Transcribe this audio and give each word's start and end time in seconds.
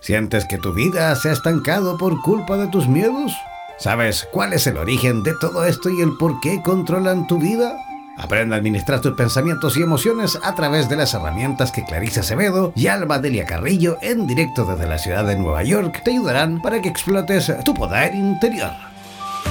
¿Sientes 0.00 0.46
que 0.46 0.56
tu 0.56 0.72
vida 0.72 1.14
se 1.14 1.28
ha 1.28 1.32
estancado 1.32 1.98
por 1.98 2.20
culpa 2.22 2.56
de 2.56 2.68
tus 2.68 2.88
miedos? 2.88 3.32
¿Sabes 3.78 4.26
cuál 4.32 4.54
es 4.54 4.66
el 4.66 4.78
origen 4.78 5.22
de 5.22 5.34
todo 5.38 5.64
esto 5.66 5.90
y 5.90 6.00
el 6.00 6.16
por 6.18 6.40
qué 6.40 6.62
controlan 6.62 7.26
tu 7.26 7.38
vida? 7.38 7.76
Aprende 8.16 8.54
a 8.54 8.58
administrar 8.58 9.00
tus 9.00 9.12
pensamientos 9.12 9.76
y 9.76 9.82
emociones 9.82 10.38
a 10.42 10.54
través 10.54 10.88
de 10.88 10.96
las 10.96 11.12
herramientas 11.12 11.70
que 11.70 11.84
Clarisa 11.84 12.20
Acevedo 12.20 12.72
y 12.74 12.86
Alba 12.86 13.18
Delia 13.18 13.44
Carrillo 13.44 13.98
en 14.00 14.26
directo 14.26 14.64
desde 14.64 14.88
la 14.88 14.98
ciudad 14.98 15.24
de 15.24 15.36
Nueva 15.36 15.62
York 15.64 16.02
te 16.02 16.12
ayudarán 16.12 16.62
para 16.62 16.80
que 16.80 16.88
explotes 16.88 17.52
tu 17.64 17.74
poder 17.74 18.14
interior. 18.14 18.72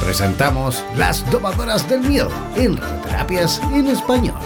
Presentamos 0.03 0.83
Las 0.95 1.29
Domadoras 1.29 1.87
del 1.87 2.01
Miedo 2.01 2.31
en 2.55 2.75
Terapias 3.03 3.61
en 3.71 3.87
Español. 3.87 4.39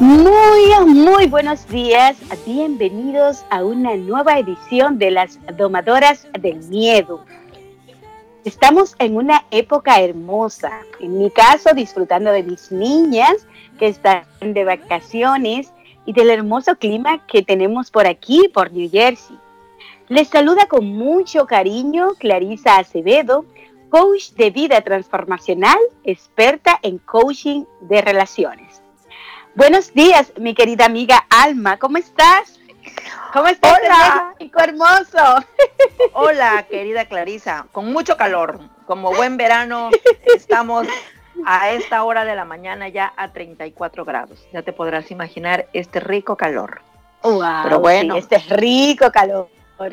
Muy, 0.00 0.74
muy 0.86 1.28
buenos 1.28 1.68
días. 1.68 2.16
Bienvenidos 2.44 3.44
a 3.48 3.62
una 3.62 3.94
nueva 3.94 4.40
edición 4.40 4.98
de 4.98 5.12
las 5.12 5.38
Domadoras 5.56 6.26
del 6.40 6.58
Miedo. 6.64 7.24
Estamos 8.44 8.96
en 8.98 9.16
una 9.16 9.44
época 9.52 10.00
hermosa. 10.00 10.80
En 10.98 11.18
mi 11.18 11.30
caso, 11.30 11.72
disfrutando 11.74 12.32
de 12.32 12.42
mis 12.42 12.72
niñas 12.72 13.46
que 13.78 13.86
están 13.86 14.24
de 14.40 14.64
vacaciones 14.64 15.72
y 16.06 16.12
del 16.12 16.30
hermoso 16.30 16.74
clima 16.74 17.24
que 17.28 17.42
tenemos 17.42 17.92
por 17.92 18.08
aquí, 18.08 18.50
por 18.52 18.72
New 18.72 18.90
Jersey. 18.90 19.38
Les 20.08 20.26
saluda 20.26 20.66
con 20.66 20.86
mucho 20.86 21.46
cariño 21.46 22.14
Clarisa 22.18 22.78
Acevedo, 22.78 23.44
coach 23.90 24.32
de 24.32 24.50
vida 24.50 24.80
transformacional, 24.80 25.78
experta 26.02 26.80
en 26.82 26.98
coaching 26.98 27.64
de 27.82 28.02
relaciones. 28.02 28.83
Buenos 29.56 29.94
días, 29.94 30.32
mi 30.36 30.52
querida 30.52 30.86
amiga 30.86 31.26
Alma, 31.30 31.78
¿cómo 31.78 31.96
estás? 31.96 32.58
¿Cómo 33.32 33.46
estás? 33.46 33.78
Hola, 33.80 34.34
México 34.36 34.60
hermoso. 34.60 35.46
Hola, 36.12 36.66
querida 36.68 37.04
Clarisa, 37.04 37.66
con 37.70 37.92
mucho 37.92 38.16
calor, 38.16 38.58
como 38.84 39.14
buen 39.14 39.36
verano, 39.36 39.90
estamos 40.34 40.88
a 41.46 41.70
esta 41.70 42.02
hora 42.02 42.24
de 42.24 42.34
la 42.34 42.44
mañana 42.44 42.88
ya 42.88 43.12
a 43.16 43.32
34 43.32 44.04
grados. 44.04 44.44
Ya 44.52 44.62
te 44.62 44.72
podrás 44.72 45.12
imaginar 45.12 45.68
este 45.72 46.00
rico 46.00 46.36
calor. 46.36 46.80
Wow, 47.22 47.62
Pero 47.62 47.78
bueno, 47.78 48.16
este 48.16 48.38
rico 48.38 49.12
calor. 49.12 49.48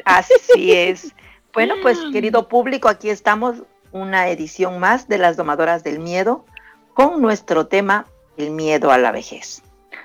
Así 0.06 0.72
es. 0.72 1.14
Bueno, 1.53 1.75
pues 1.81 2.00
querido 2.14 2.48
público, 2.48 2.88
aquí 2.88 3.09
estamos, 3.09 3.64
una 3.92 4.30
edición 4.30 4.80
más 4.80 5.09
de 5.09 5.18
las 5.18 5.36
Domadoras 5.36 5.84
del 5.84 6.00
Miedo 6.00 6.46
con 6.94 7.22
nuestro 7.22 7.68
tema 7.68 8.06
el 8.38 8.52
miedo 8.52 8.92
a 8.92 8.97
la 8.97 9.12
vejez. 9.12 9.62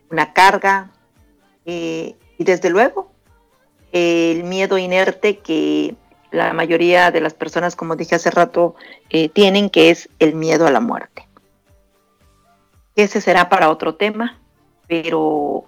una 0.09 0.33
carga, 0.33 0.91
eh, 1.65 2.15
y 2.37 2.43
desde 2.43 2.69
luego 2.69 3.11
el 3.91 4.43
miedo 4.43 4.77
inerte 4.77 5.39
que 5.39 5.95
la 6.31 6.53
mayoría 6.53 7.11
de 7.11 7.21
las 7.21 7.33
personas, 7.33 7.75
como 7.75 7.95
dije 7.95 8.15
hace 8.15 8.31
rato, 8.31 8.75
eh, 9.09 9.29
tienen, 9.29 9.69
que 9.69 9.89
es 9.89 10.09
el 10.19 10.35
miedo 10.35 10.67
a 10.67 10.71
la 10.71 10.79
muerte. 10.79 11.27
Ese 12.95 13.21
será 13.21 13.49
para 13.49 13.69
otro 13.69 13.95
tema, 13.95 14.39
pero 14.87 15.65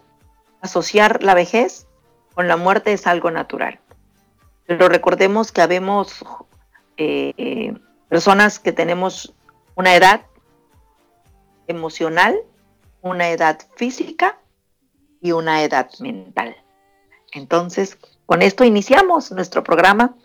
asociar 0.62 1.24
la 1.24 1.34
vejez 1.34 1.88
con 2.34 2.48
la 2.48 2.58
muerte 2.58 2.94
es 2.94 3.08
algo 3.08 3.32
natural. 3.32 3.80
Pero 4.68 4.90
recordemos 4.90 5.52
que 5.52 5.62
habemos 5.62 6.24
eh, 6.98 7.74
personas 8.10 8.60
que 8.60 8.72
tenemos 8.72 9.34
una 9.76 9.96
edad 9.96 10.22
emocional, 11.68 12.38
una 13.02 13.30
edad 13.30 13.60
física 13.76 14.38
y 15.22 15.32
una 15.32 15.64
edad 15.64 15.90
mental. 16.00 16.56
Entonces, 17.32 17.98
con 18.32 18.42
esto 18.42 18.64
iniciamos 18.64 19.30
nuestro 19.34 19.62
programa 19.62 20.16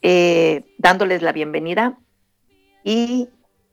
eh, 0.00 0.64
dándoles 0.78 1.20
la 1.20 1.30
bienvenida 1.30 1.98
y 2.82 3.28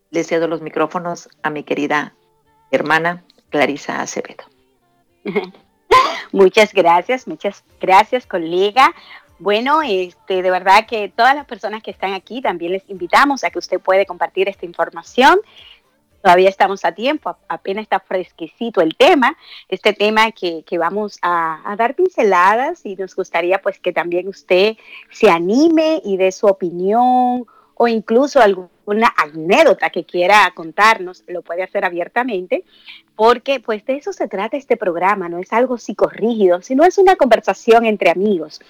le 0.10 0.26
cedo 0.26 0.50
los 0.50 0.62
micrófonos 0.62 1.30
a 1.42 1.50
mi 1.52 1.64
querida 1.64 2.14
hermana 2.70 3.24
Clarisa 3.50 4.02
Acevedo. 4.02 4.44
Muchas 6.34 6.74
gracias, 6.74 7.30
muchas 7.30 7.64
gracias, 7.80 8.26
colega. 8.26 8.94
Bueno, 9.40 9.82
este, 9.82 10.42
de 10.42 10.52
verdad 10.52 10.86
que 10.86 11.08
todas 11.08 11.34
las 11.34 11.46
personas 11.46 11.82
que 11.82 11.92
están 11.92 12.14
aquí 12.14 12.42
también 12.42 12.74
les 12.74 12.90
invitamos 12.90 13.46
a 13.46 13.52
que 13.52 13.60
usted 13.60 13.80
puede 13.80 14.06
compartir 14.06 14.50
esta 14.50 14.66
información 14.66 15.40
Todavía 16.22 16.50
estamos 16.50 16.86
a 16.86 16.92
tiempo, 16.92 17.36
apenas 17.48 17.84
está 17.84 18.00
fresquecito 18.00 18.82
el 18.82 18.96
tema, 18.96 19.36
este 19.70 19.94
tema 19.94 20.32
que, 20.32 20.64
vamos 20.78 21.18
a, 21.22 21.76
dar 21.78 21.96
pinceladas 21.96 22.86
y 22.86 22.96
nos 22.96 23.16
gustaría 23.16 23.62
pues 23.62 23.80
que 23.80 23.92
también 23.92 24.28
usted 24.28 24.78
se 25.10 25.30
anime 25.30 26.02
y 26.06 26.18
dé 26.18 26.32
su 26.32 26.46
opinión 26.46 27.46
o 27.76 27.88
incluso 27.88 28.40
alguna 28.40 29.12
anécdota 29.18 29.90
que 29.90 30.04
quiera 30.04 30.52
contarnos, 30.54 31.24
lo 31.28 31.42
puede 31.42 31.64
hacer 31.64 31.84
abiertamente, 31.84 32.64
porque 33.16 33.60
pues 33.60 33.84
de 33.86 33.96
eso 33.96 34.14
se 34.14 34.28
trata 34.28 34.58
este 34.58 34.78
programa, 34.78 35.30
no 35.30 35.40
es 35.40 35.52
algo 35.52 35.80
psicorrígido, 35.80 36.62
sino 36.62 36.84
es 36.84 37.00
una 37.00 37.16
conversación 37.16 37.86
entre 37.86 38.12
amigos. 38.12 38.62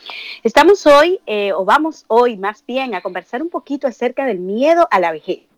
Estamos 0.44 0.86
hoy, 0.86 1.20
eh, 1.26 1.52
o 1.52 1.66
vamos 1.66 2.06
hoy 2.08 2.38
más 2.38 2.64
bien 2.66 2.96
a 2.96 3.02
conversar 3.02 3.42
un 3.42 3.50
poquito 3.50 3.88
acerca 3.88 4.26
del 4.26 4.40
miedo 4.40 4.88
a 4.92 5.00
la 5.02 5.12
vejez. 5.12 5.51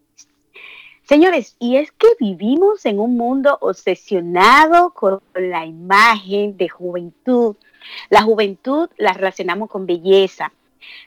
Señores, 1.03 1.57
y 1.59 1.75
es 1.75 1.91
que 1.91 2.07
vivimos 2.17 2.85
en 2.85 2.99
un 2.99 3.17
mundo 3.17 3.57
obsesionado 3.59 4.91
con 4.91 5.21
la 5.35 5.65
imagen 5.65 6.55
de 6.55 6.69
juventud. 6.69 7.57
La 8.09 8.21
juventud 8.21 8.89
la 8.97 9.11
relacionamos 9.11 9.69
con 9.69 9.85
belleza, 9.85 10.53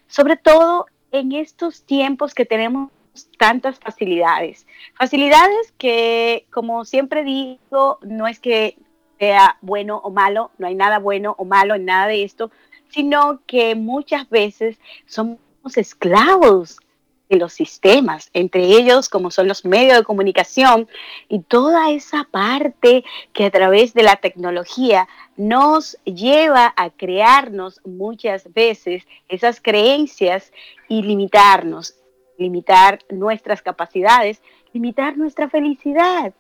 sobre 0.07 0.37
todo 0.37 0.87
en 1.13 1.33
estos 1.33 1.85
tiempos 1.85 2.35
que 2.35 2.45
tenemos 2.45 2.91
tantas 3.39 3.79
facilidades. 3.79 4.67
Facilidades 4.99 5.73
que, 5.79 6.47
como 6.53 6.85
siempre 6.85 7.25
digo, 7.25 7.99
no 8.03 8.27
es 8.27 8.39
que 8.39 8.77
sea 9.19 9.57
bueno 9.63 10.03
o 10.05 10.11
malo, 10.11 10.51
no 10.59 10.67
hay 10.67 10.75
nada 10.75 10.99
bueno 10.99 11.35
o 11.39 11.47
malo 11.47 11.75
en 11.75 11.87
nada 11.87 12.09
de 12.09 12.23
esto, 12.23 12.51
sino 12.91 13.41
que 13.47 13.75
muchas 13.75 14.29
veces 14.29 14.79
somos 15.07 15.39
esclavos 15.77 16.81
de 17.29 17.37
los 17.37 17.53
sistemas, 17.53 18.31
entre 18.33 18.63
ellos 18.65 19.09
como 19.09 19.31
son 19.31 19.49
los 19.49 19.65
medios 19.65 19.99
de 19.99 20.05
comunicación 20.05 20.89
y 21.29 21.41
toda 21.41 21.91
esa 21.91 22.25
parte 22.31 23.05
que 23.33 23.47
a 23.47 23.51
través 23.51 23.95
de 23.95 24.03
la 24.03 24.17
tecnología 24.17 25.09
nos 25.37 25.97
lleva 26.05 26.73
a 26.77 26.91
crearnos 26.91 27.81
muchas 27.85 28.53
veces 28.53 29.07
esas 29.29 29.61
creencias 29.61 30.53
y 30.89 31.03
limitarnos, 31.03 31.95
limitar 32.39 33.01
nuestras 33.11 33.63
capacidades, 33.63 34.41
limitar 34.73 35.17
nuestra 35.17 35.49
felicidad. 35.49 36.33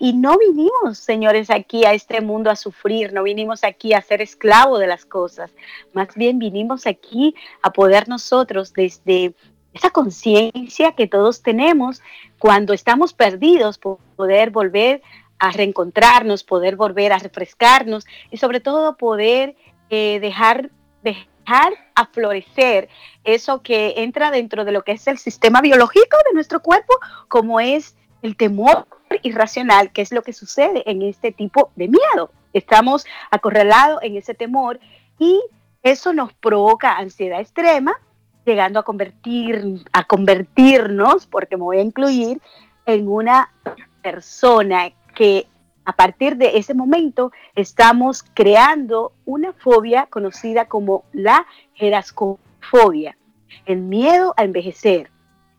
Y 0.00 0.12
no 0.12 0.38
vinimos, 0.38 0.98
señores, 0.98 1.50
aquí 1.50 1.84
a 1.84 1.92
este 1.92 2.20
mundo 2.20 2.50
a 2.50 2.56
sufrir, 2.56 3.12
no 3.12 3.24
vinimos 3.24 3.64
aquí 3.64 3.94
a 3.94 4.00
ser 4.00 4.22
esclavos 4.22 4.78
de 4.78 4.86
las 4.86 5.04
cosas, 5.04 5.50
más 5.92 6.14
bien 6.14 6.38
vinimos 6.38 6.86
aquí 6.86 7.34
a 7.62 7.72
poder 7.72 8.08
nosotros 8.08 8.72
desde 8.72 9.34
esa 9.74 9.90
conciencia 9.90 10.92
que 10.92 11.06
todos 11.06 11.42
tenemos 11.42 12.02
cuando 12.38 12.72
estamos 12.72 13.12
perdidos, 13.12 13.78
poder 13.78 14.50
volver 14.50 15.02
a 15.38 15.50
reencontrarnos, 15.50 16.44
poder 16.44 16.76
volver 16.76 17.12
a 17.12 17.18
refrescarnos 17.18 18.06
y 18.30 18.38
sobre 18.38 18.60
todo 18.60 18.96
poder 18.96 19.56
eh, 19.90 20.18
dejar, 20.20 20.70
dejar 21.02 21.72
a 21.94 22.06
florecer 22.06 22.88
eso 23.24 23.62
que 23.62 23.94
entra 23.98 24.30
dentro 24.30 24.64
de 24.64 24.72
lo 24.72 24.82
que 24.82 24.92
es 24.92 25.06
el 25.06 25.18
sistema 25.18 25.60
biológico 25.60 26.16
de 26.28 26.34
nuestro 26.34 26.60
cuerpo, 26.60 26.94
como 27.28 27.60
es 27.60 27.96
el 28.22 28.36
temor 28.36 28.86
irracional, 29.22 29.92
que 29.92 30.02
es 30.02 30.12
lo 30.12 30.22
que 30.22 30.32
sucede 30.32 30.88
en 30.90 31.02
este 31.02 31.32
tipo 31.32 31.70
de 31.76 31.88
miedo. 31.88 32.32
Estamos 32.52 33.06
acorralados 33.30 34.02
en 34.02 34.16
ese 34.16 34.34
temor 34.34 34.80
y 35.18 35.40
eso 35.82 36.12
nos 36.12 36.32
provoca 36.32 36.96
ansiedad 36.96 37.40
extrema, 37.40 37.98
llegando 38.48 38.80
a 38.80 38.82
convertir, 38.82 39.84
a 39.92 40.04
convertirnos, 40.04 41.26
porque 41.26 41.56
me 41.56 41.62
voy 41.62 41.78
a 41.78 41.82
incluir, 41.82 42.40
en 42.86 43.06
una 43.06 43.52
persona 44.02 44.90
que 45.14 45.46
a 45.84 45.92
partir 45.92 46.36
de 46.36 46.56
ese 46.56 46.74
momento 46.74 47.30
estamos 47.54 48.24
creando 48.34 49.12
una 49.26 49.52
fobia 49.52 50.06
conocida 50.06 50.64
como 50.64 51.04
la 51.12 51.46
gerascofobia, 51.74 53.16
el 53.66 53.80
miedo 53.80 54.32
a 54.36 54.44
envejecer, 54.44 55.10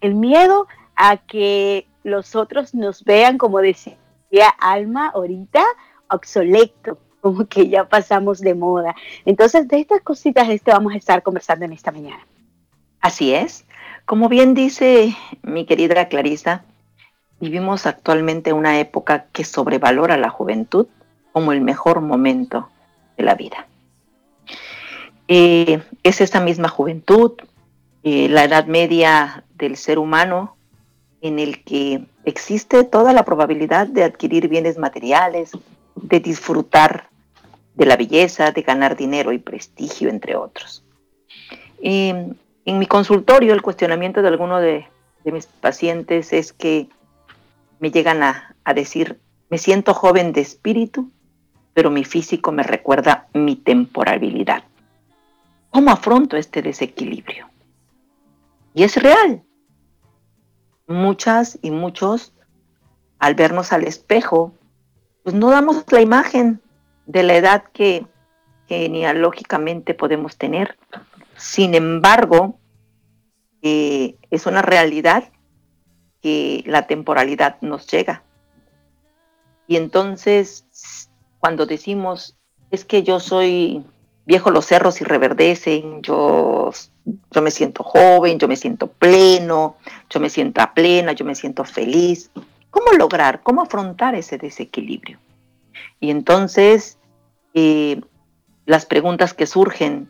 el 0.01 0.15
miedo 0.15 0.67
a 0.95 1.17
que 1.17 1.87
los 2.03 2.35
otros 2.35 2.73
nos 2.73 3.03
vean, 3.03 3.37
como 3.37 3.59
decía 3.59 3.97
Alma 4.59 5.11
ahorita, 5.13 5.63
obsoleto, 6.09 6.97
como 7.21 7.45
que 7.45 7.69
ya 7.69 7.87
pasamos 7.87 8.39
de 8.39 8.55
moda. 8.55 8.95
Entonces, 9.25 9.67
de 9.67 9.79
estas 9.79 10.01
cositas 10.01 10.47
de 10.47 10.55
esto 10.55 10.71
vamos 10.71 10.93
a 10.93 10.97
estar 10.97 11.21
conversando 11.21 11.65
en 11.65 11.73
esta 11.73 11.91
mañana. 11.91 12.25
Así 13.01 13.33
es. 13.33 13.65
Como 14.05 14.27
bien 14.27 14.53
dice 14.53 15.15
mi 15.43 15.65
querida 15.65 16.07
Clarisa, 16.07 16.63
vivimos 17.39 17.85
actualmente 17.85 18.53
una 18.53 18.79
época 18.79 19.27
que 19.31 19.43
sobrevalora 19.43 20.17
la 20.17 20.29
juventud 20.29 20.87
como 21.31 21.51
el 21.51 21.61
mejor 21.61 22.01
momento 22.01 22.69
de 23.17 23.23
la 23.23 23.35
vida. 23.35 23.67
Eh, 25.27 25.83
es 26.03 26.21
esa 26.21 26.39
misma 26.39 26.69
juventud, 26.69 27.33
eh, 28.03 28.27
la 28.29 28.45
edad 28.45 28.65
media 28.65 29.43
del 29.55 29.77
ser 29.77 29.99
humano, 29.99 30.55
en 31.21 31.37
el 31.37 31.63
que 31.63 32.05
existe 32.25 32.83
toda 32.83 33.13
la 33.13 33.25
probabilidad 33.25 33.87
de 33.87 34.03
adquirir 34.03 34.47
bienes 34.47 34.77
materiales, 34.77 35.51
de 35.95 36.19
disfrutar 36.19 37.09
de 37.75 37.85
la 37.85 37.95
belleza, 37.95 38.51
de 38.51 38.61
ganar 38.61 38.95
dinero 38.97 39.31
y 39.31 39.37
prestigio, 39.37 40.09
entre 40.09 40.35
otros. 40.35 40.83
Eh, 41.81 42.33
en 42.69 42.77
mi 42.77 42.85
consultorio, 42.85 43.53
el 43.53 43.63
cuestionamiento 43.63 44.21
de 44.21 44.27
alguno 44.27 44.59
de, 44.59 44.87
mis 45.25 45.47
pacientes 45.47 46.33
es 46.33 46.53
que 46.53 46.87
me 47.79 47.91
llegan 47.91 48.23
a, 48.23 48.55
a 48.63 48.73
decir, 48.73 49.19
me 49.49 49.57
siento 49.57 49.93
joven 49.93 50.33
de 50.33 50.41
espíritu, 50.41 51.11
pero 51.73 51.89
mi 51.89 52.03
físico 52.03 52.51
me 52.51 52.63
recuerda 52.63 53.27
mi 53.33 53.55
temporalidad. 53.55 54.63
¿Cómo 55.71 55.91
afronto 55.91 56.37
este 56.37 56.61
desequilibrio? 56.61 57.47
Y 58.73 58.83
es 58.83 59.01
real. 59.01 59.43
Muchas 60.87 61.57
y 61.61 61.71
muchos, 61.71 62.33
al 63.17 63.35
vernos 63.35 63.73
al 63.73 63.83
espejo, 63.83 64.53
pues 65.23 65.35
no 65.35 65.49
damos 65.49 65.85
la 65.91 66.01
imagen 66.01 66.61
de 67.07 67.23
la 67.23 67.35
edad 67.35 67.63
que 67.73 68.05
genealógicamente 68.67 69.95
podemos 69.95 70.37
tener. 70.37 70.77
Sin 71.35 71.73
embargo, 71.73 72.58
es 73.61 74.45
una 74.45 74.61
realidad 74.61 75.31
que 76.21 76.63
la 76.65 76.87
temporalidad 76.87 77.57
nos 77.61 77.87
llega. 77.87 78.23
Y 79.67 79.75
entonces, 79.75 80.65
cuando 81.39 81.65
decimos, 81.65 82.35
es 82.71 82.85
que 82.85 83.03
yo 83.03 83.19
soy 83.19 83.85
viejo, 84.25 84.51
los 84.51 84.65
cerros 84.65 85.01
y 85.01 85.03
reverdecen, 85.03 86.01
yo, 86.01 86.71
yo 87.31 87.41
me 87.41 87.51
siento 87.51 87.83
joven, 87.83 88.39
yo 88.39 88.47
me 88.47 88.55
siento 88.55 88.87
pleno, 88.87 89.77
yo 90.09 90.19
me 90.19 90.29
siento 90.29 90.61
plena, 90.73 91.13
yo 91.13 91.25
me 91.25 91.35
siento 91.35 91.63
feliz. 91.65 92.31
¿Cómo 92.69 92.91
lograr, 92.93 93.41
cómo 93.43 93.61
afrontar 93.61 94.15
ese 94.15 94.37
desequilibrio? 94.37 95.19
Y 95.99 96.11
entonces, 96.11 96.97
eh, 97.53 98.01
las 98.65 98.85
preguntas 98.85 99.33
que 99.33 99.47
surgen 99.47 100.09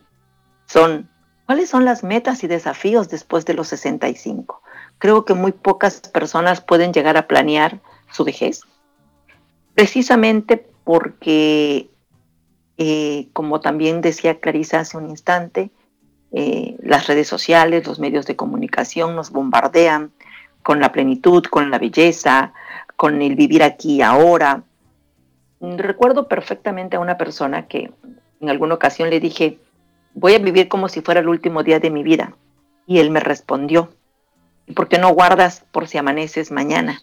son, 0.66 1.09
¿Cuáles 1.50 1.68
son 1.68 1.84
las 1.84 2.04
metas 2.04 2.44
y 2.44 2.46
desafíos 2.46 3.08
después 3.08 3.44
de 3.44 3.54
los 3.54 3.66
65? 3.66 4.62
Creo 4.98 5.24
que 5.24 5.34
muy 5.34 5.50
pocas 5.50 5.98
personas 5.98 6.60
pueden 6.60 6.92
llegar 6.92 7.16
a 7.16 7.26
planear 7.26 7.80
su 8.12 8.22
vejez, 8.22 8.60
precisamente 9.74 10.64
porque, 10.84 11.90
eh, 12.78 13.26
como 13.32 13.60
también 13.60 14.00
decía 14.00 14.38
Clarisa 14.38 14.78
hace 14.78 14.96
un 14.96 15.10
instante, 15.10 15.72
eh, 16.30 16.76
las 16.84 17.08
redes 17.08 17.26
sociales, 17.26 17.84
los 17.84 17.98
medios 17.98 18.26
de 18.26 18.36
comunicación 18.36 19.16
nos 19.16 19.32
bombardean 19.32 20.12
con 20.62 20.78
la 20.78 20.92
plenitud, 20.92 21.42
con 21.42 21.72
la 21.72 21.80
belleza, 21.80 22.52
con 22.94 23.22
el 23.22 23.34
vivir 23.34 23.64
aquí 23.64 23.96
y 23.96 24.02
ahora. 24.02 24.62
Recuerdo 25.60 26.28
perfectamente 26.28 26.94
a 26.94 27.00
una 27.00 27.18
persona 27.18 27.66
que 27.66 27.90
en 28.40 28.50
alguna 28.50 28.76
ocasión 28.76 29.10
le 29.10 29.18
dije, 29.18 29.58
voy 30.14 30.34
a 30.34 30.38
vivir 30.38 30.68
como 30.68 30.88
si 30.88 31.00
fuera 31.00 31.20
el 31.20 31.28
último 31.28 31.62
día 31.62 31.80
de 31.80 31.90
mi 31.90 32.02
vida. 32.02 32.34
Y 32.86 32.98
él 32.98 33.10
me 33.10 33.20
respondió, 33.20 33.92
¿y 34.66 34.72
por 34.72 34.88
qué 34.88 34.98
no 34.98 35.14
guardas 35.14 35.64
por 35.70 35.88
si 35.88 35.98
amaneces 35.98 36.50
mañana? 36.50 37.02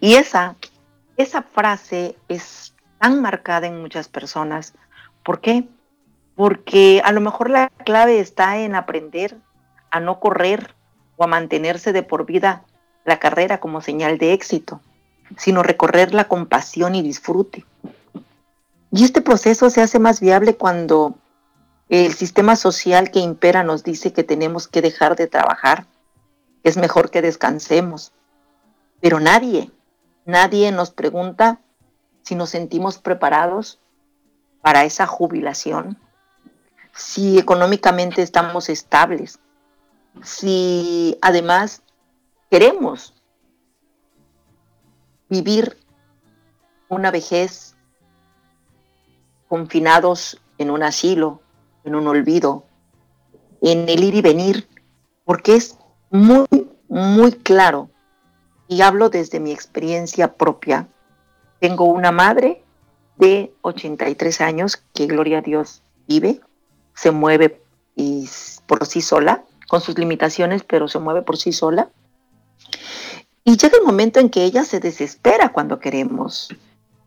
Y 0.00 0.14
esa, 0.14 0.56
esa 1.16 1.42
frase 1.42 2.16
es 2.28 2.74
tan 2.98 3.20
marcada 3.20 3.66
en 3.66 3.80
muchas 3.80 4.08
personas. 4.08 4.74
¿Por 5.24 5.40
qué? 5.40 5.68
Porque 6.36 7.02
a 7.04 7.12
lo 7.12 7.20
mejor 7.20 7.50
la 7.50 7.70
clave 7.84 8.20
está 8.20 8.58
en 8.58 8.74
aprender 8.74 9.36
a 9.90 10.00
no 10.00 10.20
correr 10.20 10.74
o 11.16 11.24
a 11.24 11.26
mantenerse 11.26 11.92
de 11.92 12.02
por 12.02 12.24
vida 12.24 12.64
la 13.04 13.18
carrera 13.18 13.58
como 13.58 13.80
señal 13.80 14.18
de 14.18 14.32
éxito, 14.32 14.80
sino 15.36 15.62
recorrerla 15.62 16.28
con 16.28 16.46
pasión 16.46 16.94
y 16.94 17.02
disfrute. 17.02 17.64
Y 18.92 19.04
este 19.04 19.20
proceso 19.20 19.70
se 19.70 19.82
hace 19.82 19.98
más 19.98 20.20
viable 20.20 20.56
cuando 20.56 21.16
el 21.90 22.14
sistema 22.14 22.54
social 22.54 23.10
que 23.10 23.18
impera 23.18 23.64
nos 23.64 23.82
dice 23.82 24.12
que 24.12 24.22
tenemos 24.22 24.68
que 24.68 24.80
dejar 24.80 25.16
de 25.16 25.26
trabajar, 25.26 25.86
es 26.62 26.76
mejor 26.76 27.10
que 27.10 27.20
descansemos. 27.20 28.12
Pero 29.00 29.18
nadie, 29.18 29.72
nadie 30.24 30.70
nos 30.70 30.92
pregunta 30.92 31.60
si 32.22 32.36
nos 32.36 32.50
sentimos 32.50 32.98
preparados 32.98 33.80
para 34.62 34.84
esa 34.84 35.08
jubilación, 35.08 35.98
si 36.94 37.38
económicamente 37.38 38.22
estamos 38.22 38.68
estables, 38.68 39.40
si 40.22 41.18
además 41.22 41.82
queremos 42.50 43.14
vivir 45.28 45.76
una 46.88 47.10
vejez 47.10 47.74
confinados 49.48 50.40
en 50.58 50.70
un 50.70 50.84
asilo, 50.84 51.40
en 51.84 51.94
un 51.94 52.06
olvido, 52.06 52.64
en 53.62 53.88
el 53.88 54.04
ir 54.04 54.14
y 54.14 54.22
venir, 54.22 54.68
porque 55.24 55.54
es 55.54 55.78
muy, 56.10 56.46
muy 56.88 57.32
claro. 57.32 57.90
Y 58.68 58.82
hablo 58.82 59.10
desde 59.10 59.40
mi 59.40 59.52
experiencia 59.52 60.34
propia. 60.34 60.88
Tengo 61.58 61.84
una 61.84 62.12
madre 62.12 62.62
de 63.16 63.52
83 63.62 64.40
años 64.40 64.82
que, 64.94 65.06
gloria 65.06 65.38
a 65.38 65.42
Dios, 65.42 65.82
vive, 66.08 66.40
se 66.94 67.10
mueve 67.10 67.62
y 67.96 68.28
por 68.66 68.86
sí 68.86 69.00
sola, 69.00 69.44
con 69.68 69.80
sus 69.80 69.98
limitaciones, 69.98 70.64
pero 70.64 70.88
se 70.88 70.98
mueve 70.98 71.22
por 71.22 71.36
sí 71.36 71.52
sola. 71.52 71.90
Y 73.44 73.56
llega 73.56 73.78
el 73.78 73.84
momento 73.84 74.20
en 74.20 74.30
que 74.30 74.44
ella 74.44 74.64
se 74.64 74.80
desespera 74.80 75.50
cuando 75.50 75.78
queremos 75.78 76.48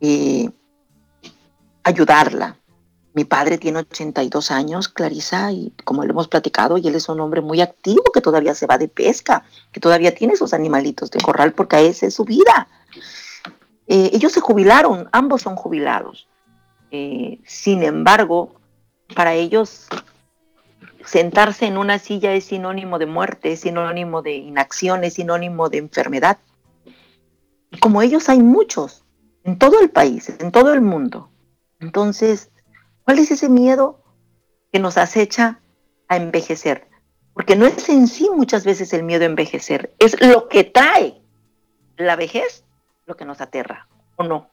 eh, 0.01 0.49
ayudarla, 1.83 2.57
Mi 3.13 3.25
padre 3.25 3.59
tiene 3.59 3.79
82 3.79 4.49
años, 4.49 4.87
Clarisa, 4.87 5.51
y 5.51 5.71
como 5.83 6.03
lo 6.03 6.11
hemos 6.11 6.27
platicado, 6.27 6.77
y 6.77 6.87
él 6.87 6.95
es 6.95 7.07
un 7.09 7.19
hombre 7.19 7.41
muy 7.41 7.61
activo 7.61 8.03
que 8.11 8.21
todavía 8.21 8.55
se 8.55 8.65
va 8.65 8.79
de 8.79 8.87
pesca, 8.87 9.43
que 9.71 9.79
todavía 9.79 10.15
tiene 10.15 10.35
sus 10.35 10.53
animalitos 10.53 11.11
de 11.11 11.21
corral 11.21 11.53
porque 11.53 11.87
esa 11.87 12.07
es 12.07 12.15
su 12.15 12.25
vida. 12.25 12.67
Eh, 13.87 14.09
ellos 14.13 14.31
se 14.31 14.39
jubilaron, 14.39 15.09
ambos 15.11 15.43
son 15.43 15.55
jubilados. 15.55 16.27
Eh, 16.89 17.39
sin 17.45 17.83
embargo, 17.83 18.55
para 19.15 19.33
ellos 19.33 19.87
sentarse 21.05 21.65
en 21.67 21.77
una 21.77 21.99
silla 21.99 22.33
es 22.33 22.45
sinónimo 22.45 22.97
de 22.97 23.05
muerte, 23.05 23.51
es 23.51 23.61
sinónimo 23.61 24.21
de 24.21 24.35
inacción, 24.35 25.03
es 25.03 25.13
sinónimo 25.15 25.69
de 25.69 25.77
enfermedad. 25.79 26.39
Y 27.71 27.77
como 27.77 28.01
ellos 28.01 28.29
hay 28.29 28.39
muchos 28.39 29.03
en 29.43 29.59
todo 29.59 29.79
el 29.81 29.89
país, 29.89 30.31
en 30.39 30.51
todo 30.51 30.73
el 30.73 30.81
mundo. 30.81 31.29
Entonces, 31.79 32.49
¿Cuál 33.05 33.19
es 33.19 33.31
ese 33.31 33.49
miedo 33.49 33.99
que 34.71 34.79
nos 34.79 34.97
acecha 34.97 35.59
a 36.07 36.17
envejecer? 36.17 36.87
Porque 37.33 37.55
no 37.55 37.65
es 37.65 37.89
en 37.89 38.07
sí 38.07 38.29
muchas 38.33 38.65
veces 38.65 38.93
el 38.93 39.03
miedo 39.03 39.23
a 39.23 39.27
envejecer, 39.27 39.93
es 39.99 40.19
lo 40.21 40.47
que 40.47 40.63
trae 40.63 41.21
la 41.97 42.15
vejez 42.15 42.63
lo 43.05 43.15
que 43.15 43.25
nos 43.25 43.41
aterra, 43.41 43.87
¿o 44.15 44.23
no? 44.23 44.49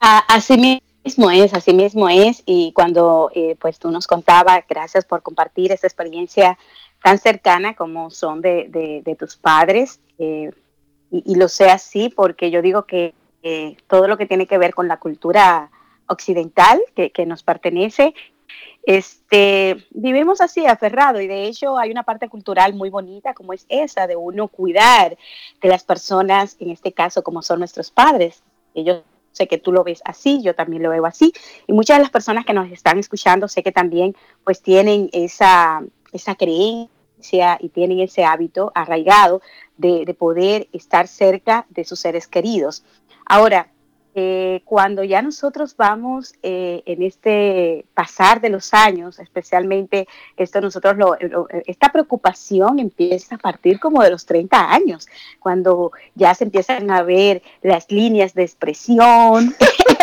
Así 0.00 0.58
mismo 0.58 1.30
es, 1.30 1.54
así 1.54 1.72
mismo 1.72 2.08
es. 2.08 2.42
Y 2.44 2.72
cuando 2.72 3.30
eh, 3.34 3.56
pues 3.58 3.78
tú 3.78 3.90
nos 3.90 4.06
contabas, 4.06 4.64
gracias 4.68 5.04
por 5.04 5.22
compartir 5.22 5.72
esa 5.72 5.86
experiencia 5.86 6.58
tan 7.02 7.18
cercana 7.18 7.74
como 7.74 8.10
son 8.10 8.42
de, 8.42 9.16
tus 9.18 9.36
padres. 9.36 10.00
Eh, 10.18 10.50
y, 11.10 11.36
lo 11.36 11.48
sé 11.48 11.70
así 11.70 12.10
porque 12.10 12.50
yo 12.50 12.60
digo 12.60 12.84
que 12.84 13.14
eh, 13.42 13.76
todo 13.86 14.08
lo 14.08 14.18
que 14.18 14.26
tiene 14.26 14.46
que 14.46 14.58
ver 14.58 14.74
con 14.74 14.88
la 14.88 14.98
cultura 14.98 15.70
occidental 16.08 16.80
que, 16.94 17.26
nos 17.26 17.42
pertenece, 17.42 18.14
este, 18.84 19.86
vivimos 19.90 20.40
así 20.40 20.66
aferrado 20.66 21.20
y 21.20 21.26
de 21.26 21.44
hecho 21.44 21.78
hay 21.78 21.90
una 21.90 22.02
parte 22.02 22.28
cultural 22.28 22.74
muy 22.74 22.90
bonita 22.90 23.32
como 23.32 23.52
es 23.52 23.64
esa 23.68 24.06
de 24.06 24.16
uno 24.16 24.48
cuidar 24.48 25.16
de 25.62 25.68
las 25.68 25.84
personas, 25.84 26.56
en 26.60 26.70
este 26.70 26.92
caso 26.92 27.22
como 27.22 27.42
son 27.42 27.60
nuestros 27.60 27.90
padres. 27.90 28.42
Yo 28.74 29.02
sé 29.32 29.48
que 29.48 29.58
tú 29.58 29.72
lo 29.72 29.84
ves 29.84 30.02
así, 30.04 30.42
yo 30.42 30.54
también 30.54 30.82
lo 30.82 30.90
veo 30.90 31.06
así 31.06 31.32
y 31.66 31.72
muchas 31.72 31.96
de 31.96 32.02
las 32.02 32.10
personas 32.10 32.44
que 32.44 32.52
nos 32.52 32.70
están 32.70 32.98
escuchando 32.98 33.48
sé 33.48 33.62
que 33.62 33.72
también 33.72 34.14
pues 34.44 34.60
tienen 34.60 35.08
esa, 35.12 35.82
esa 36.12 36.34
creencia 36.34 37.58
y 37.58 37.70
tienen 37.70 38.00
ese 38.00 38.24
hábito 38.24 38.70
arraigado 38.74 39.40
de, 39.78 40.04
de 40.04 40.14
poder 40.14 40.68
estar 40.72 41.08
cerca 41.08 41.66
de 41.70 41.84
sus 41.84 42.00
seres 42.00 42.28
queridos. 42.28 42.84
Ahora, 43.24 43.70
eh, 44.16 44.62
cuando 44.64 45.02
ya 45.02 45.22
nosotros 45.22 45.76
vamos 45.76 46.34
eh, 46.44 46.84
en 46.86 47.02
este 47.02 47.84
pasar 47.94 48.40
de 48.40 48.48
los 48.48 48.72
años, 48.72 49.18
especialmente 49.18 50.06
esto 50.36 50.60
nosotros 50.60 50.96
lo, 50.96 51.16
esta 51.66 51.90
preocupación 51.90 52.78
empieza 52.78 53.34
a 53.34 53.38
partir 53.38 53.80
como 53.80 54.04
de 54.04 54.10
los 54.10 54.24
30 54.24 54.72
años, 54.72 55.08
cuando 55.40 55.90
ya 56.14 56.32
se 56.36 56.44
empiezan 56.44 56.92
a 56.92 57.02
ver 57.02 57.42
las 57.60 57.90
líneas 57.90 58.34
de 58.34 58.44
expresión. 58.44 59.52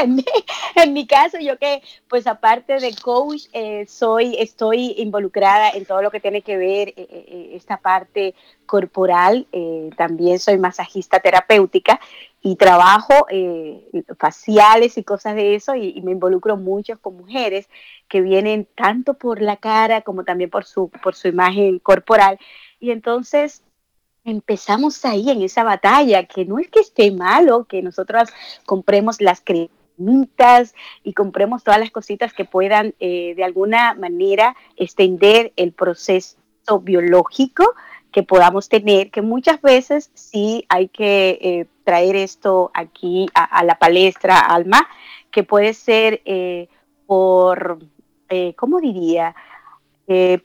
en, 0.76 0.94
mi, 0.94 1.08
caso, 1.08 1.38
yo 1.40 1.58
que 1.58 1.82
pues 2.10 2.28
aparte 2.28 2.80
de 2.80 2.94
coach, 3.02 3.44
eh, 3.54 3.86
soy, 3.88 4.36
estoy 4.38 4.94
involucrada 4.98 5.70
en 5.70 5.86
todo 5.86 6.02
lo 6.02 6.12
que 6.12 6.20
tiene 6.20 6.42
que 6.42 6.58
ver 6.58 6.94
esta 6.98 7.78
parte 7.78 8.36
corporal, 8.66 9.48
también 9.98 10.40
soy 10.40 10.58
masajista 10.58 11.20
terapéutica 11.20 12.00
y 12.42 12.56
trabajo 12.56 13.28
eh, 13.30 13.88
faciales 14.18 14.98
y 14.98 15.04
cosas 15.04 15.36
de 15.36 15.56
eso 15.56 15.76
y, 15.76 16.02
me 16.02 16.12
involucro 16.12 16.58
mucho 16.58 17.00
con 17.00 17.18
mujeres 17.18 17.70
que 18.08 18.22
vienen 18.22 18.68
tanto 18.76 19.14
por 19.14 19.42
la 19.42 19.58
cara 19.58 20.02
como 20.02 20.24
también 20.24 20.50
por 20.50 20.66
su, 20.66 20.90
por 20.90 21.16
su 21.16 21.28
imagen 21.28 21.78
corporal. 21.80 22.40
Y 22.80 22.90
entonces 22.92 23.62
empezamos 24.24 25.06
ahí 25.06 25.30
en 25.30 25.42
esa 25.44 25.64
batalla, 25.64 26.26
que 26.26 26.46
no 26.46 26.58
es 26.58 26.68
que 26.70 26.80
esté 26.80 27.12
malo 27.12 27.66
que 27.66 27.82
nosotras 27.82 28.30
compremos 28.66 29.22
las 29.22 29.42
cremitas 29.42 30.74
y 31.04 31.14
compremos 31.14 31.64
todas 31.64 31.80
las 31.80 31.92
cositas 31.92 32.34
que 32.34 32.46
puedan 32.46 32.96
eh, 33.00 33.34
de 33.36 33.44
alguna 33.44 33.94
manera 33.94 34.56
extender 34.78 35.54
el 35.56 35.74
proceso 35.74 36.38
biológico 36.82 37.76
que 38.12 38.24
podamos 38.24 38.68
tener, 38.68 39.10
que 39.10 39.22
muchas 39.22 39.62
veces 39.62 40.12
sí 40.14 40.66
hay 40.70 40.90
que 40.90 41.40
eh, 41.42 41.68
traer 41.92 42.16
esto 42.16 42.72
aquí 42.74 43.28
a, 43.34 43.66
la 43.66 43.76
palestra, 43.76 44.40
Alma, 44.40 44.88
que 45.30 45.44
puede 45.44 45.74
ser 45.74 46.22
eh, 46.24 46.70
por, 47.06 47.80
eh, 48.30 48.54
¿cómo 48.56 48.80
diría? 48.80 49.36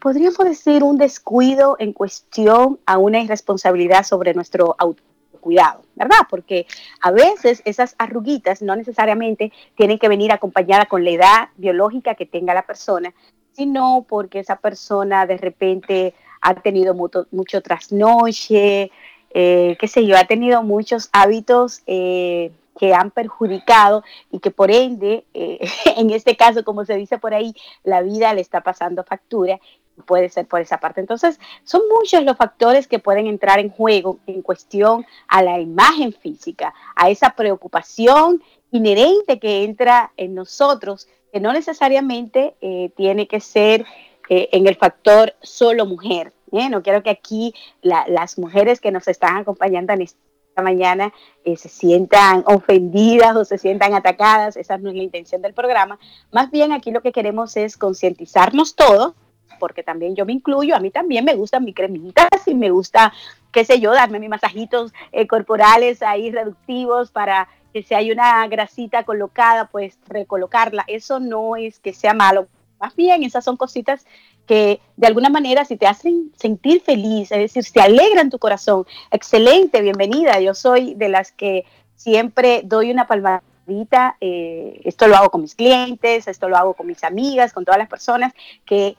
podríamos 0.00 0.38
decir 0.38 0.85
un 0.85 0.97
descuido 0.97 1.76
en 1.81 1.93
cuestión 1.93 2.79
a 2.87 2.99
una 2.99 3.21
irresponsabilidad 3.21 4.05
sobre 4.05 4.33
nuestro 4.33 4.76
autocuidado, 4.79 5.83
¿verdad? 5.97 6.26
Porque 6.29 6.67
a 7.00 7.11
veces 7.11 7.62
esas 7.65 7.95
arruguitas 7.99 8.62
no 8.62 8.75
necesariamente 8.76 9.53
tienen 9.76 9.99
que 9.99 10.09
venir 10.09 10.31
acompañadas 10.31 10.87
con 10.87 11.05
la 11.05 11.11
edad 11.11 11.49
biológica 11.57 12.15
que 12.15 12.26
tenga 12.26 12.55
la 12.55 12.67
persona, 12.67 13.12
sino 13.53 14.05
porque 14.09 14.41
esa 14.41 14.57
persona 14.57 15.26
de 15.26 15.37
repente 15.37 16.15
ha 16.41 16.55
tenido 16.55 16.95
mucho, 16.95 17.26
mucho 17.31 17.61
trasnoche, 17.61 18.91
eh, 19.38 19.76
qué 19.78 19.87
sé 19.87 20.07
yo, 20.07 20.16
ha 20.16 20.25
tenido 20.25 20.62
muchos 20.62 21.11
hábitos 21.12 21.83
eh, 21.87 22.52
que 22.78 22.95
han 22.95 23.11
perjudicado 23.11 24.02
y 24.33 24.38
que 24.38 24.50
por 24.50 24.71
ende, 24.71 25.26
eh, 25.35 25.59
en 25.99 26.09
este 26.09 26.38
caso, 26.38 26.64
como 26.64 26.87
se 26.87 26.97
dice 26.97 27.19
por 27.19 27.35
ahí, 27.35 27.55
la 27.85 28.00
vida 28.00 28.33
le 28.33 28.40
está 28.40 28.62
pasando 28.62 29.05
factura 29.05 29.61
puede 30.07 30.31
ser 30.31 30.47
por 30.47 30.62
esa 30.62 30.78
parte. 30.78 31.02
Entonces, 31.02 31.38
son 31.64 31.83
muchos 31.90 32.25
los 32.25 32.38
factores 32.38 32.87
que 32.87 32.99
pueden 32.99 33.26
entrar 33.26 33.59
en 33.59 33.69
juego 33.69 34.19
en 34.26 34.40
cuestión 34.40 35.05
a 35.28 35.43
la 35.43 35.61
imagen 35.61 36.14
física, 36.14 36.73
a 36.95 37.11
esa 37.11 37.31
preocupación 37.31 38.43
inherente 38.71 39.38
que 39.38 39.64
entra 39.64 40.12
en 40.16 40.35
nosotros, 40.35 41.09
que 41.31 41.40
no 41.40 41.52
necesariamente 41.52 42.55
tiene 42.95 43.26
que 43.26 43.40
ser 43.40 43.87
en 44.28 44.66
el 44.66 44.76
factor 44.76 45.35
solo 45.40 45.87
mujer. 45.87 46.33
¿Eh? 46.53 46.69
No 46.69 46.83
quiero 46.83 47.03
que 47.03 47.11
aquí 47.11 47.55
las 47.83 48.38
mujeres 48.38 48.81
que 48.81 48.93
nos 48.93 49.09
están 49.09 49.37
acompañando 49.37 49.93
esta 49.95 50.62
mañana 50.62 51.12
eh, 51.45 51.57
se 51.57 51.69
sientan 51.69 52.43
ofendidas 52.47 53.37
o 53.37 53.45
se 53.45 53.59
sientan 53.59 53.95
atacadas. 53.95 54.57
Esa 54.57 54.79
no 54.79 54.91
es 54.91 54.97
la 54.97 55.03
intención 55.03 55.43
del 55.43 55.55
programa. 55.55 55.99
Más 56.33 56.50
bien 56.50 56.73
aquí 56.73 56.91
lo 56.91 57.03
que 57.03 57.12
queremos 57.12 57.57
es 57.57 57.76
concientizarnos 57.76 58.75
todos, 58.75 59.15
porque 59.59 59.83
también 59.83 60.17
yo 60.17 60.26
me 60.26 60.33
incluyo, 60.33 60.75
a 60.76 60.81
mí 60.81 60.91
también 60.91 61.25
me 61.25 61.35
gustan 61.35 61.65
mis 61.65 61.75
cremitas 61.75 62.29
y 62.47 62.55
me 62.55 62.71
gusta, 62.71 63.12
qué 63.53 63.65
sé 63.65 63.81
yo, 63.81 63.93
darme 63.93 64.19
mis 64.19 64.29
masajitos 64.29 64.93
eh, 65.12 65.26
corporales 65.26 66.03
ahí 66.03 66.31
reductivos 66.31 67.11
para 67.11 67.49
que 67.73 67.83
si 67.83 67.95
hay 67.95 68.11
una 68.11 68.47
grasita 68.49 69.05
colocada, 69.05 69.69
pues 69.69 69.99
recolocarla. 70.09 70.85
Eso 70.87 71.21
no 71.21 71.57
es 71.57 71.79
que 71.79 71.93
sea 71.93 72.15
malo. 72.15 72.49
Más 72.81 72.95
bien, 72.97 73.23
esas 73.23 73.45
son 73.45 73.57
cositas 73.57 74.07
que 74.47 74.81
de 74.97 75.07
alguna 75.07 75.29
manera 75.29 75.65
si 75.65 75.76
te 75.76 75.87
hacen 75.87 76.33
sentir 76.37 76.81
feliz, 76.81 77.33
es 77.33 77.38
decir, 77.38 77.65
se 77.65 77.81
alegran 77.81 78.31
tu 78.31 78.38
corazón, 78.38 78.87
excelente, 79.11 79.83
bienvenida. 79.83 80.41
Yo 80.41 80.55
soy 80.55 80.95
de 80.95 81.09
las 81.09 81.33
que 81.33 81.65
siempre 81.97 82.62
doy 82.65 82.91
una 82.91 83.07
palmadita, 83.07 84.17
eh, 84.21 84.81
esto 84.85 85.09
lo 85.09 85.17
hago 85.17 85.31
con 85.31 85.43
mis 85.43 85.55
clientes, 85.55 86.29
esto 86.29 86.49
lo 86.49 86.57
hago 86.57 86.75
con 86.75 86.87
mis 86.87 87.03
amigas, 87.03 87.53
con 87.53 87.65
todas 87.65 87.79
las 87.79 87.88
personas 87.88 88.33
que 88.65 88.97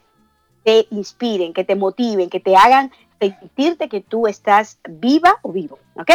te 0.63 0.85
inspiren, 0.91 1.53
que 1.53 1.63
te 1.63 1.75
motiven, 1.75 2.29
que 2.29 2.41
te 2.41 2.55
hagan 2.55 2.91
sentirte 3.19 3.89
que 3.89 4.01
tú 4.01 4.27
estás 4.27 4.79
viva 4.87 5.39
o 5.41 5.51
vivo, 5.51 5.79
¿ok? 5.95 6.11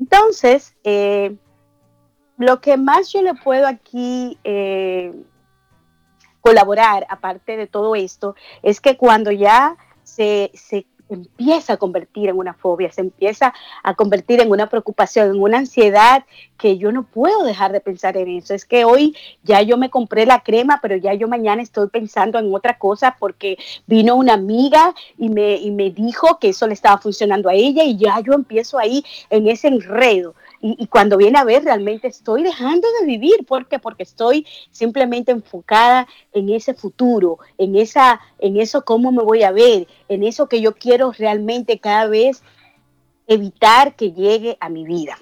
Entonces, 0.00 0.74
eh, 0.84 1.36
lo 2.36 2.60
que 2.60 2.76
más 2.76 3.12
yo 3.12 3.22
le 3.22 3.34
puedo 3.34 3.66
aquí 3.66 4.38
eh, 4.44 5.12
colaborar, 6.46 7.06
aparte 7.08 7.56
de 7.56 7.66
todo 7.66 7.96
esto, 7.96 8.36
es 8.62 8.80
que 8.80 8.96
cuando 8.96 9.32
ya 9.32 9.76
se, 10.04 10.52
se 10.54 10.86
empieza 11.08 11.72
a 11.72 11.76
convertir 11.76 12.28
en 12.28 12.38
una 12.38 12.54
fobia, 12.54 12.92
se 12.92 13.00
empieza 13.00 13.52
a 13.82 13.94
convertir 13.94 14.40
en 14.40 14.50
una 14.50 14.68
preocupación, 14.68 15.30
en 15.30 15.42
una 15.42 15.58
ansiedad 15.58 16.24
que 16.56 16.78
yo 16.78 16.92
no 16.92 17.02
puedo 17.02 17.44
dejar 17.44 17.72
de 17.72 17.80
pensar 17.80 18.16
en 18.16 18.28
eso. 18.28 18.54
Es 18.54 18.64
que 18.64 18.84
hoy 18.84 19.16
ya 19.42 19.60
yo 19.62 19.76
me 19.76 19.90
compré 19.90 20.24
la 20.24 20.44
crema, 20.44 20.78
pero 20.80 20.96
ya 20.96 21.14
yo 21.14 21.26
mañana 21.26 21.62
estoy 21.62 21.88
pensando 21.88 22.38
en 22.38 22.54
otra 22.54 22.78
cosa 22.78 23.16
porque 23.18 23.58
vino 23.86 24.14
una 24.14 24.34
amiga 24.34 24.94
y 25.18 25.28
me, 25.28 25.56
y 25.56 25.72
me 25.72 25.90
dijo 25.90 26.38
que 26.38 26.50
eso 26.50 26.66
le 26.68 26.74
estaba 26.74 26.98
funcionando 26.98 27.48
a 27.48 27.54
ella 27.54 27.82
y 27.82 27.96
ya 27.96 28.20
yo 28.20 28.34
empiezo 28.34 28.78
ahí 28.78 29.04
en 29.30 29.48
ese 29.48 29.68
enredo. 29.68 30.34
Y, 30.68 30.88
cuando 30.88 31.16
viene 31.16 31.38
a 31.38 31.44
ver, 31.44 31.62
realmente 31.62 32.08
estoy 32.08 32.42
dejando 32.42 32.88
de 33.00 33.06
vivir. 33.06 33.46
¿Por 33.46 33.68
qué? 33.68 33.78
Porque 33.78 34.02
estoy 34.02 34.44
simplemente 34.72 35.30
enfocada 35.30 36.08
en 36.32 36.48
ese 36.48 36.74
futuro, 36.74 37.38
en, 37.56 37.76
esa, 37.76 38.20
en 38.40 38.56
eso 38.56 38.84
cómo 38.84 39.12
me 39.12 39.22
voy 39.22 39.44
a 39.44 39.52
ver, 39.52 39.86
en 40.08 40.24
eso 40.24 40.48
que 40.48 40.60
yo 40.60 40.74
quiero 40.74 41.12
realmente 41.12 41.78
cada 41.78 42.08
vez 42.08 42.42
evitar 43.28 43.94
que 43.94 44.10
llegue 44.10 44.56
a 44.58 44.68
mi 44.68 44.84
vida. 44.84 45.16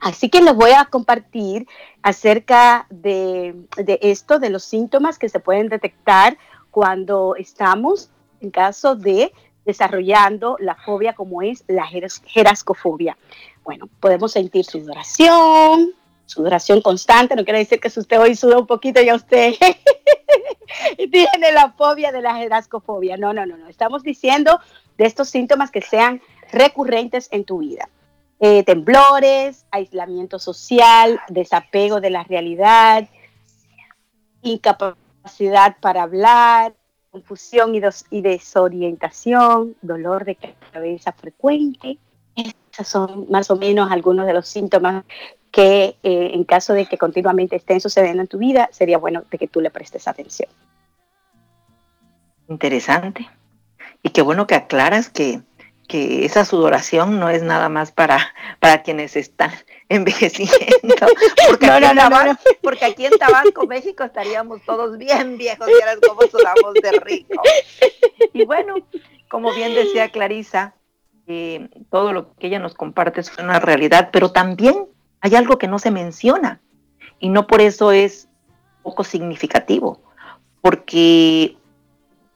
Así 0.00 0.28
que 0.28 0.40
les 0.40 0.56
voy 0.56 0.72
a 0.72 0.86
compartir 0.86 1.68
acerca 2.02 2.86
de, 2.90 3.54
esto, 4.00 4.40
de 4.40 4.50
los 4.50 4.64
síntomas 4.64 5.18
que 5.18 5.28
se 5.28 5.38
pueden 5.38 5.68
detectar 5.68 6.36
cuando 6.72 7.36
estamos 7.36 8.10
en 8.40 8.50
caso 8.50 8.96
de 8.96 9.32
desarrollando 9.70 10.56
la 10.58 10.74
fobia 10.74 11.12
como 11.12 11.42
es 11.42 11.62
la 11.68 11.86
jerascofobia. 11.86 13.16
Bueno, 13.62 13.88
podemos 14.00 14.32
sentir 14.32 14.64
sudoración, 14.64 15.92
sudoración 16.26 16.82
constante, 16.82 17.36
no 17.36 17.44
quiere 17.44 17.60
decir 17.60 17.78
que 17.78 17.88
si 17.88 18.00
usted 18.00 18.18
hoy 18.18 18.34
suda 18.34 18.58
un 18.58 18.66
poquito 18.66 19.00
ya 19.00 19.14
usted 19.14 19.54
tiene 20.96 21.52
la 21.52 21.70
fobia 21.72 22.10
de 22.10 22.20
la 22.20 22.34
jerascofobia. 22.34 23.16
No, 23.16 23.32
no, 23.32 23.46
no, 23.46 23.56
no. 23.56 23.68
Estamos 23.68 24.02
diciendo 24.02 24.58
de 24.98 25.06
estos 25.06 25.28
síntomas 25.28 25.70
que 25.70 25.82
sean 25.82 26.20
recurrentes 26.50 27.28
en 27.30 27.44
tu 27.44 27.58
vida. 27.58 27.88
Eh, 28.40 28.64
temblores, 28.64 29.66
aislamiento 29.70 30.38
social, 30.38 31.20
desapego 31.28 32.00
de 32.00 32.10
la 32.10 32.24
realidad, 32.24 33.08
incapacidad 34.42 35.76
para 35.80 36.02
hablar, 36.02 36.74
confusión 37.10 37.74
y, 37.74 38.20
desorientación, 38.20 39.76
dolor 39.82 40.24
de 40.24 40.36
cabeza 40.72 41.12
frecuente. 41.12 41.98
Esos 42.36 42.86
son 42.86 43.26
más 43.30 43.50
o 43.50 43.56
menos 43.56 43.90
algunos 43.90 44.26
de 44.26 44.32
los 44.32 44.46
síntomas 44.48 45.04
que 45.50 45.96
eh, 46.02 46.30
en 46.32 46.44
caso 46.44 46.72
de 46.72 46.86
que 46.86 46.96
continuamente 46.96 47.56
estén 47.56 47.80
sucediendo 47.80 48.22
en 48.22 48.28
tu 48.28 48.38
vida, 48.38 48.68
sería 48.72 48.98
bueno 48.98 49.24
que 49.28 49.48
tú 49.48 49.60
le 49.60 49.70
prestes 49.70 50.06
atención. 50.06 50.48
Interesante. 52.48 53.28
Y 54.02 54.10
qué 54.10 54.22
bueno 54.22 54.46
que 54.46 54.54
aclaras 54.54 55.10
que 55.10 55.42
que 55.90 56.24
esa 56.24 56.44
sudoración 56.44 57.18
no 57.18 57.30
es 57.30 57.42
nada 57.42 57.68
más 57.68 57.90
para, 57.90 58.32
para 58.60 58.84
quienes 58.84 59.16
están 59.16 59.50
envejeciendo. 59.90 60.56
Porque, 61.48 61.66
aquí 61.66 61.84
en 61.84 62.38
porque 62.62 62.84
aquí 62.84 63.06
en 63.06 63.18
Tabasco, 63.18 63.66
México, 63.66 64.04
estaríamos 64.04 64.62
todos 64.64 64.96
bien 64.96 65.36
viejos 65.36 65.68
y 65.68 65.82
ahora 65.82 66.00
como 66.06 66.22
sudamos 66.22 66.74
de 66.74 66.92
rico. 66.92 67.42
Y 68.32 68.44
bueno, 68.46 68.76
como 69.28 69.52
bien 69.52 69.74
decía 69.74 70.10
Clarisa, 70.10 70.74
eh, 71.26 71.68
todo 71.90 72.12
lo 72.12 72.34
que 72.34 72.46
ella 72.46 72.60
nos 72.60 72.74
comparte 72.74 73.20
es 73.20 73.36
una 73.38 73.58
realidad, 73.58 74.10
pero 74.12 74.30
también 74.30 74.86
hay 75.20 75.34
algo 75.34 75.58
que 75.58 75.68
no 75.68 75.78
se 75.78 75.90
menciona 75.90 76.60
y 77.18 77.28
no 77.28 77.46
por 77.46 77.60
eso 77.60 77.92
es 77.92 78.28
poco 78.82 79.04
significativo, 79.04 80.00
porque 80.62 81.56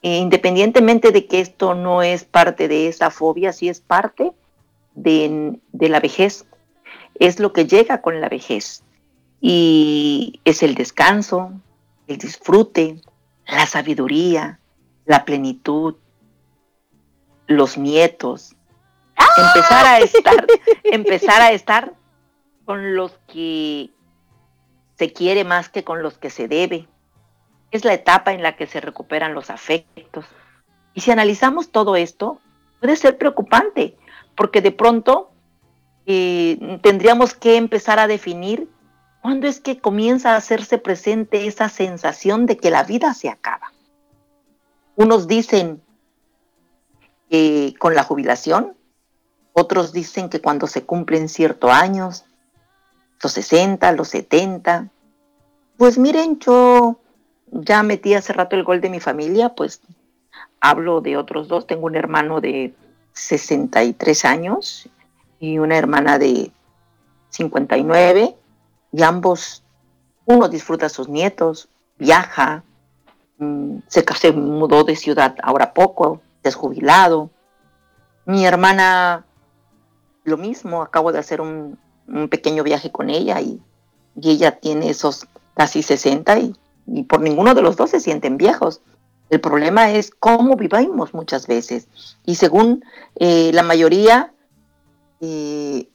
eh, 0.02 0.18
independientemente 0.18 1.12
de 1.12 1.26
que 1.26 1.40
esto 1.40 1.74
no 1.74 2.02
es 2.02 2.24
parte 2.24 2.68
de 2.68 2.88
esa 2.88 3.10
fobia, 3.10 3.52
sí 3.52 3.68
es 3.68 3.80
parte 3.80 4.32
de, 4.94 5.58
la 5.72 6.00
vejez, 6.00 6.46
es 7.14 7.40
lo 7.40 7.52
que 7.52 7.66
llega 7.66 8.02
con 8.02 8.20
la 8.20 8.28
vejez. 8.28 8.82
Y 9.40 10.40
es 10.44 10.62
el 10.62 10.74
descanso, 10.74 11.52
el 12.06 12.18
disfrute, 12.18 13.00
la 13.46 13.66
sabiduría, 13.66 14.58
la 15.04 15.24
plenitud, 15.24 15.96
los 17.46 17.76
nietos. 17.76 18.56
Empezar 19.36 19.86
a 19.86 19.98
estar, 19.98 20.46
empezar 20.84 21.42
a 21.42 21.52
estar 21.52 21.94
con 22.64 22.94
los 22.94 23.12
que 23.26 23.90
se 24.96 25.12
quiere 25.12 25.44
más 25.44 25.68
que 25.68 25.84
con 25.84 26.02
los 26.02 26.18
que 26.18 26.30
se 26.30 26.48
debe 26.48 26.88
es 27.70 27.84
la 27.84 27.92
etapa 27.92 28.32
en 28.32 28.42
la 28.42 28.56
que 28.56 28.66
se 28.66 28.80
recuperan 28.80 29.34
los 29.34 29.50
afectos. 29.50 30.24
Y 30.94 31.00
si 31.00 31.10
analizamos 31.10 31.70
todo 31.70 31.96
esto, 31.96 32.40
puede 32.80 32.94
ser 32.94 33.18
preocupante, 33.18 33.96
porque 34.36 34.60
de 34.60 34.70
pronto 34.70 35.32
eh, 36.06 36.78
tendríamos 36.82 37.34
que 37.34 37.56
empezar 37.56 37.98
a 37.98 38.06
definir 38.06 38.68
cuándo 39.22 39.46
es 39.46 39.60
que 39.60 39.78
comienza 39.78 40.32
a 40.32 40.36
hacerse 40.36 40.78
presente 40.78 41.46
esa 41.46 41.68
sensación 41.68 42.46
de 42.46 42.58
que 42.58 42.70
la 42.70 42.84
vida 42.84 43.14
se 43.14 43.30
acaba. 43.30 43.72
Unos 44.96 45.26
dicen 45.26 45.82
que 47.30 47.74
con 47.78 47.94
la 47.94 48.04
jubilación, 48.04 48.74
otros 49.54 49.92
dicen 49.92 50.28
que 50.28 50.40
cuando 50.40 50.66
se 50.66 50.84
cumplen 50.84 51.28
ciertos 51.28 51.70
años, 51.70 52.24
los 53.22 53.32
60, 53.32 53.92
los 53.92 54.08
70. 54.08 54.90
Pues 55.78 55.96
miren, 55.96 56.38
yo 56.38 56.98
ya 57.50 57.82
metí 57.82 58.14
hace 58.14 58.32
rato 58.32 58.56
el 58.56 58.64
gol 58.64 58.80
de 58.80 58.90
mi 58.90 59.00
familia, 59.00 59.54
pues 59.54 59.80
hablo 60.60 61.00
de 61.00 61.16
otros 61.16 61.48
dos. 61.48 61.66
Tengo 61.66 61.86
un 61.86 61.96
hermano 61.96 62.40
de 62.40 62.74
63 63.14 64.24
años 64.24 64.88
y 65.38 65.58
una 65.58 65.76
hermana 65.76 66.18
de 66.18 66.52
59 67.30 68.36
y 68.92 69.02
ambos, 69.02 69.62
uno 70.26 70.48
disfruta 70.48 70.86
a 70.86 70.90
sus 70.90 71.08
nietos, 71.08 71.68
viaja, 71.98 72.64
mm, 73.38 73.78
se, 73.88 74.04
se 74.18 74.32
mudó 74.32 74.84
de 74.84 74.96
ciudad 74.96 75.36
ahora 75.42 75.74
poco, 75.74 76.20
desjubilado. 76.42 77.30
Mi 78.26 78.46
hermana, 78.46 79.26
lo 80.24 80.36
mismo, 80.36 80.82
acabo 80.82 81.12
de 81.12 81.18
hacer 81.18 81.40
un, 81.40 81.78
pequeño 82.30 82.62
viaje 82.62 82.92
con 82.92 83.08
ella 83.08 83.40
y, 83.40 83.62
y 84.20 84.30
ella 84.30 84.60
tiene 84.60 84.90
esos 84.90 85.26
casi 85.54 85.82
60 85.82 86.38
y 86.38 86.54
y 86.86 87.04
por 87.04 87.20
ninguno 87.20 87.54
de 87.54 87.62
los 87.62 87.76
dos 87.76 87.90
se 87.90 88.00
sienten 88.00 88.36
viejos. 88.36 88.80
El 89.30 89.40
problema 89.40 89.90
es 89.90 90.10
cómo 90.10 90.56
vivimos 90.56 91.14
muchas 91.14 91.46
veces. 91.46 91.88
Y 92.24 92.34
según 92.34 92.84
eh, 93.16 93.50
la 93.54 93.62
mayoría, 93.62 94.33
eh, 95.24 95.90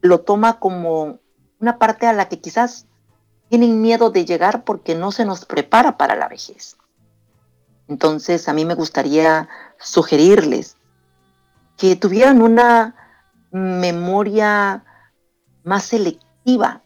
lo 0.00 0.20
toma 0.20 0.58
como 0.58 1.18
una 1.60 1.78
parte 1.78 2.06
a 2.06 2.12
la 2.12 2.28
que 2.28 2.40
quizás 2.40 2.86
tienen 3.48 3.80
miedo 3.80 4.10
de 4.10 4.24
llegar 4.24 4.64
porque 4.64 4.94
no 4.94 5.12
se 5.12 5.24
nos 5.24 5.44
prepara 5.44 5.96
para 5.96 6.16
la 6.16 6.28
vejez. 6.28 6.76
Entonces, 7.88 8.48
a 8.48 8.52
mí 8.52 8.64
me 8.64 8.74
gustaría 8.74 9.48
sugerirles 9.78 10.76
que 11.76 11.96
tuvieran 11.96 12.40
una 12.40 12.94
memoria 13.50 14.84
más 15.64 15.84
selectiva 15.84 16.82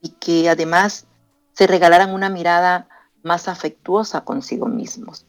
y 0.00 0.10
que 0.10 0.48
además 0.48 1.06
se 1.52 1.66
regalaran 1.66 2.12
una 2.12 2.28
mirada 2.28 2.88
más 3.22 3.48
afectuosa 3.48 4.22
consigo 4.24 4.66
mismos. 4.66 5.26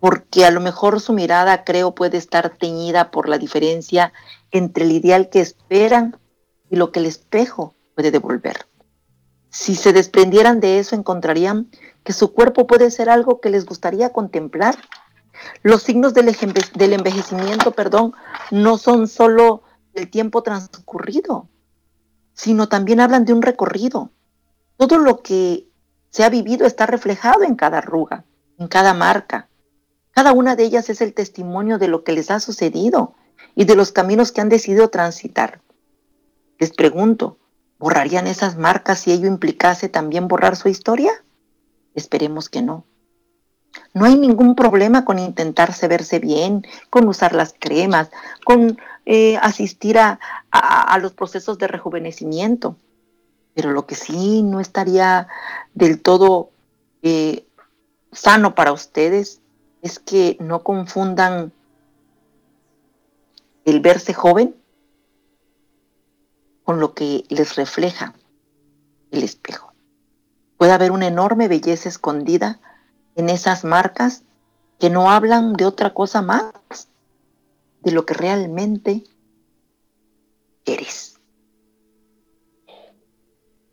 Porque 0.00 0.44
a 0.44 0.50
lo 0.50 0.60
mejor 0.60 1.00
su 1.00 1.12
mirada, 1.12 1.64
creo, 1.64 1.94
puede 1.94 2.16
estar 2.16 2.50
teñida 2.50 3.10
por 3.10 3.28
la 3.28 3.38
diferencia 3.38 4.12
entre 4.50 4.84
el 4.84 4.92
ideal 4.92 5.28
que 5.28 5.40
esperan 5.40 6.18
y 6.70 6.76
lo 6.76 6.90
que 6.90 7.00
el 7.00 7.06
espejo 7.06 7.74
puede 7.94 8.10
devolver. 8.10 8.66
Si 9.50 9.74
se 9.74 9.92
desprendieran 9.92 10.60
de 10.60 10.78
eso, 10.78 10.96
encontrarían 10.96 11.70
que 12.02 12.12
su 12.12 12.32
cuerpo 12.32 12.66
puede 12.66 12.90
ser 12.90 13.10
algo 13.10 13.40
que 13.40 13.50
les 13.50 13.66
gustaría 13.66 14.10
contemplar. 14.10 14.76
Los 15.62 15.82
signos 15.82 16.14
del, 16.14 16.34
del 16.74 16.92
envejecimiento, 16.92 17.72
perdón, 17.72 18.14
no 18.50 18.78
son 18.78 19.06
solo 19.06 19.62
el 19.94 20.10
tiempo 20.10 20.42
transcurrido, 20.42 21.48
sino 22.32 22.68
también 22.68 23.00
hablan 23.00 23.24
de 23.24 23.32
un 23.32 23.42
recorrido, 23.42 24.10
todo 24.80 24.96
lo 24.96 25.22
que 25.22 25.68
se 26.08 26.24
ha 26.24 26.30
vivido 26.30 26.66
está 26.66 26.86
reflejado 26.86 27.42
en 27.42 27.54
cada 27.54 27.78
arruga, 27.78 28.24
en 28.56 28.66
cada 28.66 28.94
marca. 28.94 29.49
Cada 30.12 30.32
una 30.32 30.56
de 30.56 30.64
ellas 30.64 30.90
es 30.90 31.00
el 31.00 31.14
testimonio 31.14 31.78
de 31.78 31.88
lo 31.88 32.04
que 32.04 32.12
les 32.12 32.30
ha 32.30 32.40
sucedido 32.40 33.14
y 33.54 33.64
de 33.64 33.76
los 33.76 33.92
caminos 33.92 34.32
que 34.32 34.40
han 34.40 34.48
decidido 34.48 34.88
transitar. 34.88 35.60
Les 36.58 36.72
pregunto, 36.72 37.38
¿borrarían 37.78 38.26
esas 38.26 38.56
marcas 38.56 39.00
si 39.00 39.12
ello 39.12 39.26
implicase 39.26 39.88
también 39.88 40.28
borrar 40.28 40.56
su 40.56 40.68
historia? 40.68 41.12
Esperemos 41.94 42.48
que 42.48 42.62
no. 42.62 42.84
No 43.94 44.04
hay 44.04 44.16
ningún 44.16 44.56
problema 44.56 45.04
con 45.04 45.18
intentarse 45.18 45.86
verse 45.86 46.18
bien, 46.18 46.66
con 46.90 47.08
usar 47.08 47.34
las 47.34 47.54
cremas, 47.58 48.10
con 48.44 48.78
eh, 49.06 49.36
asistir 49.38 49.98
a 49.98 50.98
los 51.00 51.12
procesos 51.12 51.58
de 51.58 51.68
rejuvenecimiento. 51.68 52.76
Pero 53.54 53.72
lo 53.72 53.86
que 53.86 53.94
sí 53.94 54.42
no 54.42 54.60
estaría 54.60 55.28
del 55.74 56.00
todo 56.00 56.50
eh, 57.02 57.46
sano 58.12 58.54
para 58.54 58.72
ustedes 58.72 59.39
es 59.82 59.98
que 59.98 60.36
no 60.40 60.62
confundan 60.62 61.52
el 63.64 63.80
verse 63.80 64.14
joven 64.14 64.54
con 66.64 66.80
lo 66.80 66.94
que 66.94 67.24
les 67.28 67.56
refleja 67.56 68.14
el 69.10 69.22
espejo. 69.22 69.72
Puede 70.56 70.72
haber 70.72 70.92
una 70.92 71.06
enorme 71.06 71.48
belleza 71.48 71.88
escondida 71.88 72.60
en 73.16 73.28
esas 73.28 73.64
marcas 73.64 74.22
que 74.78 74.90
no 74.90 75.10
hablan 75.10 75.54
de 75.54 75.66
otra 75.66 75.92
cosa 75.94 76.22
más 76.22 76.88
de 77.82 77.92
lo 77.92 78.06
que 78.06 78.14
realmente 78.14 79.04
eres. 80.64 81.18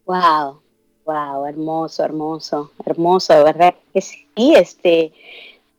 Wow, 0.05 0.61
wow, 1.05 1.45
hermoso, 1.45 2.03
hermoso, 2.03 2.71
hermoso, 2.85 3.33
de 3.33 3.43
verdad 3.43 3.75
que 3.93 4.01
sí, 4.01 4.55
este, 4.55 5.13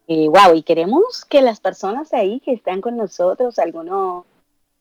wow, 0.08 0.54
y 0.54 0.62
queremos 0.62 1.24
que 1.26 1.42
las 1.42 1.60
personas 1.60 2.14
ahí 2.14 2.40
que 2.40 2.52
están 2.52 2.80
con 2.80 2.96
nosotros, 2.96 3.58
algunos 3.58 4.24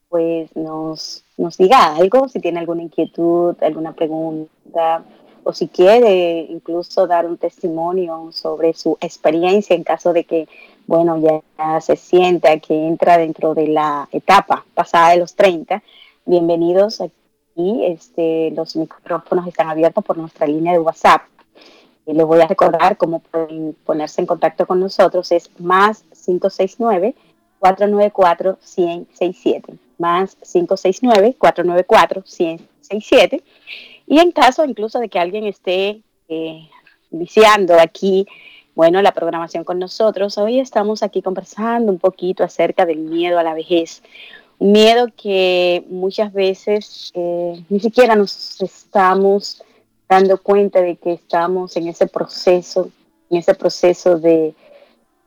pues 0.09 0.55
nos, 0.55 1.23
nos 1.37 1.57
diga 1.57 1.95
algo, 1.95 2.29
si 2.29 2.39
tiene 2.39 2.59
alguna 2.59 2.83
inquietud, 2.83 3.55
alguna 3.61 3.91
pregunta, 3.91 5.03
o 5.43 5.53
si 5.53 5.67
quiere 5.67 6.45
incluso 6.49 7.07
dar 7.07 7.25
un 7.25 7.37
testimonio 7.37 8.29
sobre 8.31 8.73
su 8.73 8.97
experiencia 9.01 9.75
en 9.75 9.83
caso 9.83 10.13
de 10.13 10.23
que, 10.23 10.47
bueno, 10.87 11.21
ya 11.57 11.81
se 11.81 11.95
sienta 11.95 12.59
que 12.59 12.87
entra 12.87 13.17
dentro 13.17 13.53
de 13.53 13.67
la 13.67 14.07
etapa 14.11 14.65
pasada 14.73 15.11
de 15.11 15.17
los 15.17 15.35
30, 15.35 15.83
bienvenidos 16.25 17.01
aquí. 17.01 17.85
Este, 17.85 18.51
los 18.51 18.75
micrófonos 18.75 19.47
están 19.47 19.69
abiertos 19.69 20.03
por 20.03 20.17
nuestra 20.17 20.47
línea 20.47 20.73
de 20.73 20.79
WhatsApp. 20.79 21.21
Y 22.07 22.13
les 22.13 22.25
voy 22.25 22.41
a 22.41 22.47
recordar 22.47 22.97
cómo 22.97 23.19
pueden 23.19 23.75
ponerse 23.85 24.21
en 24.21 24.27
contacto 24.27 24.65
con 24.65 24.79
nosotros. 24.79 25.31
Es 25.31 25.51
más 25.59 26.03
569 26.25 27.13
494 27.59 28.57
167 28.61 29.77
más 29.97 30.37
569-494-167. 30.41 33.41
Y 34.07 34.19
en 34.19 34.31
caso 34.31 34.65
incluso 34.65 34.99
de 34.99 35.09
que 35.09 35.19
alguien 35.19 35.45
esté 35.45 36.01
eh, 36.29 36.69
viciando 37.09 37.79
aquí, 37.79 38.27
bueno, 38.75 39.01
la 39.01 39.11
programación 39.11 39.63
con 39.63 39.79
nosotros, 39.79 40.37
hoy 40.37 40.59
estamos 40.59 41.01
aquí 41.03 41.21
conversando 41.21 41.89
un 41.91 41.99
poquito 41.99 42.43
acerca 42.43 42.85
del 42.85 42.99
miedo 42.99 43.39
a 43.39 43.43
la 43.43 43.53
vejez. 43.53 44.03
Un 44.59 44.71
miedo 44.71 45.07
que 45.15 45.85
muchas 45.89 46.33
veces 46.33 47.11
eh, 47.13 47.63
ni 47.69 47.79
siquiera 47.79 48.15
nos 48.15 48.59
estamos 48.61 49.63
dando 50.09 50.41
cuenta 50.41 50.81
de 50.81 50.95
que 50.97 51.13
estamos 51.13 51.75
en 51.77 51.87
ese 51.87 52.07
proceso, 52.07 52.89
en 53.29 53.37
ese 53.37 53.53
proceso 53.53 54.17
de, 54.17 54.55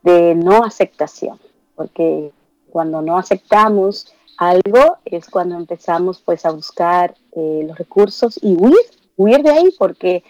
de 0.03 0.35
no 0.35 0.65
aceptación, 0.65 1.39
porque 1.75 2.33
cuando 2.71 3.03
no 3.03 3.19
aceptamos 3.19 4.13
algo 4.37 4.97
es 5.05 5.29
cuando 5.29 5.57
empezamos 5.57 6.21
pues 6.21 6.47
a 6.47 6.51
buscar 6.51 7.15
eh, 7.33 7.63
los 7.67 7.77
recursos 7.77 8.39
y 8.43 8.57
huir, 8.59 8.79
huir 9.17 9.43
de 9.43 9.51
ahí 9.51 9.75
porque 9.79 10.25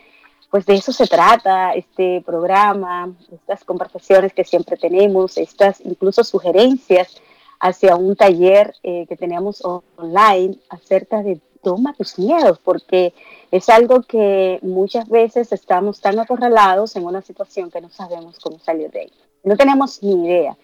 pues 0.51 0.67
de 0.67 0.75
eso 0.75 0.93
se 0.93 1.07
trata 1.07 1.75
este 1.75 2.21
programa, 2.27 3.15
estas 3.33 3.63
conversaciones 3.63 4.33
que 4.33 4.43
siempre 4.43 4.77
tenemos, 4.77 5.39
estas 5.39 5.81
incluso 5.83 6.25
sugerencias 6.25 7.21
hacia 7.61 7.95
un 7.95 8.17
taller 8.17 8.75
eh, 8.83 9.07
que 9.07 9.17
tenemos 9.17 9.63
online 9.95 10.59
acerca 10.71 11.23
de 11.23 11.41
toma 11.63 11.95
tus 11.95 12.19
miedos, 12.19 12.59
porque 12.59 13.15
es 13.51 13.69
algo 13.69 14.03
que 14.03 14.59
muchas 14.63 15.09
veces 15.09 15.53
estamos 15.53 16.01
tan 16.01 16.19
acorralados 16.19 16.97
en 16.97 17.05
una 17.05 17.23
situación 17.23 17.71
que 17.71 17.81
no 17.81 17.91
sabemos 17.91 18.39
cómo 18.39 18.59
salir 18.59 18.91
de 18.91 19.01
ahí. 19.01 19.13
No 19.45 19.57
tenemos 19.57 20.03
ni 20.03 20.27
idea. 20.27 20.57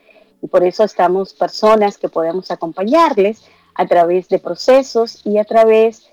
Y 0.43 0.49
por 0.49 0.65
eso 0.65 0.85
estamos 0.85 1.35
personas 1.35 1.99
que 1.99 2.09
podemos 2.09 2.51
acompañarles 2.51 3.45
a 3.75 3.87
través 3.87 4.29
de 4.29 4.39
procesos 4.39 5.25
y 5.25 5.39
a 5.39 5.45
través 5.45 6.11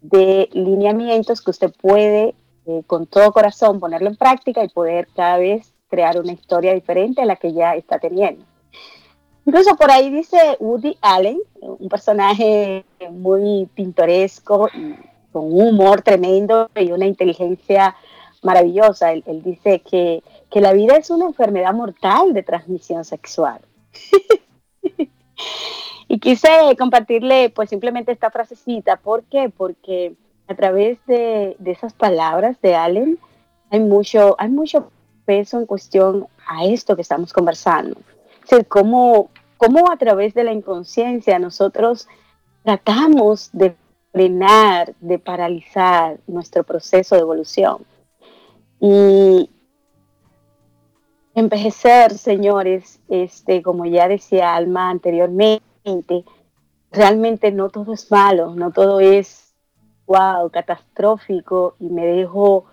de 0.00 0.48
lineamientos 0.52 1.40
que 1.40 1.50
usted 1.50 1.72
puede 1.80 2.34
eh, 2.66 2.82
con 2.86 3.06
todo 3.06 3.32
corazón 3.32 3.80
ponerlo 3.80 4.08
en 4.08 4.16
práctica 4.16 4.64
y 4.64 4.68
poder 4.68 5.08
cada 5.14 5.38
vez 5.38 5.72
crear 5.88 6.18
una 6.18 6.32
historia 6.32 6.74
diferente 6.74 7.22
a 7.22 7.26
la 7.26 7.36
que 7.36 7.52
ya 7.52 7.74
está 7.74 7.98
teniendo. 7.98 8.44
Incluso 9.46 9.76
por 9.76 9.90
ahí 9.90 10.10
dice 10.10 10.56
Woody 10.58 10.98
Allen, 11.00 11.40
un 11.60 11.88
personaje 11.88 12.84
muy 13.10 13.68
pintoresco, 13.74 14.68
con 15.32 15.44
un 15.44 15.68
humor 15.68 16.02
tremendo 16.02 16.68
y 16.74 16.90
una 16.90 17.06
inteligencia 17.06 17.94
maravillosa. 18.42 19.12
Él, 19.12 19.22
dice 19.44 19.80
que 19.80 20.22
que 20.50 20.60
la 20.60 20.72
vida 20.72 20.96
es 20.96 21.10
una 21.10 21.26
enfermedad 21.26 21.74
mortal 21.74 22.32
de 22.32 22.42
transmisión 22.42 23.04
sexual. 23.04 23.60
y 26.08 26.18
quise 26.18 26.48
compartirle 26.78 27.50
pues 27.50 27.70
simplemente 27.70 28.12
esta 28.12 28.30
frasecita. 28.30 28.96
¿Por 28.96 29.24
qué? 29.24 29.50
Porque 29.54 30.14
a 30.48 30.54
través 30.54 30.98
de, 31.06 31.56
esas 31.64 31.92
palabras 31.92 32.60
de 32.62 32.74
Allen 32.74 33.18
hay 33.70 33.80
mucho, 33.80 34.36
hay 34.38 34.48
mucho 34.48 34.90
peso 35.24 35.58
en 35.58 35.66
cuestión 35.66 36.28
a 36.46 36.64
esto 36.64 36.94
que 36.94 37.02
estamos 37.02 37.32
conversando. 37.32 37.96
Decir, 38.48 38.66
cómo, 38.66 39.30
cómo 39.56 39.90
a 39.90 39.96
través 39.96 40.34
de 40.34 40.44
la 40.44 40.52
inconsciencia 40.52 41.38
nosotros 41.38 42.08
tratamos 42.62 43.50
de 43.52 43.76
frenar, 44.12 44.94
de 45.00 45.18
paralizar 45.18 46.18
nuestro 46.26 46.64
proceso 46.64 47.14
de 47.14 47.20
evolución. 47.22 47.84
Y, 48.80 49.50
Envejecer, 51.36 52.16
señores, 52.16 52.98
este, 53.10 53.62
como 53.62 53.84
ya 53.84 54.08
decía 54.08 54.54
Alma 54.54 54.88
anteriormente, 54.88 56.24
realmente 56.90 57.52
no 57.52 57.68
todo 57.68 57.92
es 57.92 58.10
malo, 58.10 58.54
no 58.54 58.70
todo 58.70 59.00
es 59.00 59.52
wow, 60.06 60.48
catastrófico 60.50 61.76
y 61.78 61.90
me 61.90 62.06
dejo 62.06 62.64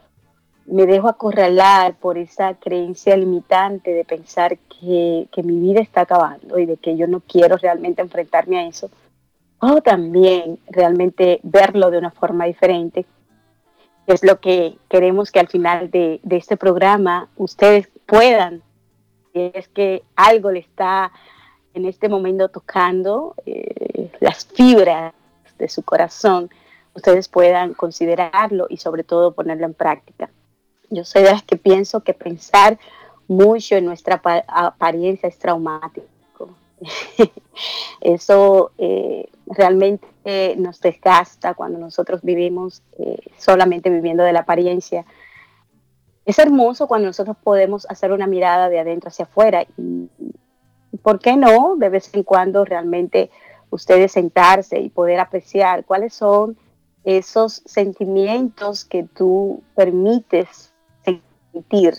me 0.66 0.86
dejo 0.86 1.08
acorralar 1.08 1.96
por 1.96 2.18
esa 2.18 2.54
creencia 2.56 3.18
limitante 3.18 3.92
de 3.92 4.06
pensar 4.06 4.58
que, 4.58 5.28
que, 5.32 5.44
mi 5.44 5.60
vida 5.60 5.82
está 5.82 6.02
acabando 6.02 6.58
y 6.58 6.66
de 6.66 6.78
que 6.78 6.96
yo 6.96 7.08
no 7.08 7.22
quiero 7.22 7.58
realmente 7.58 8.02
enfrentarme 8.02 8.60
a 8.60 8.68
eso, 8.68 8.90
o 9.60 9.82
también 9.82 10.60
realmente 10.70 11.40
verlo 11.44 11.92
de 11.92 11.98
una 11.98 12.12
forma 12.12 12.46
diferente, 12.46 13.06
es 14.08 14.24
lo 14.24 14.40
que 14.40 14.78
queremos 14.90 15.32
que 15.32 15.40
al 15.40 15.48
final 15.48 15.90
de, 15.90 16.20
de 16.24 16.38
este 16.38 16.58
programa 16.58 17.30
ustedes 17.38 17.90
puedan, 18.06 18.62
si 19.32 19.52
es 19.54 19.68
que 19.70 20.04
algo 20.16 20.52
le 20.52 20.60
está 20.60 21.12
en 21.74 21.86
este 21.86 22.10
momento 22.10 22.50
tocando 22.50 23.36
eh, 23.46 24.12
las 24.20 24.46
fibras 24.46 25.14
de 25.58 25.70
su 25.70 25.84
corazón, 25.84 26.50
ustedes 26.94 27.28
puedan 27.28 27.74
considerarlo 27.74 28.68
y 28.70 28.78
sobre 28.78 29.04
todo 29.04 29.34
ponerlo 29.34 29.66
en 29.66 29.74
práctica. 29.74 30.30
Yo 30.94 31.04
soy 31.04 31.24
de 31.24 31.32
las 31.32 31.44
que 31.44 31.58
pienso 31.58 32.02
que 32.02 32.14
pensar 32.14 32.78
mucho 33.28 33.76
en 33.76 33.86
nuestra 33.86 34.22
apariencia 34.48 35.28
es 35.30 35.40
traumático. 35.40 36.08
Eso 38.02 38.72
eh, 38.78 39.30
realmente 39.46 40.56
nos 40.58 40.80
desgasta 40.82 41.54
cuando 41.54 41.80
nosotros 41.80 42.22
vivimos 42.22 42.82
eh, 43.00 43.18
solamente 43.38 43.90
viviendo 43.90 44.24
de 44.24 44.34
la 44.34 44.42
apariencia 44.42 45.06
es 46.26 46.40
hermoso 46.40 46.88
cuando 46.88 47.08
nosotros 47.08 47.36
podemos 47.44 47.86
hacer 47.90 48.12
una 48.12 48.28
mirada 48.28 48.70
de 48.70 48.80
adentro 48.80 49.10
hacia 49.10 49.26
afuera 49.26 49.66
y, 49.78 50.10
¿por 51.02 51.20
qué 51.20 51.36
no? 51.36 51.76
De 51.78 51.90
vez 51.90 52.14
en 52.14 52.24
cuando 52.24 52.64
realmente 52.64 53.30
ustedes 53.70 54.14
sentarse 54.14 54.80
y 54.80 54.90
poder 54.90 55.20
apreciar 55.20 55.84
cuáles 55.84 56.14
son 56.14 56.58
esos 57.04 57.62
sentimientos 57.66 58.86
que 58.86 59.04
tú 59.04 59.62
permites 59.76 60.73
sentir, 61.54 61.94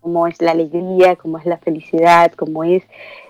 como 0.00 0.26
es 0.26 0.40
la 0.40 0.52
alegría, 0.52 1.16
como 1.16 1.36
es 1.38 1.44
la 1.44 1.58
felicidad, 1.58 2.32
como 2.32 2.64
es 2.64 2.82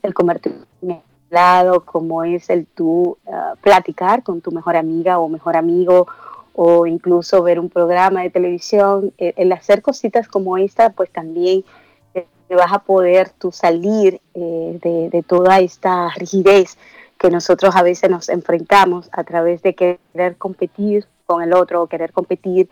el 0.02 0.14
comerte 0.14 0.52
un 0.80 1.02
helado, 1.30 1.84
como 1.84 2.22
es 2.22 2.48
el 2.50 2.66
tú 2.66 3.18
ah, 3.26 3.54
platicar 3.60 4.22
con 4.22 4.40
tu 4.40 4.52
mejor 4.52 4.76
amiga 4.76 5.18
o 5.18 5.28
mejor 5.28 5.56
amigo 5.56 6.06
o 6.54 6.86
incluso 6.86 7.42
ver 7.42 7.58
un 7.58 7.70
programa 7.70 8.22
de 8.22 8.30
televisión, 8.30 9.12
eh, 9.18 9.32
el, 9.36 9.52
hacer 9.52 9.82
cositas 9.82 10.28
como 10.28 10.58
esta, 10.58 10.90
pues 10.90 11.10
también 11.10 11.64
te 12.12 12.56
vas 12.56 12.72
a 12.72 12.80
poder 12.80 13.30
tú 13.30 13.50
salir 13.50 14.20
eh, 14.34 15.08
de, 15.10 15.22
toda 15.22 15.60
esta 15.60 16.10
rigidez 16.16 16.76
que 17.18 17.30
nosotros 17.30 17.74
a 17.74 17.82
veces 17.82 18.10
nos 18.10 18.28
enfrentamos 18.28 19.08
a 19.12 19.24
través 19.24 19.62
de 19.62 19.74
querer 19.74 20.36
competir 20.36 21.06
con 21.24 21.42
el 21.42 21.54
otro 21.54 21.82
o 21.82 21.86
querer 21.86 22.12
competir, 22.12 22.68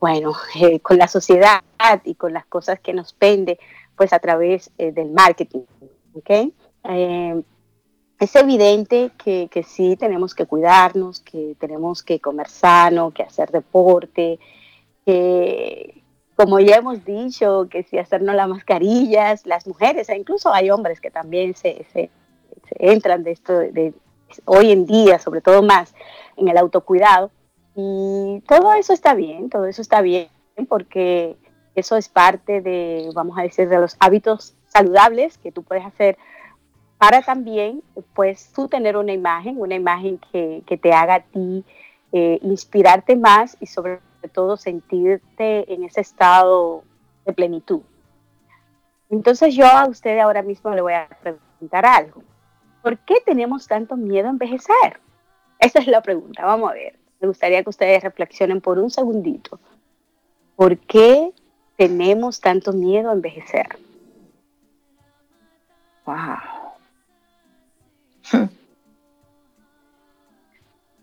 bueno, 0.00 0.32
eh, 0.60 0.80
con 0.80 0.98
la 0.98 1.08
sociedad 1.08 1.62
y 2.04 2.14
con 2.14 2.32
las 2.32 2.46
cosas 2.46 2.80
que 2.80 2.92
nos 2.92 3.12
pende, 3.12 3.58
pues 3.96 4.12
a 4.12 4.18
través 4.18 4.70
del 4.78 5.10
marketing, 5.10 5.64
¿ok? 6.14 6.30
es 8.18 8.36
evidente 8.36 9.10
que, 9.22 9.48
que, 9.50 9.62
sí 9.62 9.96
tenemos 9.96 10.34
que 10.34 10.46
cuidarnos, 10.46 11.20
que 11.20 11.54
tenemos 11.58 12.02
que 12.02 12.20
comer 12.20 12.48
sano, 12.48 13.10
que 13.10 13.22
hacer 13.22 13.50
deporte, 13.50 14.38
que 15.04 16.00
como 16.40 16.58
ya 16.58 16.76
hemos 16.76 17.04
dicho, 17.04 17.68
que 17.70 17.82
si 17.82 17.98
hacernos 17.98 18.34
las 18.34 18.48
mascarillas, 18.48 19.44
las 19.44 19.66
mujeres, 19.66 20.08
e 20.08 20.16
incluso 20.16 20.50
hay 20.50 20.70
hombres 20.70 20.98
que 20.98 21.10
también 21.10 21.54
se, 21.54 21.84
se, 21.92 22.10
entran 22.78 23.24
de 23.24 23.32
esto 23.32 23.52
de, 23.58 23.92
hoy 24.46 24.72
en 24.72 24.86
día, 24.86 25.18
sobre 25.18 25.42
todo 25.42 25.62
más 25.62 25.94
en 26.38 26.48
el 26.48 26.56
autocuidado. 26.56 27.30
Y 27.74 28.42
todo 28.46 28.74
eso 28.74 28.92
está 28.92 29.14
bien, 29.14 29.50
todo 29.50 29.66
eso 29.66 29.82
está 29.82 30.00
bien, 30.02 30.28
porque 30.68 31.36
eso 31.74 31.96
es 31.96 32.08
parte 32.08 32.60
de, 32.60 33.10
vamos 33.14 33.38
a 33.38 33.42
decir, 33.42 33.68
de 33.68 33.78
los 33.78 33.96
hábitos 34.00 34.54
saludables 34.66 35.38
que 35.38 35.52
tú 35.52 35.62
puedes 35.62 35.84
hacer 35.84 36.18
para 37.00 37.22
también, 37.22 37.82
pues, 38.14 38.52
tú 38.52 38.68
tener 38.68 38.98
una 38.98 39.14
imagen, 39.14 39.58
una 39.58 39.74
imagen 39.74 40.20
que, 40.30 40.78
te 40.82 40.92
haga 40.92 41.14
a 41.14 41.20
ti 41.20 41.64
eh, 42.12 42.38
inspirarte 42.42 43.16
más 43.16 43.56
y 43.58 43.66
sobre 43.66 44.00
todo 44.34 44.58
sentirte 44.58 45.72
en 45.72 45.84
ese 45.84 46.02
estado 46.02 46.84
de 47.24 47.32
plenitud. 47.32 47.80
Entonces 49.08 49.54
yo 49.54 49.64
a 49.64 49.88
usted 49.88 50.18
ahora 50.18 50.42
mismo 50.42 50.74
le 50.74 50.82
voy 50.82 50.92
a 50.92 51.08
preguntar 51.22 51.86
algo. 51.86 52.22
¿Por 52.82 52.98
qué 52.98 53.14
tenemos 53.24 53.66
tanto 53.66 53.96
miedo 53.96 54.26
a 54.26 54.32
envejecer? 54.32 55.00
Esa 55.58 55.78
es 55.78 55.86
la 55.86 56.02
pregunta, 56.02 56.44
vamos 56.44 56.70
a 56.70 56.74
ver. 56.74 56.99
Me 57.20 57.28
gustaría 57.28 57.62
que 57.62 57.70
ustedes 57.70 58.02
reflexionen 58.02 58.60
por 58.60 58.78
un 58.78 58.90
segundito. 58.90 59.60
¿Por 60.56 60.78
qué 60.78 61.32
tenemos 61.76 62.40
tanto 62.40 62.72
miedo 62.72 63.10
a 63.10 63.12
envejecer? 63.12 63.68
Wow. 66.06 66.16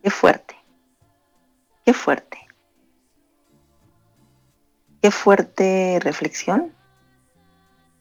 Qué 0.02 0.10
fuerte. 0.10 0.56
Qué 1.86 1.94
fuerte. 1.94 2.38
Qué 5.02 5.12
fuerte 5.12 6.00
reflexión. 6.02 6.74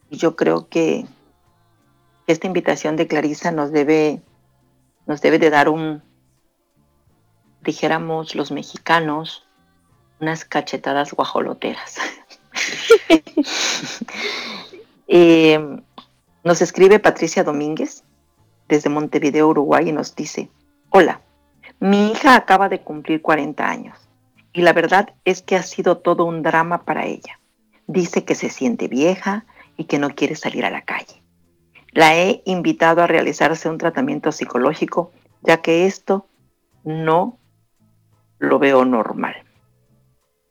Y 0.09 0.16
yo 0.16 0.37
creo 0.37 0.68
que 0.68 1.05
esta 2.26 2.46
invitación 2.46 2.96
de 2.96 3.07
Clarisa 3.07 3.50
nos 3.50 3.72
debe, 3.72 4.22
nos 5.07 5.20
debe 5.20 5.38
de 5.38 5.50
dar 5.50 5.68
un, 5.68 6.02
dijéramos 7.66 8.35
los 8.35 8.50
mexicanos, 8.52 9.46
unas 10.20 10.44
cachetadas 10.46 11.12
guajoloteras. 11.12 11.98
Eh, 15.09 15.61
nos 16.42 16.62
escribe 16.62 16.98
Patricia 16.98 17.44
Domínguez 17.44 18.02
desde 18.66 18.90
Montevideo, 18.90 19.46
Uruguay, 19.46 19.88
y 19.88 19.92
nos 19.92 20.16
dice, 20.16 20.50
hola, 20.90 21.20
mi 21.79 22.11
hija 22.11 22.35
acaba 22.35 22.68
de 22.68 22.81
cumplir 22.81 23.22
40 23.22 23.68
años 23.68 23.96
y 24.52 24.62
la 24.62 24.72
verdad 24.72 25.14
es 25.24 25.42
que 25.42 25.55
ha 25.55 25.62
sido 25.62 25.98
todo 25.98 26.24
un 26.24 26.42
drama 26.42 26.83
para 26.83 27.07
ella. 27.07 27.38
Dice 27.87 28.24
que 28.24 28.35
se 28.35 28.50
siente 28.50 28.88
vieja 28.88 29.46
y 29.76 29.85
que 29.85 30.00
no 30.00 30.11
quiere 30.16 30.35
salir 30.35 30.64
a 30.64 30.70
la 30.70 30.83
calle. 30.83 31.22
La 31.92 32.16
he 32.16 32.42
invitado 32.46 33.00
a 33.00 33.07
realizarse 33.07 33.68
un 33.68 33.79
tratamiento 33.79 34.33
psicológico, 34.33 35.12
ya 35.42 35.59
que 35.62 35.87
esto 35.87 36.26
no 36.83 37.38
lo 38.38 38.59
veo 38.59 38.85
normal. 38.85 39.35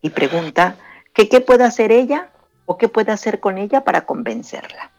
Y 0.01 0.09
pregunta 0.09 0.77
que 1.13 1.29
qué 1.29 1.41
puede 1.41 1.63
hacer 1.63 1.91
ella 1.91 2.31
o 2.65 2.77
qué 2.77 2.87
puede 2.89 3.11
hacer 3.11 3.39
con 3.39 3.57
ella 3.57 3.83
para 3.83 4.05
convencerla. 4.05 4.91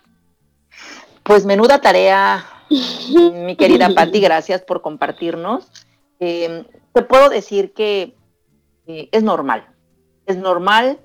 Pues 1.22 1.44
menuda 1.44 1.81
tarea, 1.81 2.44
mi 2.70 3.57
querida 3.57 3.90
Patti, 3.94 4.20
gracias 4.20 4.62
por 4.62 4.83
compartirnos. 4.83 5.70
Eh, 6.20 6.64
te 6.92 7.03
puedo 7.03 7.29
decir 7.29 7.72
que 7.72 8.14
eh, 8.87 9.09
es 9.12 9.22
normal, 9.22 9.66
es 10.27 10.37
normal. 10.37 10.99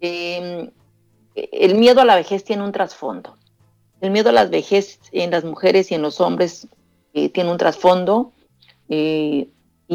Eh, 0.00 0.70
el 1.34 1.74
miedo 1.74 2.00
a 2.00 2.04
la 2.04 2.16
vejez 2.16 2.44
tiene 2.44 2.62
un 2.62 2.72
trasfondo. 2.72 3.36
El 4.00 4.10
miedo 4.10 4.28
a 4.28 4.32
la 4.32 4.44
vejez 4.44 5.00
en 5.12 5.30
las 5.30 5.44
mujeres 5.44 5.90
y 5.90 5.94
en 5.94 6.02
los 6.02 6.20
hombres 6.20 6.68
tiene 7.12 7.50
un 7.50 7.56
trasfondo 7.56 8.32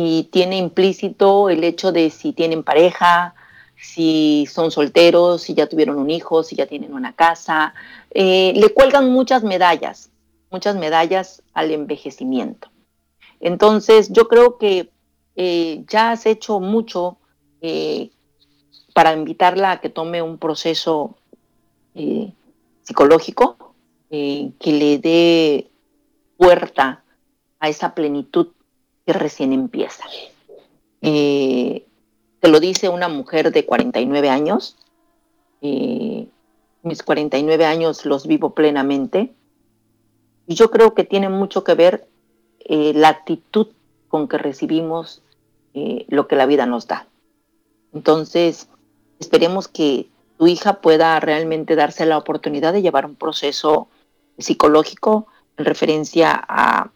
y 0.02 0.24
tiene 0.32 0.58
implícito 0.58 1.50
el 1.50 1.64
hecho 1.64 1.92
de 1.92 2.10
si 2.10 2.32
tienen 2.32 2.64
pareja, 2.64 3.36
si 3.76 4.48
son 4.50 4.72
solteros, 4.72 5.42
si 5.42 5.54
ya 5.54 5.68
tuvieron 5.68 5.98
un 5.98 6.10
hijo, 6.10 6.44
si 6.44 6.56
ya 6.56 6.68
tienen 6.68 6.94
una 6.94 7.14
casa. 7.14 7.74
Eh, 8.12 8.54
le 8.56 8.70
cuelgan 8.74 9.12
muchas 9.12 9.44
medallas, 9.44 10.10
muchas 10.52 10.78
medallas 10.78 11.44
al 11.54 11.72
envejecimiento. 11.72 12.70
Entonces, 13.42 14.10
yo 14.10 14.30
creo 14.30 14.58
que 14.58 14.90
eh, 15.36 15.84
ya 15.88 16.12
has 16.12 16.26
hecho 16.26 16.62
mucho 16.62 17.18
eh, 17.62 18.10
para 18.94 19.14
invitarla 19.14 19.72
a 19.72 19.82
que 19.82 19.90
tome 19.90 20.22
un 20.22 20.38
proceso 20.38 21.16
psicológico 22.84 23.74
que 24.10 24.54
le 24.64 25.00
dé 25.00 25.70
puerta 26.38 27.04
a 27.60 27.68
esa 27.68 27.94
plenitud 27.94 28.48
recién 29.14 29.54
empieza. 29.54 30.04
Eh, 31.02 31.86
te 32.40 32.48
lo 32.50 32.60
dice 32.60 32.90
una 32.90 33.08
mujer 33.08 33.52
de 33.52 33.66
49 33.66 34.30
años. 34.30 34.78
Eh, 35.62 36.28
mis 36.84 37.04
49 37.04 37.66
años 37.66 38.06
los 38.06 38.28
vivo 38.28 38.54
plenamente. 38.54 39.34
Y 40.48 40.56
yo 40.56 40.72
creo 40.72 40.94
que 40.94 41.04
tiene 41.04 41.30
mucho 41.30 41.64
que 41.64 41.76
ver 41.76 42.08
eh, 42.60 42.94
la 42.96 43.10
actitud 43.10 43.68
con 44.08 44.28
que 44.28 44.38
recibimos 44.38 45.22
lo 46.10 46.28
que 46.28 46.36
la 46.36 46.46
vida 46.46 46.66
nos 46.66 46.88
da. 46.88 47.08
Entonces, 47.94 48.68
esperemos 49.20 49.70
que 49.70 50.10
tu 50.38 50.48
hija 50.48 50.82
pueda 50.82 51.20
realmente 51.22 51.76
darse 51.76 52.06
la 52.06 52.18
oportunidad 52.18 52.74
de 52.74 52.82
llevar 52.82 53.06
un 53.06 53.16
proceso 53.16 53.88
psicológico 54.38 55.28
en 55.58 55.66
referencia 55.66 56.32
a 56.34 56.92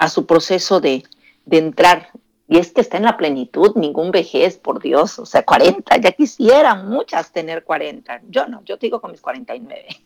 a 0.00 0.08
su 0.08 0.26
proceso 0.26 0.80
de, 0.80 1.04
entrar. 1.50 2.08
Y 2.48 2.58
es 2.58 2.72
que 2.72 2.80
está 2.80 2.96
en 2.96 3.04
la 3.04 3.16
plenitud, 3.16 3.76
ningún 3.76 4.10
vejez, 4.10 4.56
por 4.56 4.80
Dios, 4.80 5.18
o 5.18 5.26
sea, 5.26 5.44
40, 5.44 5.98
ya 5.98 6.12
quisieran 6.12 6.88
muchas 6.88 7.32
tener 7.32 7.64
40. 7.64 8.22
Yo 8.28 8.46
no, 8.46 8.64
yo 8.64 8.76
digo 8.78 9.00
con 9.00 9.12
mis 9.12 9.20
49. 9.20 9.86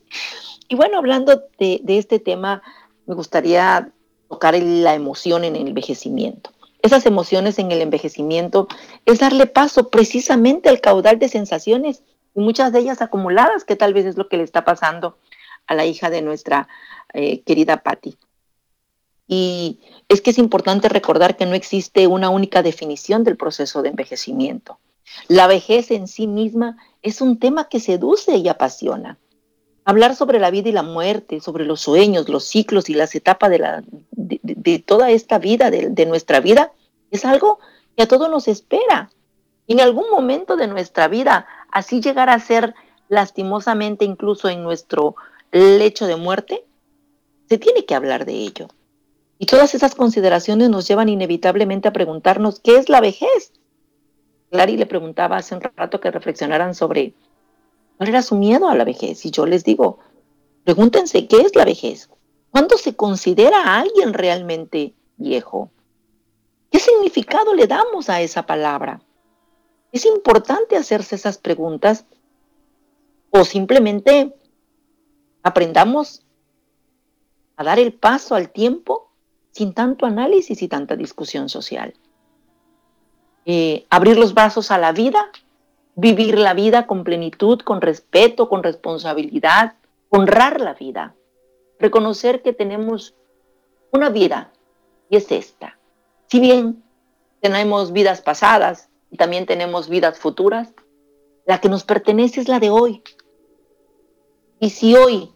Y 0.67 0.77
bueno, 0.77 0.97
hablando 0.97 1.43
de, 1.59 1.83
este 1.87 2.19
tema, 2.19 2.63
me 3.05 3.15
gustaría 3.15 3.93
tocar 4.31 4.55
la 4.59 4.95
emoción 4.95 5.45
en 5.45 5.57
el 5.57 5.69
envejecimiento. 5.69 6.51
Esas 6.81 7.05
emociones 7.05 7.59
en 7.59 7.71
el 7.71 7.83
envejecimiento 7.83 8.67
es 9.05 9.19
darle 9.19 9.45
paso 9.45 9.91
precisamente 9.91 10.71
al 10.71 10.81
caudal 10.81 11.19
de 11.19 11.29
sensaciones 11.29 12.03
y 12.35 12.41
muchas 12.41 12.73
de 12.73 12.79
ellas 12.79 13.03
acumuladas, 13.03 13.65
que 13.65 13.77
tal 13.77 13.93
vez 13.93 14.07
es 14.07 14.17
lo 14.17 14.31
que 14.31 14.39
le 14.39 14.43
está 14.43 14.65
pasando 14.65 15.19
a 15.67 15.75
la 15.75 15.85
hija 15.85 16.09
de 16.09 16.23
nuestra 16.23 16.67
eh, 17.13 17.43
querida 17.43 17.83
Patti. 17.83 18.17
Y 19.27 19.81
es 20.09 20.21
que 20.21 20.31
es 20.31 20.39
importante 20.39 20.89
recordar 20.89 21.37
que 21.37 21.47
no 21.47 21.55
existe 21.55 22.07
una 22.07 22.31
única 22.31 22.63
definición 22.63 23.25
del 23.25 23.37
proceso 23.37 23.83
de 23.83 23.91
envejecimiento. 23.91 24.79
La 25.29 25.47
vejez 25.47 25.91
en 25.91 26.09
sí 26.09 26.27
misma 26.27 26.77
es 27.03 27.21
un 27.21 27.39
tema 27.39 27.69
que 27.69 27.81
seduce 27.81 28.37
y 28.37 28.49
apasiona. 28.49 29.19
Hablar 29.85 30.17
sobre 30.17 30.39
la 30.39 30.51
vida 30.51 30.71
y 30.71 30.73
la 30.73 30.83
muerte, 30.83 31.41
sobre 31.41 31.65
los 31.65 31.81
sueños, 31.81 32.29
los 32.29 32.45
ciclos 32.45 32.89
y 32.89 32.95
las 32.95 33.15
etapas 33.15 33.51
de, 33.51 34.79
toda 34.79 35.11
esta 35.11 35.39
vida, 35.39 35.71
de, 35.71 35.91
de 35.91 36.07
nuestra 36.07 36.41
vida, 36.41 36.73
es 37.11 37.25
algo 37.25 37.59
que 37.97 38.03
a 38.03 38.09
todos 38.09 38.31
nos 38.31 38.49
espera. 38.49 39.11
Y 39.67 39.75
en 39.75 39.81
algún 39.81 40.11
momento 40.11 40.57
de 40.57 40.69
nuestra 40.69 41.09
vida, 41.09 41.47
así 41.71 42.01
llegar 42.01 42.31
a 42.31 42.41
ser 42.41 42.75
lastimosamente 43.09 44.05
incluso 44.05 44.49
en 44.49 44.63
nuestro 44.63 45.17
lecho 45.53 46.07
de 46.07 46.17
muerte, 46.17 46.65
se 47.49 47.59
tiene 47.59 47.85
que 47.85 47.95
hablar 47.95 48.25
de 48.25 48.33
ello. 48.33 48.69
Y 49.39 49.47
todas 49.47 49.75
esas 49.75 49.95
consideraciones 49.95 50.71
nos 50.71 50.87
llevan 50.87 51.09
inevitablemente 51.09 51.89
a 51.89 51.93
preguntarnos, 51.93 52.61
¿qué 52.61 52.77
es 52.77 52.89
la 52.89 53.01
vejez? 53.01 53.53
Clary 54.51 54.77
le 54.77 54.87
preguntaba 54.87 55.37
hace 55.37 55.55
un 55.55 55.61
rato 55.61 56.01
que 56.01 56.11
reflexionaran 56.11 56.75
sobre 56.75 57.15
cuál 57.97 58.09
era 58.11 58.23
su 58.23 58.37
miedo 58.37 58.69
a 58.69 58.77
la 58.77 58.85
vejez. 58.85 59.25
Y 59.27 59.31
yo 59.31 59.47
les 59.47 59.65
digo, 59.65 59.99
pregúntense, 60.63 61.27
¿qué 61.27 61.41
es 61.41 61.57
la 61.57 61.65
vejez? 61.65 62.09
¿Cuándo 62.51 62.79
se 62.79 62.95
considera 62.95 63.63
a 63.63 63.81
alguien 63.81 64.15
realmente 64.15 64.95
viejo? 65.17 65.71
¿Qué 66.71 66.79
significado 66.79 67.55
le 67.55 67.67
damos 67.67 68.09
a 68.09 68.21
esa 68.21 68.47
palabra? 68.47 69.01
Es 69.91 70.07
importante 70.07 70.77
hacerse 70.77 71.17
esas 71.17 71.39
preguntas 71.39 72.05
o 73.31 73.45
simplemente 73.45 74.35
aprendamos 75.43 76.25
a 77.57 77.65
dar 77.65 77.79
el 77.81 77.93
paso 77.93 78.37
al 78.37 78.51
tiempo 78.51 79.04
sin 79.55 79.73
tanto 79.73 80.05
análisis 80.05 80.63
y 80.63 80.69
tanta 80.69 80.97
discusión 80.97 81.49
social. 81.49 81.95
Eh, 83.47 83.87
abrir 83.89 84.19
los 84.19 84.35
brazos 84.35 84.73
a 84.73 84.79
la 84.79 84.91
vida, 84.91 85.31
vivir 85.95 86.39
la 86.39 86.55
vida 86.55 86.89
con 86.89 87.05
plenitud, 87.05 87.61
con 87.61 87.81
respeto, 87.81 88.49
con 88.49 88.65
responsabilidad, 88.65 89.75
honrar 90.09 90.61
la 90.61 90.75
vida, 90.75 91.15
reconocer 91.79 92.43
que 92.43 92.53
tenemos 92.53 93.15
una 93.93 94.11
vida 94.11 94.53
y 95.09 95.17
es 95.17 95.31
esta. 95.31 95.79
Si 96.27 96.41
bien 96.41 96.83
tenemos 97.41 97.93
vidas 97.93 98.23
pasadas 98.23 98.89
y 99.13 99.19
también 99.19 99.47
tenemos 99.47 99.89
vidas 99.89 100.19
futuras, 100.19 100.75
la 101.47 101.61
que 101.61 101.69
nos 101.69 101.85
pertenece 101.85 102.41
es 102.41 102.49
la 102.49 102.59
de 102.59 102.71
hoy. 102.71 103.05
Y 104.59 104.71
si 104.71 104.97
hoy 104.97 105.31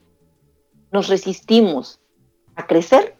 nos 0.91 1.07
resistimos 1.07 2.01
a 2.57 2.67
crecer, 2.67 3.18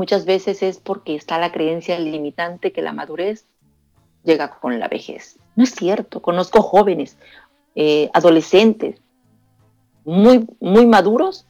muchas 0.00 0.24
veces 0.24 0.62
es 0.62 0.78
porque 0.78 1.14
está 1.14 1.36
la 1.36 1.52
creencia 1.52 1.98
limitante 1.98 2.72
que 2.72 2.80
la 2.80 2.94
madurez 2.94 3.44
llega 4.24 4.58
con 4.58 4.80
la 4.80 4.88
vejez. 4.88 5.38
No 5.56 5.64
es 5.64 5.74
cierto, 5.74 6.22
conozco 6.22 6.62
jóvenes, 6.62 7.18
eh, 7.74 8.08
adolescentes, 8.14 8.98
muy, 10.06 10.46
muy 10.58 10.86
maduros, 10.86 11.46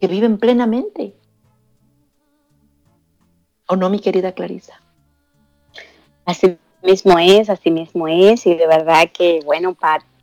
que 0.00 0.08
viven 0.08 0.38
plenamente. 0.38 1.14
¿O 3.68 3.76
no, 3.76 3.88
mi 3.90 4.00
querida 4.00 4.32
Clarisa? 4.32 4.82
Así 6.24 6.58
mismo 6.82 7.16
es, 7.20 7.48
así 7.48 7.70
mismo 7.70 8.08
es, 8.08 8.44
y 8.44 8.56
de 8.56 8.66
verdad 8.66 9.08
que, 9.16 9.38
bueno, 9.44 9.76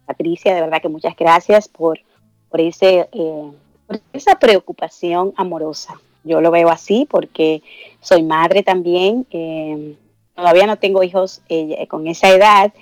Patricia, 0.05 0.53
de 0.53 0.59
verdad 0.59 0.81
que 0.81 0.89
muchas 0.89 1.15
gracias 1.15 1.69
por, 1.69 2.01
por, 2.49 2.59
ese, 2.59 3.07
eh, 3.13 3.51
por 3.87 4.01
esa 4.11 4.37
preocupación 4.37 5.33
amorosa 5.37 6.01
Yo 6.23 6.41
lo 6.41 6.51
veo 6.51 6.69
así 6.69 7.07
porque 7.09 7.61
soy 8.01 8.23
madre 8.23 8.63
también. 8.63 9.25
Eh, 9.31 9.95
todavía 10.35 10.67
no 10.67 10.77
tengo 10.77 11.03
hijos 11.03 11.41
eh, 11.49 11.87
con 11.87 12.07
esa 12.07 12.29
edad, 12.29 12.73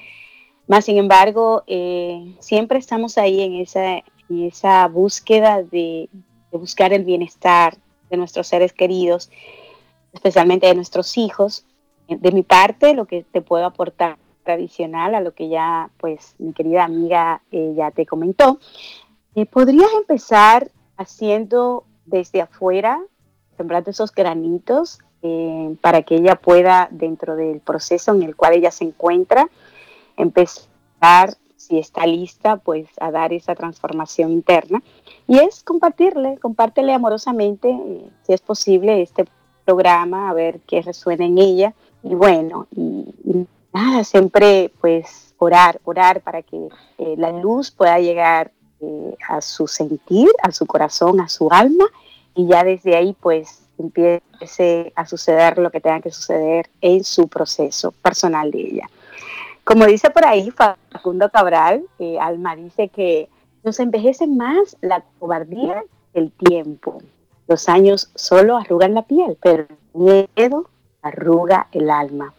más 0.67 0.83
sin 0.83 0.97
embargo, 0.97 1.63
eh, 1.65 2.35
siempre 2.39 2.77
estamos 2.77 3.17
ahí 3.17 3.41
en 3.41 3.55
esa, 3.55 3.97
en 3.97 4.43
esa 4.43 4.87
búsqueda 4.87 5.63
de, 5.63 6.09
buscar 6.51 6.91
el 6.91 7.03
bienestar 7.03 7.77
de 8.09 8.17
nuestros 8.17 8.47
seres 8.47 8.73
queridos, 8.73 9.29
especialmente 10.11 10.65
de 10.65 10.75
nuestros 10.75 11.17
hijos. 11.17 11.65
De 12.07 12.31
mi 12.31 12.41
parte, 12.41 12.95
lo 12.95 13.05
que 13.05 13.23
te 13.23 13.41
puedo 13.41 13.65
aportar 13.65 14.17
tradicional 14.43 15.13
a 15.13 15.21
lo 15.21 15.33
que 15.33 15.49
ya, 15.49 15.91
pues, 15.97 16.35
mi 16.39 16.53
querida 16.53 16.85
amiga 16.85 17.43
eh, 17.51 17.73
ya 17.75 17.91
te 17.91 18.05
comentó, 18.05 18.59
podrías 19.51 19.91
empezar 19.93 20.71
haciendo 20.97 21.83
desde 22.05 22.41
afuera, 22.41 22.99
sembrando 23.57 23.89
esos 23.89 24.13
granitos 24.13 24.99
eh, 25.23 25.75
para 25.81 26.03
que 26.03 26.15
ella 26.15 26.35
pueda, 26.35 26.87
dentro 26.91 27.35
del 27.35 27.59
proceso 27.59 28.13
en 28.13 28.21
el 28.21 28.35
cual 28.35 28.53
ella 28.53 28.69
se 28.69 28.85
encuentra, 28.85 29.49
empezar, 30.15 31.35
si 31.55 31.79
está 31.79 32.05
lista, 32.05 32.57
pues 32.57 32.87
a 32.99 33.09
dar 33.09 33.33
esa 33.33 33.55
transformación 33.55 34.31
interna. 34.31 34.83
Y 35.27 35.39
es 35.39 35.63
compartirle, 35.63 36.37
compártele 36.37 36.93
amorosamente, 36.93 37.69
eh, 37.69 38.09
si 38.23 38.33
es 38.33 38.41
posible, 38.41 39.01
este 39.01 39.25
programa, 39.65 40.29
a 40.29 40.33
ver 40.33 40.59
qué 40.67 40.83
resuena 40.83 41.25
en 41.25 41.39
ella. 41.39 41.73
Y 42.03 42.13
bueno, 42.13 42.67
y, 42.75 43.47
nada, 43.73 44.03
siempre 44.03 44.71
pues 44.79 45.33
orar, 45.39 45.81
orar 45.83 46.21
para 46.21 46.43
que 46.43 46.69
eh, 46.99 47.15
la 47.17 47.31
luz 47.31 47.71
pueda 47.71 47.99
llegar 47.99 48.51
a 49.27 49.41
su 49.41 49.65
sentir, 49.65 50.29
a 50.43 50.51
su 50.51 50.67
corazón, 50.67 51.19
a 51.19 51.27
su 51.27 51.49
alma, 51.51 51.85
y 52.37 52.47
ya 52.47 52.63
desde 52.63 52.95
ahí 52.95 53.15
pues 53.19 53.63
empiece 53.79 54.93
a 54.95 55.05
suceder 55.05 55.57
lo 55.57 55.71
que 55.71 55.81
tenga 55.81 56.01
que 56.01 56.11
suceder 56.11 56.69
en 56.81 57.03
su 57.03 57.27
proceso 57.27 57.91
personal 57.91 58.51
de 58.51 58.59
ella. 58.59 58.89
Como 59.63 59.85
dice 59.85 60.11
por 60.11 60.25
ahí 60.25 60.51
Facundo 60.51 61.29
Cabral, 61.29 61.83
eh, 61.99 62.17
Alma 62.19 62.55
dice 62.55 62.89
que 62.89 63.27
nos 63.63 63.79
envejece 63.79 64.27
más 64.27 64.77
la 64.81 65.03
cobardía 65.19 65.83
que 66.13 66.19
el 66.19 66.31
tiempo. 66.31 66.99
Los 67.47 67.67
años 67.67 68.11
solo 68.15 68.55
arrugan 68.55 68.93
la 68.93 69.01
piel, 69.01 69.37
pero 69.41 69.65
el 69.65 70.29
miedo 70.35 70.69
arruga 71.01 71.67
el 71.71 71.89
alma. 71.89 72.33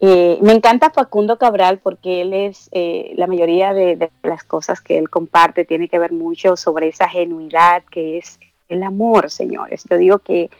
Eh, 0.00 0.38
me 0.42 0.52
encanta 0.52 0.90
Facundo 0.90 1.38
Cabral 1.38 1.78
porque 1.78 2.22
él 2.22 2.32
es, 2.32 2.70
eh, 2.72 3.12
la 3.16 3.26
mayoría 3.26 3.74
de, 3.74 3.96
de, 3.96 4.10
las 4.22 4.44
cosas 4.44 4.80
que 4.80 4.96
él 4.96 5.10
comparte 5.10 5.64
tiene 5.64 5.88
que 5.88 5.98
ver 5.98 6.12
mucho 6.12 6.56
sobre 6.56 6.88
esa 6.88 7.08
genuidad 7.08 7.82
que 7.90 8.18
es 8.18 8.38
el 8.68 8.82
amor, 8.82 9.30
señores. 9.30 9.84
Yo 9.90 9.96
digo 9.96 10.18
que 10.18 10.50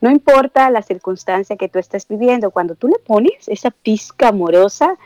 no 0.00 0.10
importa 0.10 0.70
la 0.70 0.82
circunstancia 0.82 1.56
que 1.56 1.68
tú 1.68 1.78
estés 1.78 2.08
viviendo, 2.08 2.50
cuando 2.50 2.74
tú 2.74 2.88
le 2.88 2.98
pones 2.98 3.48
esa 3.48 3.70
pizca 3.70 4.28
amorosa, 4.28 4.98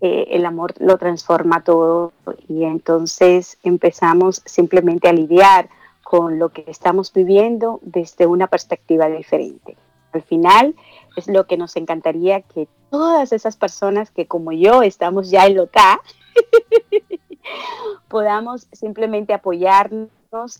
eh, 0.00 0.26
el 0.30 0.44
amor 0.44 0.74
lo 0.80 0.98
transforma 0.98 1.62
todo 1.62 2.12
y 2.48 2.64
entonces 2.64 3.56
empezamos 3.62 4.42
simplemente 4.44 5.08
a 5.08 5.12
lidiar 5.12 5.68
con 6.02 6.40
lo 6.40 6.48
que 6.48 6.64
estamos 6.66 7.12
viviendo 7.12 7.78
desde 7.82 8.26
una 8.26 8.48
perspectiva 8.48 9.08
diferente. 9.08 9.76
Al 10.12 10.22
final 10.22 10.74
es 11.16 11.28
lo 11.28 11.46
que 11.46 11.56
nos 11.56 11.76
encantaría 11.76 12.40
que 12.40 12.66
todas 12.90 13.32
esas 13.32 13.56
personas 13.56 14.10
que 14.10 14.26
como 14.26 14.50
yo 14.50 14.82
estamos 14.82 15.30
ya 15.30 15.46
en 15.46 15.54
loca, 15.54 16.00
podamos 18.08 18.66
simplemente 18.72 19.32
apoyarnos 19.32 20.08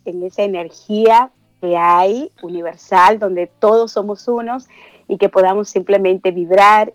en 0.05 0.23
esa 0.23 0.43
energía 0.43 1.31
que 1.61 1.79
hay 1.79 2.31
universal, 2.43 3.19
donde 3.19 3.47
todos 3.47 3.93
somos 3.93 4.29
unos 4.29 4.69
y 5.09 5.17
que 5.17 5.31
podamos 5.31 5.71
simplemente 5.71 6.31
vibrar 6.31 6.93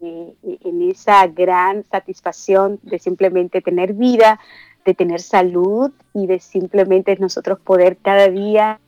eh, 0.00 0.34
en 0.42 0.88
esa 0.88 1.26
gran 1.26 1.84
satisfacción 1.90 2.78
de 2.82 3.00
simplemente 3.00 3.60
tener 3.60 3.94
vida, 3.94 4.38
de 4.84 4.94
tener 4.94 5.20
salud 5.20 5.90
y 6.14 6.26
de 6.28 6.38
simplemente 6.38 7.16
nosotros 7.16 7.58
poder 7.58 7.96
cada 7.96 8.28
día 8.28 8.78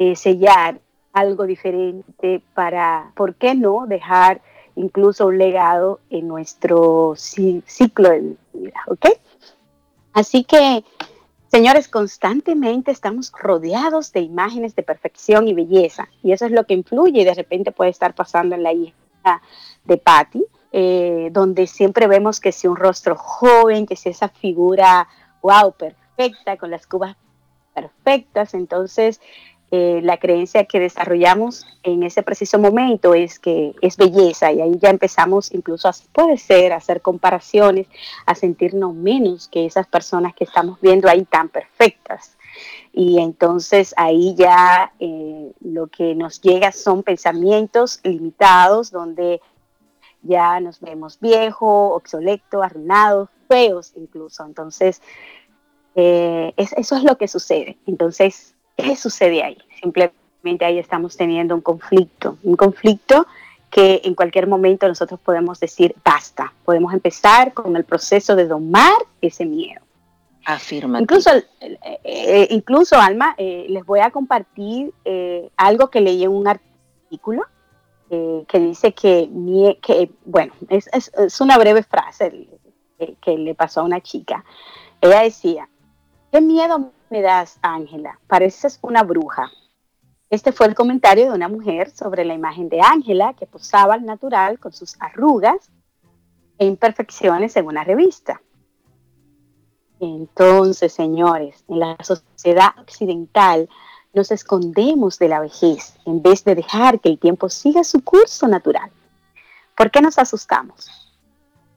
eh, 0.00 0.16
sellar 0.16 0.80
algo 1.12 1.46
diferente 1.46 2.42
para, 2.54 3.12
¿por 3.14 3.36
qué 3.36 3.54
no?, 3.54 3.86
dejar 3.86 4.40
incluso 4.74 5.26
un 5.26 5.38
legado 5.38 6.00
en 6.10 6.26
nuestro 6.26 7.14
ciclo 7.16 8.10
de 8.10 8.36
vida, 8.52 8.80
¿ok? 8.88 9.06
Así 10.12 10.44
que 10.44 10.84
Señores, 11.50 11.88
constantemente 11.88 12.90
estamos 12.90 13.32
rodeados 13.32 14.12
de 14.12 14.20
imágenes 14.20 14.76
de 14.76 14.82
perfección 14.82 15.48
y 15.48 15.54
belleza, 15.54 16.08
y 16.22 16.32
eso 16.32 16.44
es 16.44 16.52
lo 16.52 16.64
que 16.64 16.74
influye 16.74 17.22
y 17.22 17.24
de 17.24 17.34
repente 17.34 17.72
puede 17.72 17.90
estar 17.90 18.14
pasando 18.14 18.54
en 18.54 18.62
la 18.62 18.72
hija 18.72 18.94
de 19.84 19.96
Patty, 19.96 20.44
eh, 20.72 21.30
donde 21.32 21.66
siempre 21.66 22.06
vemos 22.06 22.38
que 22.38 22.52
si 22.52 22.68
un 22.68 22.76
rostro 22.76 23.16
joven, 23.16 23.86
que 23.86 23.96
si 23.96 24.10
esa 24.10 24.28
figura, 24.28 25.08
wow, 25.40 25.72
perfecta, 25.72 26.58
con 26.58 26.70
las 26.70 26.86
cubas 26.86 27.16
perfectas, 27.74 28.52
entonces 28.52 29.20
eh, 29.70 30.00
la 30.02 30.16
creencia 30.16 30.64
que 30.64 30.80
desarrollamos 30.80 31.66
en 31.82 32.02
ese 32.02 32.22
preciso 32.22 32.58
momento 32.58 33.12
es 33.12 33.38
que 33.38 33.74
es 33.82 33.98
belleza 33.98 34.50
y 34.50 34.62
ahí 34.62 34.78
ya 34.78 34.88
empezamos 34.88 35.52
incluso 35.52 35.88
a, 35.88 35.92
puede 36.12 36.38
ser, 36.38 36.72
a 36.72 36.76
hacer 36.76 37.02
comparaciones, 37.02 37.86
a 38.24 38.34
sentirnos 38.34 38.94
menos 38.94 39.46
que 39.48 39.66
esas 39.66 39.86
personas 39.86 40.34
que 40.34 40.44
estamos 40.44 40.80
viendo 40.80 41.06
ahí 41.06 41.24
tan 41.24 41.50
perfectas. 41.50 42.38
Y 42.94 43.20
entonces 43.20 43.92
ahí 43.98 44.34
ya 44.36 44.92
eh, 45.00 45.52
lo 45.60 45.88
que 45.88 46.14
nos 46.14 46.40
llega 46.40 46.72
son 46.72 47.02
pensamientos 47.02 48.00
limitados 48.04 48.90
donde 48.90 49.42
ya 50.22 50.60
nos 50.60 50.80
vemos 50.80 51.20
viejos, 51.20 51.92
obsoletos, 51.94 52.64
arruinados, 52.64 53.28
feos 53.48 53.92
incluso. 53.96 54.46
Entonces, 54.46 55.02
eh, 55.94 56.54
eso 56.56 56.96
es 56.96 57.04
lo 57.04 57.18
que 57.18 57.28
sucede. 57.28 57.76
Entonces, 57.86 58.54
¿Qué 58.78 58.94
sucede 58.94 59.42
ahí? 59.42 59.58
Simplemente 59.80 60.64
ahí 60.64 60.78
estamos 60.78 61.16
teniendo 61.16 61.54
un 61.54 61.60
conflicto, 61.60 62.38
un 62.44 62.54
conflicto 62.54 63.26
que 63.70 64.00
en 64.04 64.14
cualquier 64.14 64.46
momento 64.46 64.86
nosotros 64.86 65.18
podemos 65.18 65.58
decir 65.58 65.96
basta, 66.04 66.54
podemos 66.64 66.94
empezar 66.94 67.52
con 67.52 67.74
el 67.76 67.84
proceso 67.84 68.36
de 68.36 68.46
domar 68.46 68.94
ese 69.20 69.44
miedo. 69.44 69.82
Afirma. 70.44 71.00
Incluso, 71.00 71.30
eh, 71.34 71.76
eh, 72.04 72.46
incluso 72.50 72.96
Alma, 72.96 73.34
eh, 73.36 73.66
les 73.68 73.84
voy 73.84 73.98
a 73.98 74.10
compartir 74.10 74.94
algo 75.56 75.90
que 75.90 76.00
leí 76.00 76.22
en 76.22 76.30
un 76.30 76.46
artículo 76.46 77.42
que 78.08 78.58
dice 78.58 78.94
que, 78.94 79.28
que 79.82 80.10
bueno, 80.24 80.54
es, 80.70 80.88
es, 80.92 81.12
es, 81.18 81.40
una 81.42 81.58
breve 81.58 81.82
frase 81.82 82.48
que 83.20 83.36
le 83.36 83.54
pasó 83.54 83.80
a 83.80 83.84
una 83.84 84.00
chica. 84.00 84.44
Ella 85.02 85.22
decía, 85.22 85.68
¿qué 86.32 86.40
miedo 86.40 86.92
me 87.10 87.22
das, 87.22 87.58
Ángela? 87.62 88.18
Pareces 88.26 88.78
una 88.82 89.02
bruja. 89.02 89.50
Este 90.30 90.52
fue 90.52 90.66
el 90.66 90.74
comentario 90.74 91.26
de 91.26 91.32
una 91.32 91.48
mujer 91.48 91.90
sobre 91.90 92.24
la 92.24 92.34
imagen 92.34 92.68
de 92.68 92.80
Ángela 92.80 93.34
que 93.34 93.46
posaba 93.46 93.94
al 93.94 94.04
natural 94.04 94.58
con 94.58 94.72
sus 94.72 94.96
arrugas 95.00 95.70
e 96.58 96.66
imperfecciones 96.66 97.56
en 97.56 97.66
una 97.66 97.84
revista. 97.84 98.42
Entonces, 100.00 100.92
señores, 100.92 101.64
en 101.68 101.80
la 101.80 101.96
sociedad 102.02 102.78
occidental 102.78 103.68
nos 104.12 104.30
escondemos 104.30 105.18
de 105.18 105.28
la 105.28 105.40
vejez 105.40 105.94
en 106.04 106.22
vez 106.22 106.44
de 106.44 106.54
dejar 106.54 107.00
que 107.00 107.08
el 107.08 107.18
tiempo 107.18 107.48
siga 107.48 107.84
su 107.84 108.02
curso 108.04 108.46
natural. 108.48 108.90
¿Por 109.76 109.90
qué 109.90 110.00
nos 110.00 110.18
asustamos? 110.18 110.90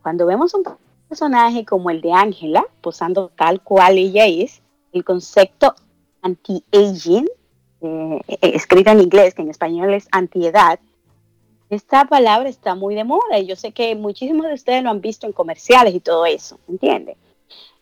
Cuando 0.02 0.26
vemos 0.26 0.54
un 0.54 0.64
personaje 1.08 1.66
como 1.66 1.90
el 1.90 2.02
de 2.02 2.14
Ángela, 2.14 2.66
posando 2.82 3.32
tal 3.36 3.62
cual 3.62 3.98
ella 3.98 4.26
es, 4.26 4.62
el 4.92 5.04
concepto 5.04 5.76
anti-aging, 6.22 7.28
eh, 7.82 8.20
eh, 8.28 8.38
escrita 8.42 8.92
en 8.92 9.02
inglés, 9.02 9.34
que 9.34 9.42
en 9.42 9.50
español 9.50 9.94
es 9.94 10.08
antiedad, 10.12 10.80
esta 11.70 12.04
palabra 12.06 12.50
está 12.50 12.76
muy 12.76 12.96
de 12.96 13.06
moda 13.06 13.40
y 13.40 13.48
yo 13.48 13.56
sé 13.56 13.72
que 13.72 13.96
muchísimos 13.96 14.46
de 14.46 14.54
ustedes 14.54 14.84
lo 14.84 14.90
han 14.90 15.00
visto 15.00 15.26
en 15.26 15.32
comerciales 15.32 15.96
y 15.96 16.02
todo 16.02 16.26
eso, 16.26 16.60
¿entiende? 16.68 17.16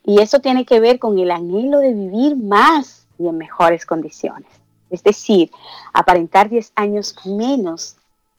Y 0.05 0.21
eso 0.21 0.39
tiene 0.39 0.63
que 0.63 0.79
ver 0.79 0.99
con 0.99 1.17
el 1.17 1.31
anhelo 1.31 1.79
de 1.79 1.93
vivir 1.93 2.35
más 2.35 3.07
y 3.17 3.27
en 3.27 3.37
mejores 3.37 3.85
condiciones. 3.87 4.47
Es 4.91 5.03
decir, 5.03 5.51
aparentar 5.91 6.49
10 6.49 6.71
años 6.75 7.15
menos 7.25 7.95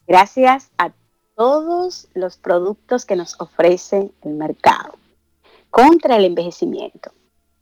gracias 0.07 0.71
a 0.77 0.91
todos 1.35 2.07
los 2.13 2.37
productos 2.37 3.05
que 3.05 3.15
nos 3.15 3.39
ofrece 3.39 4.09
el 4.21 4.33
mercado 4.33 4.95
contra 5.69 6.15
el 6.15 6.25
envejecimiento. 6.25 7.11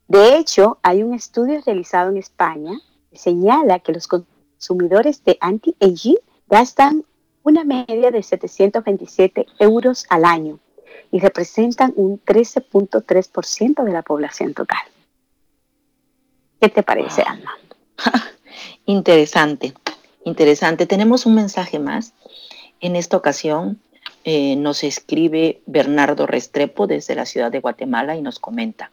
De 0.10 0.38
hecho, 0.38 0.80
hay 0.82 1.04
un 1.04 1.14
estudio 1.14 1.62
realizado 1.64 2.10
en 2.10 2.18
España 2.18 2.82
que 3.12 3.18
señala 3.20 3.78
que 3.78 3.94
los 3.94 4.08
consumidores 4.08 5.24
de 5.24 5.38
anti-aging 5.40 6.18
gastan 6.48 7.06
una 7.44 7.64
media 7.64 8.10
de 8.10 8.24
727 8.24 9.46
euros 9.60 10.08
al 10.10 10.26
año 10.26 10.58
y 11.12 11.20
representan 11.20 11.94
un 11.96 12.20
13.3% 12.26 13.84
de 13.84 13.92
la 13.92 14.02
población 14.02 14.56
total. 14.56 14.80
¿Qué 16.60 16.70
te 16.70 16.82
parece, 16.82 17.22
Alma? 17.22 17.52
Interesante, 18.88 19.76
interesante. 20.26 20.88
Tenemos 20.88 21.28
un 21.28 21.36
mensaje 21.36 21.78
más. 21.78 22.14
En 22.82 22.96
esta 22.96 23.16
ocasión 23.16 23.80
eh, 24.24 24.56
nos 24.56 24.84
escribe 24.84 25.62
Bernardo 25.68 26.26
Restrepo 26.26 26.88
desde 26.88 27.14
la 27.14 27.28
ciudad 27.28 27.52
de 27.52 27.60
Guatemala 27.60 28.16
y 28.16 28.24
nos 28.24 28.40
comenta, 28.40 28.92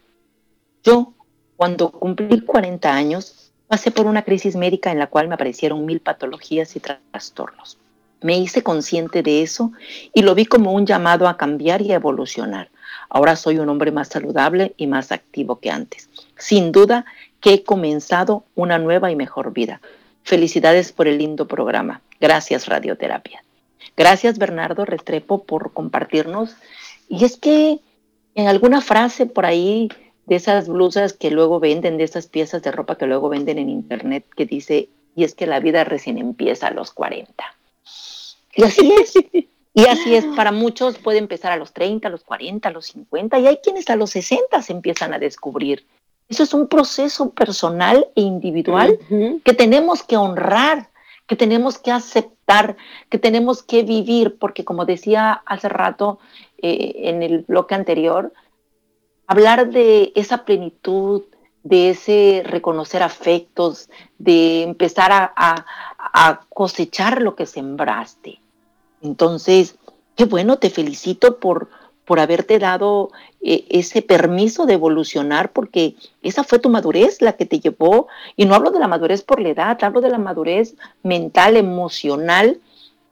yo 0.87 1.12
cuando 1.57 1.91
cumplí 1.91 2.43
40 2.43 2.95
años 2.95 3.51
pasé 3.66 3.91
por 3.91 4.07
una 4.07 4.22
crisis 4.22 4.55
médica 4.55 4.93
en 4.93 5.01
la 5.01 5.09
cual 5.09 5.26
me 5.26 5.34
aparecieron 5.34 5.84
mil 5.84 6.01
patologías 6.01 6.76
y 6.76 6.80
trastornos. 6.80 7.76
Me 8.22 8.39
hice 8.39 8.62
consciente 8.62 9.24
de 9.24 9.43
eso 9.43 9.72
y 10.14 10.22
lo 10.22 10.37
vi 10.37 10.47
como 10.47 10.72
un 10.72 10.87
llamado 10.87 11.26
a 11.26 11.37
cambiar 11.37 11.82
y 11.82 11.91
a 11.91 11.97
evolucionar. 11.97 12.70
Ahora 13.09 13.34
soy 13.34 13.59
un 13.59 13.68
hombre 13.68 13.91
más 13.91 14.09
saludable 14.09 14.74
y 14.76 14.87
más 14.87 15.11
activo 15.11 15.59
que 15.59 15.70
antes. 15.70 16.09
Sin 16.39 16.70
duda 16.70 17.05
que 17.41 17.55
he 17.55 17.64
comenzado 17.64 18.45
una 18.55 18.78
nueva 18.78 19.11
y 19.11 19.16
mejor 19.16 19.53
vida. 19.53 19.80
Felicidades 20.22 20.93
por 20.93 21.09
el 21.09 21.18
lindo 21.18 21.49
programa. 21.49 22.01
Gracias, 22.20 22.66
Radioterapia. 22.66 23.43
Gracias 23.97 24.39
Bernardo 24.39 24.84
Restrepo 24.84 25.45
por 25.45 25.72
compartirnos. 25.72 26.55
Y 27.09 27.24
es 27.24 27.37
que 27.37 27.80
en 28.37 28.49
alguna 28.49 28.80
frase 28.80 29.26
por 29.26 29.47
ahí 29.47 29.89
de 30.27 30.37
esas 30.37 30.68
blusas 30.68 31.12
que 31.12 31.31
luego 31.31 31.61
venden, 31.61 31.97
de 31.97 32.05
esas 32.05 32.27
piezas 32.27 32.62
de 32.62 32.72
ropa 32.72 32.99
que 32.99 33.07
luego 33.07 33.29
venden 33.29 33.59
en 33.59 33.70
internet, 33.70 34.24
que 34.37 34.45
dice, 34.45 34.89
y 35.14 35.24
es 35.24 35.35
que 35.35 35.47
la 35.47 35.61
vida 35.61 35.85
recién 35.85 36.18
empieza 36.18 36.66
a 36.66 36.72
los 36.72 36.91
40. 36.93 37.33
Y 38.55 38.64
así 38.64 38.93
es. 39.01 39.14
Y 39.77 39.85
así 39.85 40.14
es, 40.14 40.24
para 40.24 40.53
muchos 40.53 40.97
puede 40.97 41.18
empezar 41.18 41.53
a 41.53 41.57
los 41.57 41.74
30, 41.74 42.09
a 42.09 42.11
los 42.11 42.24
40, 42.24 42.66
a 42.66 42.72
los 42.72 42.87
50, 42.87 43.39
y 43.39 43.47
hay 43.47 43.59
quienes 43.59 43.91
a 43.91 43.97
los 43.97 44.09
60 44.11 44.62
se 44.62 44.72
empiezan 44.72 45.12
a 45.12 45.18
descubrir. 45.18 45.85
Eso 46.31 46.43
es 46.43 46.55
un 46.55 46.66
proceso 46.66 47.31
personal 47.31 48.07
e 48.16 48.22
individual 48.22 48.99
que 49.45 49.53
tenemos 49.53 50.03
que 50.03 50.16
honrar, 50.16 50.89
que 51.27 51.37
tenemos 51.37 51.79
que 51.79 51.93
aceptar, 51.93 52.77
que 53.11 53.18
tenemos 53.18 53.62
que 53.62 53.83
vivir, 53.83 54.39
porque 54.39 54.64
como 54.64 54.87
decía 54.87 55.43
hace 55.45 55.68
rato 55.68 56.20
eh, 56.57 56.95
en 57.11 57.22
el 57.22 57.41
bloque 57.41 57.74
anterior, 57.74 58.33
hablar 59.27 59.70
de 59.70 60.12
esa 60.14 60.45
plenitud, 60.45 61.22
de 61.62 61.91
ese 61.91 62.43
reconocer 62.45 63.03
afectos, 63.03 63.91
de 64.18 64.62
empezar 64.62 65.11
a, 65.12 65.64
cosechar 66.49 67.20
lo 67.20 67.35
que 67.35 67.45
sembraste. 67.45 68.41
Entonces, 69.03 69.77
qué 70.16 70.24
bueno, 70.24 70.59
te 70.59 70.70
felicito 70.70 71.39
por, 71.39 71.68
por 72.07 72.20
haberte 72.20 72.59
dado 72.59 73.11
eh, 73.43 73.66
ese 73.68 74.01
permiso 74.01 74.64
de 74.64 74.74
evolucionar, 74.74 75.53
porque 75.53 75.97
esa 76.22 76.43
fue 76.43 76.59
tu 76.59 76.70
madurez 76.70 77.20
la 77.20 77.35
que 77.35 77.45
te 77.45 77.61
llevó, 77.61 78.07
y 78.35 78.47
no 78.47 78.55
hablo 78.55 78.70
de 78.70 78.79
la 78.79 78.89
madurez 78.89 79.22
por 79.22 79.43
la 79.43 79.51
edad, 79.51 79.79
hablo 79.83 80.01
de 80.01 80.09
la 80.09 80.18
madurez 80.18 80.74
mental, 81.03 81.57
emocional, 81.59 82.61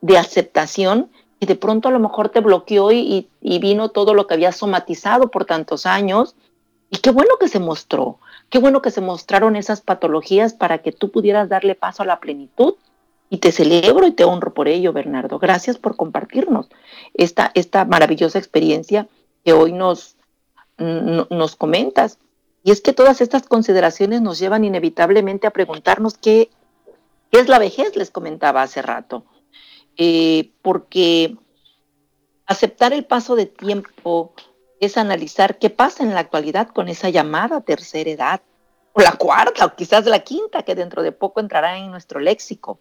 de 0.01 0.17
aceptación, 0.17 1.11
y 1.45 1.47
de 1.47 1.57
pronto 1.57 1.89
a 1.89 1.93
lo 1.93 2.01
mejor 2.01 2.31
te 2.31 2.41
bloqueó 2.41 2.91
y, 2.91 3.29
y 3.43 3.59
vino 3.59 3.91
todo 3.91 4.15
lo 4.15 4.27
que 4.27 4.33
había 4.33 4.51
somatizado 4.51 5.31
por 5.31 5.45
tantos 5.45 5.85
años, 5.85 6.37
y 6.89 6.97
qué 6.99 7.11
bueno 7.11 7.37
que 7.39 7.49
se 7.49 7.61
mostró, 7.61 8.19
qué 8.49 8.59
bueno 8.59 8.81
que 8.81 8.91
se 8.91 9.03
mostraron 9.03 9.57
esas 9.57 9.83
patologías 9.83 10.55
para 10.55 10.79
que 10.79 10.91
tú 10.91 11.11
pudieras 11.11 11.51
darle 11.51 11.75
paso 11.75 12.03
a 12.03 12.07
la 12.07 12.19
plenitud 12.19 12.77
y 13.29 13.39
te 13.39 13.53
celebro 13.53 14.07
y 14.07 14.13
te 14.13 14.25
honro 14.25 14.55
por 14.55 14.69
ello, 14.69 14.95
Bernardo. 14.95 15.39
Gracias 15.39 15.77
por 15.77 15.97
compartirnos 15.97 16.71
esta, 17.13 17.51
esta 17.55 17.85
maravillosa 17.85 18.39
experiencia 18.39 19.07
que 19.45 19.53
hoy 19.53 19.73
nos, 19.73 20.17
nos 20.79 21.57
comentas. 21.57 22.19
Y 22.63 22.71
es 22.71 22.81
que 22.81 22.95
todas 22.95 23.21
estas 23.21 23.43
consideraciones 23.43 24.23
nos 24.23 24.39
llevan 24.39 24.65
inevitablemente 24.65 25.47
a 25.47 25.51
preguntarnos 25.51 26.17
qué, 26.17 26.49
qué 27.31 27.41
es 27.41 27.49
la 27.49 27.59
vejez, 27.59 27.97
les 27.97 28.11
comentaba 28.11 28.63
hace 28.63 28.81
rato. 28.81 29.25
Eh, 29.97 30.53
porque 30.63 31.37
aceptar 32.47 32.93
el 32.93 33.05
paso 33.05 33.37
de 33.37 33.47
tiempo 33.47 34.35
es 34.81 34.97
analizar 34.97 35.59
qué 35.59 35.71
pasa 35.71 36.03
en 36.03 36.15
la 36.15 36.21
actualidad 36.21 36.69
con 36.69 36.89
esa 36.89 37.09
llamada 37.09 37.61
tercera 37.61 38.11
edad, 38.11 38.43
o 38.93 39.01
la 39.01 39.13
cuarta, 39.13 39.67
o 39.67 39.75
quizás 39.75 40.07
la 40.07 40.21
quinta, 40.21 40.63
que 40.63 40.75
dentro 40.75 41.03
de 41.03 41.13
poco 41.13 41.41
entrará 41.41 41.79
en 41.79 41.91
nuestro 41.91 42.21
léxico. 42.21 42.81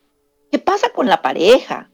¿Qué 0.51 0.59
pasa 0.59 0.89
con 0.89 1.07
la 1.07 1.21
pareja? 1.21 1.89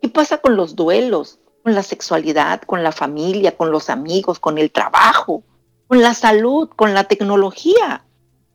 ¿Qué 0.00 0.08
pasa 0.08 0.38
con 0.38 0.56
los 0.56 0.74
duelos? 0.76 1.40
Con 1.62 1.74
la 1.74 1.82
sexualidad, 1.82 2.62
con 2.62 2.82
la 2.82 2.92
familia, 2.92 3.56
con 3.56 3.70
los 3.70 3.90
amigos, 3.90 4.38
con 4.40 4.56
el 4.56 4.70
trabajo, 4.70 5.42
con 5.86 6.00
la 6.00 6.14
salud, 6.14 6.70
con 6.74 6.94
la 6.94 7.04
tecnología. 7.04 8.06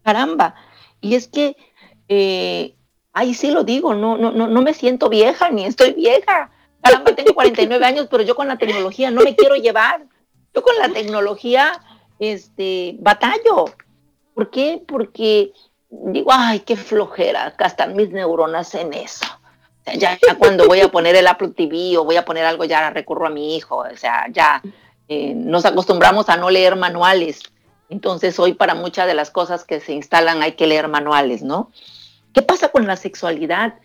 Caramba. 0.03 0.55
Y 1.01 1.13
es 1.13 1.27
que, 1.27 1.55
eh, 2.07 2.75
ahí 3.15 3.33
sí 3.33 3.49
lo 3.49 3.63
digo, 3.63 3.95
no, 3.95 4.17
no, 4.17 4.31
no, 4.31 4.45
no 4.45 4.61
me 4.61 4.73
siento 4.73 5.09
vieja 5.09 5.49
ni 5.49 5.65
estoy 5.65 5.93
vieja. 5.93 6.51
Caramba, 6.81 7.15
tengo 7.15 7.33
49 7.33 7.83
años, 7.85 8.07
pero 8.11 8.21
yo 8.21 8.35
con 8.35 8.47
la 8.47 8.57
tecnología 8.57 9.09
no 9.09 9.21
me 9.21 9.35
quiero 9.35 9.55
llevar. 9.55 10.05
Yo 10.53 10.61
con 10.61 10.77
la 10.77 10.89
tecnología, 10.89 11.71
este, 12.19 12.95
batallo. 12.99 13.65
¿Por 14.33 14.51
qué? 14.51 14.83
Porque 14.85 15.53
digo, 15.89 16.29
ay, 16.31 16.59
qué 16.59 16.75
flojera 16.75 17.55
gastar 17.57 17.93
mis 17.95 18.09
neuronas 18.09 18.75
en 18.75 18.93
eso. 18.93 19.25
ya, 19.97 20.17
cuando 20.37 20.67
voy 20.67 20.81
a 20.81 20.89
poner 20.89 21.15
el 21.15 21.27
Apple 21.27 21.49
TV 21.49 21.97
o 21.97 22.03
voy 22.03 22.17
a 22.17 22.25
poner 22.25 22.45
algo, 22.45 22.65
ya 22.65 22.89
recurro 22.89 23.27
a 23.27 23.29
mi 23.29 23.55
hijo. 23.55 23.77
O 23.77 23.97
sea, 23.97 24.27
ya 24.29 24.61
eh, 25.07 25.33
nos 25.35 25.65
acostumbramos 25.65 26.27
a 26.27 26.35
no 26.35 26.49
leer 26.49 26.75
manuales. 26.75 27.43
Entonces, 27.89 28.37
hoy 28.39 28.53
para 28.53 28.75
muchas 28.75 29.07
de 29.07 29.13
las 29.13 29.31
cosas 29.31 29.63
que 29.63 29.79
se 29.79 29.93
instalan 29.93 30.41
hay 30.41 30.53
que 30.53 30.67
leer 30.67 30.89
manuales, 30.89 31.43
¿no? 31.43 31.71
¿Qué 32.35 32.41
pasa 32.41 32.67
con 32.67 32.85
la 32.85 32.97
sexualidad? 32.97 33.75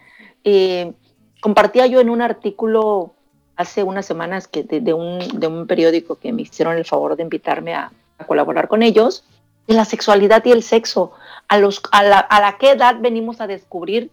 Eh, 0.42 0.92
compartía 1.40 1.86
yo 1.86 2.01
en 2.01 2.11
un 2.11 2.20
artículo 2.20 3.14
hace 3.55 3.84
unas 3.84 4.05
semanas 4.05 4.48
que 4.48 4.64
de, 4.64 4.92
un, 4.92 5.66
periódico 5.68 6.16
que 6.16 6.32
me 6.32 6.42
hicieron 6.42 6.76
el 6.76 6.84
favor 6.84 7.14
de 7.14 7.22
invitarme 7.22 7.74
a, 7.74 7.92
colaborar 8.26 8.66
con 8.68 8.82
ellos, 8.82 9.24
de 9.68 9.74
la 9.74 9.84
sexualidad 9.84 10.44
y 10.44 10.51
el 10.51 10.62
sexo 10.62 11.12
a, 11.48 11.59
los, 11.59 11.80
a, 11.92 12.03
la, 12.03 12.18
a 12.18 12.40
la 12.40 12.59
qué 12.59 12.72
edad 12.72 12.96
venimos 13.01 13.40
a 13.40 13.46
descubrir 13.46 14.11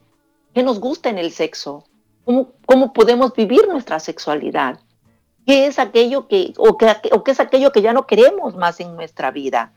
qué 0.53 0.63
nos 0.63 0.79
gusta 0.79 1.09
en 1.09 1.17
el 1.17 1.31
sexo, 1.31 1.83
cómo, 2.23 2.51
cómo 2.65 2.93
podemos 2.93 3.33
vivir 3.33 3.67
nuestra 3.67 3.99
sexualidad, 3.99 4.79
qué 5.47 5.65
es 5.65 5.79
aquello 5.79 6.27
que 6.27 6.53
o, 6.57 6.77
qué, 6.77 6.95
o 7.11 7.23
qué 7.23 7.31
es 7.31 7.39
aquello 7.39 7.71
que 7.71 7.81
ya 7.81 7.91
no 7.91 8.05
queremos 8.05 8.55
más 8.55 8.79
en 8.79 8.95
nuestra 8.95 9.31
vida. 9.31 9.73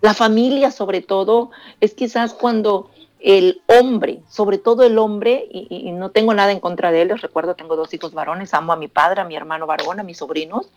La 0.00 0.14
familia, 0.14 0.70
sobre 0.70 1.02
todo, 1.02 1.50
es 1.80 1.94
quizás 1.94 2.32
cuando 2.32 2.90
el 3.20 3.62
hombre, 3.66 4.20
sobre 4.28 4.58
todo 4.58 4.84
el 4.84 4.98
hombre, 4.98 5.46
y, 5.50 5.90
no 5.92 6.10
tengo 6.10 6.34
nada 6.34 6.52
en 6.52 6.60
contra 6.60 6.90
de 6.90 7.02
él, 7.02 7.08
les 7.08 7.22
recuerdo, 7.22 7.54
tengo 7.54 7.76
dos 7.76 7.92
hijos 7.94 8.12
varones, 8.12 8.54
amo 8.54 8.72
a 8.72 8.76
mi 8.76 8.88
padre, 8.88 9.20
a 9.20 9.24
mi 9.24 9.36
hermano 9.36 9.66
varón, 9.66 10.00
a 10.00 10.02
mis 10.02 10.18
sobrinos, 10.18 10.70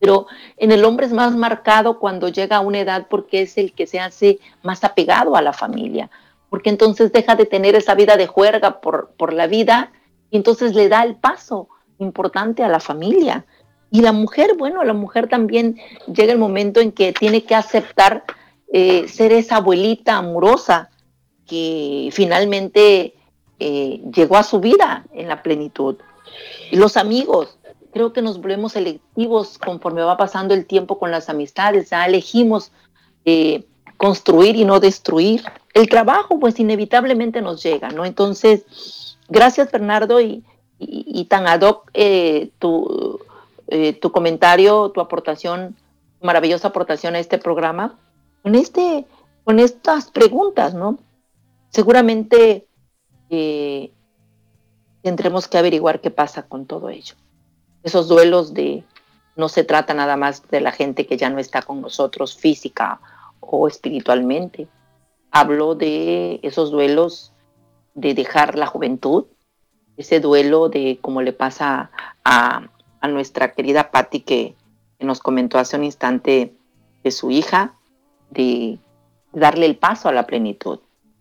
pero 0.00 0.26
en 0.56 0.72
el 0.72 0.84
hombre 0.84 1.06
es 1.06 1.12
más 1.12 1.34
marcado 1.34 1.98
cuando 1.98 2.28
llega 2.28 2.56
a 2.56 2.60
una 2.60 2.80
edad 2.80 3.06
porque 3.08 3.42
es 3.42 3.58
el 3.58 3.72
que 3.72 3.86
se 3.86 3.98
hace 4.00 4.38
más 4.62 4.84
apegado 4.84 5.36
a 5.36 5.42
la 5.42 5.52
familia, 5.52 6.10
porque 6.50 6.70
entonces 6.70 7.12
deja 7.12 7.34
de 7.34 7.46
tener 7.46 7.74
esa 7.74 7.94
vida 7.94 8.16
de 8.16 8.26
juerga 8.26 8.80
por, 8.80 9.10
por 9.16 9.32
la 9.32 9.46
vida 9.46 9.92
y 10.30 10.36
entonces 10.36 10.74
le 10.74 10.88
da 10.88 11.02
el 11.02 11.16
paso 11.16 11.68
importante 11.98 12.62
a 12.62 12.68
la 12.68 12.80
familia. 12.80 13.44
Y 13.90 14.02
la 14.02 14.12
mujer, 14.12 14.54
bueno, 14.56 14.84
la 14.84 14.92
mujer 14.92 15.28
también 15.28 15.78
llega 16.06 16.32
el 16.32 16.38
momento 16.38 16.80
en 16.80 16.92
que 16.92 17.12
tiene 17.12 17.44
que 17.44 17.54
aceptar 17.54 18.24
eh, 18.72 19.08
ser 19.08 19.32
esa 19.32 19.56
abuelita 19.56 20.16
amorosa 20.16 20.90
que 21.48 22.10
finalmente 22.12 23.14
eh, 23.58 24.00
llegó 24.14 24.36
a 24.36 24.44
su 24.44 24.60
vida 24.60 25.04
en 25.12 25.26
la 25.26 25.42
plenitud. 25.42 25.96
Y 26.70 26.76
los 26.76 26.96
amigos, 26.96 27.58
creo 27.92 28.12
que 28.12 28.22
nos 28.22 28.40
volvemos 28.40 28.72
selectivos 28.72 29.58
conforme 29.58 30.02
va 30.02 30.16
pasando 30.16 30.54
el 30.54 30.66
tiempo 30.66 30.98
con 30.98 31.10
las 31.10 31.28
amistades, 31.28 31.90
ya 31.90 32.06
elegimos 32.06 32.70
eh, 33.24 33.64
construir 33.96 34.54
y 34.54 34.64
no 34.64 34.78
destruir. 34.78 35.42
El 35.74 35.88
trabajo 35.88 36.38
pues 36.38 36.60
inevitablemente 36.60 37.40
nos 37.40 37.62
llega, 37.62 37.88
¿no? 37.88 38.04
Entonces, 38.04 39.16
gracias 39.28 39.72
Bernardo 39.72 40.20
y, 40.20 40.44
tan 41.28 41.48
ad 41.48 41.62
hoc 41.62 41.90
eh, 41.94 42.50
tu, 42.60 43.18
tu 44.00 44.12
comentario, 44.12 44.90
tu 44.90 45.00
aportación, 45.00 45.74
maravillosa 46.22 46.68
aportación 46.68 47.16
a 47.16 47.18
este 47.18 47.38
programa, 47.38 47.98
con, 48.42 48.54
este, 48.54 49.04
con 49.42 49.58
estas 49.58 50.10
preguntas, 50.12 50.74
¿no? 50.74 50.98
Seguramente 51.70 52.66
tendremos 55.02 55.48
que 55.48 55.58
averiguar 55.58 56.00
qué 56.00 56.10
pasa 56.10 56.42
con 56.48 56.66
todo 56.66 56.88
ello 56.88 57.14
esos 57.82 58.08
duelos 58.08 58.54
de 58.54 58.84
no 59.36 59.48
se 59.48 59.64
trata 59.64 59.94
nada 59.94 60.16
más 60.16 60.48
de 60.48 60.60
la 60.60 60.72
gente 60.72 61.06
que 61.06 61.16
ya 61.16 61.30
no 61.30 61.38
está 61.38 61.62
con 61.62 61.80
nosotros 61.80 62.36
física 62.36 63.00
o 63.40 63.68
espiritualmente. 63.68 64.68
Hablo 65.30 65.74
de 65.74 66.40
esos 66.42 66.70
duelos 66.70 67.32
de 67.94 68.14
dejar 68.14 68.58
la 68.58 68.66
juventud, 68.66 69.26
ese 69.96 70.20
duelo 70.20 70.68
de 70.68 70.98
como 71.00 71.22
le 71.22 71.32
pasa 71.32 71.90
a, 72.24 72.68
nuestra 73.08 73.52
querida 73.54 73.90
Patti 73.90 74.20
que, 74.20 74.54
nos 75.00 75.20
comentó 75.20 75.60
hace 75.60 75.76
un 75.76 75.84
instante 75.84 76.56
de 77.04 77.10
su 77.12 77.30
hija, 77.30 77.78
de 78.30 78.80
darle 79.32 79.66
el 79.66 79.76
paso 79.76 80.08
a 80.08 80.12
la 80.12 80.26
plenitud. 80.26 80.80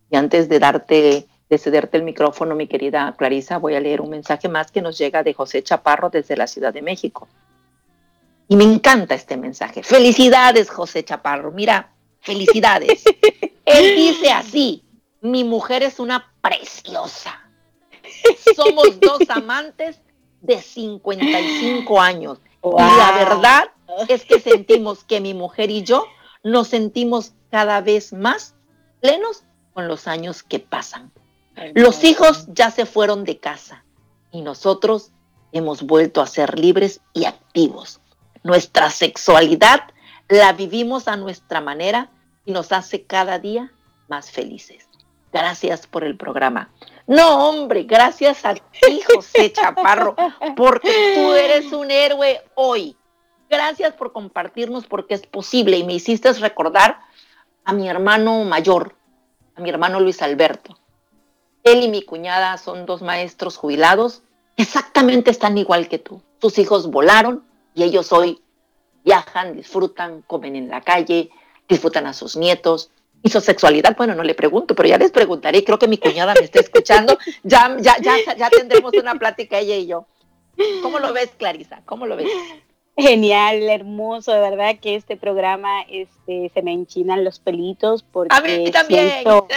Y 0.09 0.15
antes 0.15 0.49
de 0.49 0.59
darte, 0.59 1.27
de 1.49 1.57
cederte 1.57 1.97
el 1.97 2.03
micrófono, 2.03 2.55
mi 2.55 2.67
querida 2.67 3.13
Clarisa, 3.17 3.57
voy 3.57 3.75
a 3.75 3.79
leer 3.79 4.01
un 4.01 4.09
mensaje 4.09 4.47
más 4.49 4.71
que 4.71 4.81
nos 4.81 4.97
llega 4.97 5.23
de 5.23 5.33
José 5.33 5.63
Chaparro 5.63 6.09
desde 6.09 6.37
la 6.37 6.47
Ciudad 6.47 6.73
de 6.73 6.81
México. 6.81 7.27
Y 8.47 8.55
me 8.55 8.63
encanta 8.63 9.15
este 9.15 9.35
mensaje. 9.35 9.83
Felicidades, 9.83 10.69
José 10.69 11.03
Chaparro. 11.03 11.51
Mira, 11.51 11.91
felicidades. 12.21 13.03
Él 13.65 13.95
dice 13.97 14.31
así, 14.31 14.83
mi 15.21 15.43
mujer 15.43 15.83
es 15.83 15.99
una 15.99 16.31
preciosa. 16.41 17.41
Somos 18.55 18.99
dos 18.99 19.29
amantes 19.29 19.99
de 20.41 20.61
55 20.61 21.99
años. 21.99 22.39
Y 22.63 22.97
la 22.97 23.11
verdad 23.17 23.71
es 24.07 24.25
que 24.25 24.39
sentimos 24.39 25.03
que 25.03 25.19
mi 25.19 25.33
mujer 25.33 25.69
y 25.69 25.83
yo 25.83 26.05
nos 26.43 26.69
sentimos 26.69 27.33
cada 27.51 27.81
vez 27.81 28.13
más 28.13 28.55
plenos 29.01 29.43
con 29.77 29.87
los 29.87 30.07
años 30.07 30.41
que 30.41 30.57
pasan. 30.57 31.11
Los 31.75 32.03
hijos 32.03 32.47
ya 32.47 32.71
se 32.71 32.87
fueron 32.87 33.25
de 33.25 33.37
casa 33.37 33.83
y 34.31 34.41
nosotros 34.41 35.11
hemos 35.51 35.83
vuelto 35.83 36.19
a 36.19 36.25
ser 36.25 36.57
libres 36.57 36.99
y 37.13 37.25
activos. 37.25 38.01
Nuestra 38.41 38.89
sexualidad 38.89 39.81
la 40.29 40.51
vivimos 40.53 41.07
a 41.07 41.15
nuestra 41.15 41.61
manera 41.61 42.09
y 42.43 42.53
nos 42.53 42.71
hace 42.71 43.03
cada 43.03 43.37
día 43.37 43.71
más 44.07 44.31
felices. 44.31 44.87
Gracias 45.31 45.85
por 45.85 46.03
el 46.03 46.17
programa. 46.17 46.71
No, 47.05 47.47
hombre, 47.47 47.83
gracias 47.83 48.45
a 48.45 48.55
ti, 48.55 49.01
José 49.13 49.53
Chaparro, 49.53 50.15
porque 50.55 51.13
tú 51.13 51.33
eres 51.33 51.71
un 51.71 51.91
héroe 51.91 52.41
hoy. 52.55 52.97
Gracias 53.47 53.93
por 53.93 54.11
compartirnos 54.11 54.87
porque 54.87 55.13
es 55.13 55.27
posible 55.27 55.77
y 55.77 55.83
me 55.83 55.93
hiciste 55.93 56.33
recordar 56.33 56.99
a 57.63 57.73
mi 57.73 57.87
hermano 57.87 58.43
mayor, 58.43 58.96
a 59.57 59.61
mi 59.61 59.69
hermano 59.69 59.99
Luis 59.99 60.21
Alberto. 60.21 60.77
Él 61.63 61.83
y 61.83 61.89
mi 61.89 62.03
cuñada 62.03 62.57
son 62.57 62.85
dos 62.85 63.01
maestros 63.01 63.57
jubilados, 63.57 64.21
exactamente 64.55 65.31
están 65.31 65.57
igual 65.57 65.89
que 65.89 65.99
tú. 65.99 66.21
Sus 66.39 66.57
hijos 66.59 66.89
volaron 66.89 67.43
y 67.73 67.83
ellos 67.83 68.13
hoy 68.13 68.41
viajan, 69.03 69.55
disfrutan, 69.55 70.21
comen 70.21 70.55
en 70.55 70.69
la 70.69 70.81
calle, 70.81 71.29
disfrutan 71.67 72.05
a 72.05 72.13
sus 72.13 72.37
nietos. 72.37 72.91
Y 73.23 73.29
su 73.29 73.41
sexualidad, 73.41 73.97
bueno, 73.97 74.13
no 74.13 74.23
le 74.23 74.35
pregunto, 74.35 74.75
pero 74.75 74.87
ya 74.87 74.97
les 74.97 75.11
preguntaré, 75.11 75.63
creo 75.63 75.79
que 75.79 75.87
mi 75.87 75.97
cuñada 75.97 76.35
me 76.35 76.45
está 76.45 76.59
escuchando, 76.59 77.17
ya, 77.43 77.75
ya, 77.79 77.97
ya, 77.99 78.15
ya 78.35 78.49
tendremos 78.49 78.93
una 78.93 79.15
plática 79.15 79.57
ella 79.57 79.75
y 79.75 79.87
yo. 79.87 80.05
¿Cómo 80.83 80.99
lo 80.99 81.13
ves, 81.13 81.31
Clarisa? 81.37 81.81
¿Cómo 81.85 82.05
lo 82.05 82.15
ves? 82.15 82.27
Genial, 82.99 83.61
hermoso, 83.69 84.31
de 84.31 84.39
verdad 84.39 84.79
que 84.81 84.95
este 84.95 85.17
programa 85.17 85.83
este, 85.87 86.49
se 86.51 86.61
me 86.63 86.73
enchinan 86.73 87.23
los 87.23 87.37
pelitos 87.37 88.01
porque 88.01 88.35
A 88.35 88.41
mí 88.41 88.71
también. 88.71 89.09
Siento, 89.09 89.47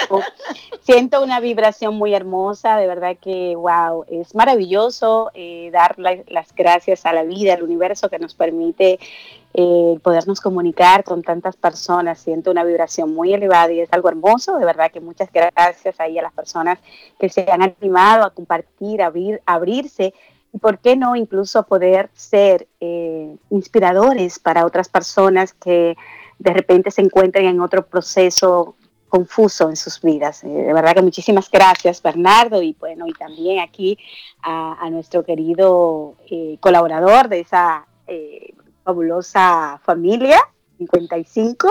siento, 0.82 1.22
una 1.22 1.40
vibración 1.40 1.94
muy 1.94 2.12
hermosa, 2.12 2.76
de 2.76 2.86
verdad 2.86 3.16
que, 3.18 3.56
wow, 3.56 4.04
es 4.10 4.34
maravilloso 4.34 5.30
eh, 5.32 5.70
dar 5.72 5.98
la, 5.98 6.18
las 6.28 6.54
gracias 6.54 7.06
a 7.06 7.14
la 7.14 7.22
vida, 7.22 7.54
al 7.54 7.62
universo 7.62 8.10
que 8.10 8.18
nos 8.18 8.34
permite 8.34 8.98
eh, 9.54 9.98
podernos 10.02 10.38
comunicar 10.38 11.02
con 11.02 11.22
tantas 11.22 11.56
personas. 11.56 12.20
Siento 12.20 12.50
una 12.50 12.62
vibración 12.62 13.14
muy 13.14 13.32
elevada 13.32 13.72
y 13.72 13.80
es 13.80 13.88
algo 13.90 14.10
hermoso, 14.10 14.58
de 14.58 14.66
verdad 14.66 14.92
que 14.92 15.00
muchas 15.00 15.32
gracias 15.32 15.98
ahí 15.98 16.18
a 16.18 16.22
las 16.22 16.34
personas 16.34 16.78
que 17.18 17.30
se 17.30 17.50
han 17.50 17.62
animado 17.62 18.26
a 18.26 18.34
compartir, 18.34 19.00
a 19.00 19.06
abrir, 19.06 19.40
a 19.46 19.54
abrirse 19.54 20.12
y 20.52 20.58
por 20.58 20.78
qué 20.78 20.96
no 20.96 21.16
incluso 21.16 21.62
poder 21.64 22.10
ser 22.14 22.66
eh, 22.80 23.36
inspiradores 23.50 24.38
para 24.38 24.66
otras 24.66 24.88
personas 24.88 25.52
que 25.52 25.96
de 26.38 26.52
repente 26.52 26.90
se 26.90 27.02
encuentren 27.02 27.46
en 27.46 27.60
otro 27.60 27.86
proceso 27.86 28.74
confuso 29.08 29.68
en 29.68 29.76
sus 29.76 30.00
vidas. 30.00 30.44
Eh, 30.44 30.48
de 30.48 30.72
verdad 30.72 30.94
que 30.94 31.02
muchísimas 31.02 31.50
gracias, 31.50 32.02
Bernardo, 32.02 32.62
y 32.62 32.76
bueno, 32.78 33.06
y 33.06 33.12
también 33.12 33.60
aquí 33.60 33.98
a, 34.42 34.88
nuestro 34.90 35.24
querido 35.24 36.14
eh, 36.30 36.56
colaborador 36.60 37.28
de 37.28 37.40
esa 37.40 37.86
fabulosa 38.82 39.80
familia, 39.84 40.40
55, 40.78 41.68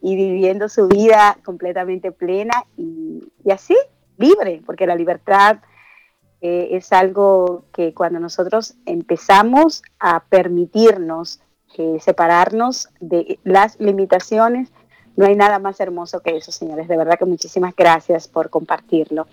y 0.00 0.14
viviendo 0.14 0.68
su 0.68 0.86
vida 0.86 1.36
completamente 1.44 2.12
plena 2.12 2.64
y 2.76 3.50
así, 3.50 3.76
libre, 4.16 4.62
porque 4.64 4.86
la 4.86 4.94
libertad 4.94 5.58
eh, 6.44 6.76
es 6.76 6.92
algo 6.92 7.66
que 7.72 7.94
cuando 7.94 8.18
nosotros 8.18 8.74
empezamos 8.84 9.84
a 10.00 10.24
permitirnos 10.24 11.38
eh, 11.78 11.98
separarnos 12.00 12.88
de 12.98 13.38
las 13.44 13.78
limitaciones, 13.78 14.72
no 15.14 15.26
hay 15.26 15.36
nada 15.36 15.60
más 15.60 15.78
hermoso 15.78 16.18
que 16.18 16.36
eso, 16.36 16.50
señores. 16.50 16.88
De 16.88 16.96
verdad 16.96 17.16
que 17.16 17.26
muchísimas 17.26 17.76
gracias 17.76 18.26
por 18.26 18.50
compartirlo. 18.50 19.28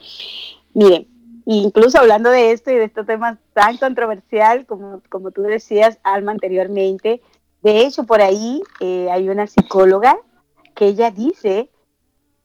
Miren, 0.75 1.07
incluso 1.45 1.97
hablando 1.97 2.29
de 2.29 2.51
esto 2.51 2.69
y 2.69 2.75
de 2.75 2.83
este 2.83 3.03
tema 3.03 3.39
tan 3.53 3.77
controversial, 3.77 4.67
como, 4.67 5.01
como 5.09 5.31
tú 5.31 5.41
decías, 5.41 5.97
Alma, 6.03 6.33
anteriormente, 6.33 7.23
de 7.63 7.87
hecho, 7.87 8.03
por 8.03 8.21
ahí 8.21 8.61
eh, 8.81 9.09
hay 9.09 9.29
una 9.29 9.47
psicóloga 9.47 10.15
que 10.75 10.85
ella 10.85 11.09
dice 11.09 11.71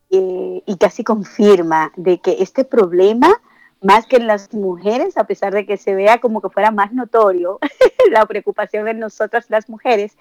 y 0.09 0.77
casi 0.77 1.03
confirma 1.03 1.91
de 1.97 2.19
que 2.19 2.37
este 2.39 2.63
problema 2.63 3.41
más 3.85 4.07
que 4.07 4.15
en 4.15 4.25
las 4.25 4.51
mujeres, 4.51 5.15
a 5.15 5.25
pesar 5.25 5.53
de 5.53 5.67
que 5.67 5.77
se 5.77 5.93
vea 5.93 6.17
como 6.17 6.41
que 6.41 6.49
fuera 6.49 6.71
más 6.71 6.91
notorio 6.91 7.59
la 8.11 8.25
preocupación 8.25 8.87
en 8.87 8.97
nosotras 8.97 9.45
las 9.49 9.69
mujeres, 9.69 10.17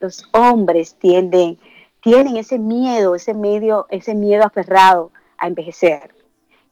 los 0.00 0.28
hombres 0.32 0.96
tienden, 0.96 1.56
tienen 2.00 2.36
ese 2.36 2.58
miedo, 2.58 3.14
ese 3.14 3.32
medio, 3.32 3.86
ese 3.90 4.16
miedo 4.16 4.42
aferrado 4.44 5.12
a 5.38 5.46
envejecer, 5.46 6.12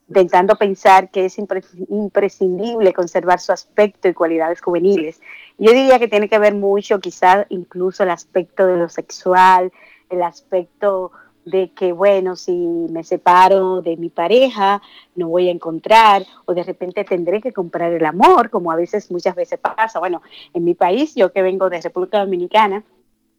intentando 0.09 0.57
pensar 0.57 1.09
que 1.11 1.25
es 1.25 1.37
imprescindible 1.37 2.91
conservar 2.91 3.39
su 3.39 3.53
aspecto 3.53 4.09
y 4.09 4.13
cualidades 4.13 4.59
juveniles. 4.59 5.21
Yo 5.57 5.71
diría 5.71 5.97
que 5.97 6.09
tiene 6.09 6.27
que 6.27 6.39
ver 6.39 6.55
mucho, 6.55 6.99
quizás 6.99 7.45
incluso 7.47 8.03
el 8.03 8.09
aspecto 8.09 8.67
de 8.67 8.75
lo 8.75 8.89
sexual, 8.89 9.71
el 10.09 10.21
aspecto 10.21 11.13
de 11.45 11.71
que, 11.71 11.91
bueno, 11.91 12.35
si 12.35 12.51
me 12.53 13.03
separo 13.03 13.81
de 13.81 13.97
mi 13.97 14.09
pareja, 14.09 14.81
no 15.15 15.27
voy 15.27 15.47
a 15.49 15.51
encontrar, 15.51 16.25
o 16.45 16.53
de 16.53 16.63
repente 16.63 17.03
tendré 17.03 17.41
que 17.41 17.51
comprar 17.51 17.91
el 17.91 18.05
amor, 18.05 18.49
como 18.49 18.71
a 18.71 18.75
veces, 18.75 19.11
muchas 19.11 19.35
veces 19.35 19.59
pasa. 19.59 19.99
Bueno, 19.99 20.21
en 20.53 20.63
mi 20.63 20.73
país, 20.73 21.15
yo 21.15 21.31
que 21.31 21.41
vengo 21.41 21.69
de 21.69 21.81
República 21.81 22.19
Dominicana, 22.19 22.83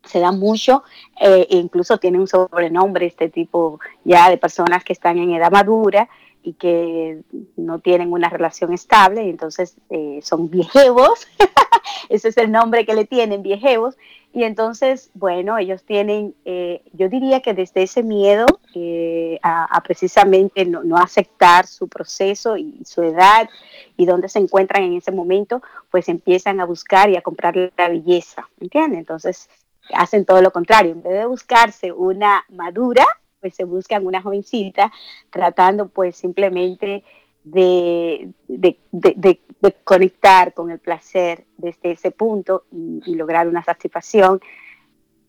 se 0.04 0.20
da 0.20 0.32
mucho, 0.32 0.84
eh, 1.20 1.46
incluso 1.50 1.98
tiene 1.98 2.18
un 2.18 2.26
sobrenombre 2.26 3.06
este 3.06 3.30
tipo 3.30 3.80
ya 4.04 4.28
de 4.28 4.36
personas 4.36 4.84
que 4.84 4.92
están 4.92 5.18
en 5.18 5.32
edad 5.32 5.50
madura 5.50 6.08
y 6.44 6.52
que 6.52 7.22
no 7.56 7.80
tienen 7.80 8.12
una 8.12 8.28
relación 8.28 8.72
estable, 8.72 9.28
entonces 9.28 9.76
eh, 9.90 10.20
son 10.22 10.50
viejevos, 10.50 11.26
ese 12.10 12.28
es 12.28 12.36
el 12.36 12.52
nombre 12.52 12.84
que 12.84 12.94
le 12.94 13.06
tienen, 13.06 13.42
viejevos, 13.42 13.96
y 14.34 14.42
entonces, 14.42 15.10
bueno, 15.14 15.56
ellos 15.58 15.84
tienen, 15.84 16.34
eh, 16.44 16.82
yo 16.92 17.08
diría 17.08 17.40
que 17.40 17.54
desde 17.54 17.84
ese 17.84 18.02
miedo 18.02 18.46
eh, 18.74 19.38
a, 19.42 19.80
precisamente 19.84 20.64
no, 20.64 20.96
aceptar 20.96 21.68
su 21.68 21.86
proceso 21.86 22.56
y 22.56 22.82
su 22.84 23.02
edad 23.02 23.48
y 23.96 24.06
dónde 24.06 24.28
se 24.28 24.40
encuentran 24.40 24.82
en 24.82 24.94
ese 24.94 25.12
momento, 25.12 25.62
pues 25.88 26.08
empiezan 26.08 26.60
a 26.60 26.66
buscar 26.66 27.08
y 27.10 27.16
a 27.16 27.22
comprar 27.22 27.54
la 27.56 27.88
belleza, 27.88 28.48
¿entiendes? 28.60 28.98
Entonces 28.98 29.48
hacen 29.94 30.24
todo 30.24 30.42
lo 30.42 30.50
contrario, 30.50 30.92
en 30.92 31.02
vez 31.02 31.12
de 31.12 31.26
buscarse 31.26 31.92
una 31.92 32.44
madura, 32.48 33.06
pues 33.44 33.56
se 33.56 33.64
buscan 33.64 34.06
una 34.06 34.22
jovencita 34.22 34.90
tratando 35.28 35.88
pues 35.88 36.16
simplemente 36.16 37.04
de, 37.42 38.30
de, 38.48 39.40
conectar 39.84 40.54
con 40.54 40.70
el 40.70 40.78
placer 40.78 41.44
desde 41.58 41.90
ese 41.90 42.10
punto 42.10 42.64
y, 42.72 43.14
lograr 43.14 43.46
una 43.46 43.62
satisfacción 43.62 44.40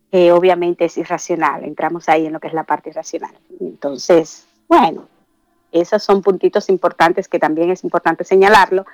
que 0.10 0.32
obviamente 0.32 0.86
es 0.86 0.98
irracional. 0.98 1.66
Entramos 1.66 2.08
ahí 2.08 2.26
en 2.26 2.32
lo 2.32 2.40
que 2.40 2.48
es 2.48 2.54
la 2.54 2.64
parte 2.64 2.92
irracional. 2.92 3.36
Entonces, 3.60 4.48
bueno, 4.70 5.10
esos 5.74 6.02
son 6.02 6.22
puntitos 6.22 6.70
importantes 6.70 7.28
que 7.28 7.38
también 7.38 7.70
es 7.70 7.84
importante 7.84 8.24
señalarlo. 8.24 8.86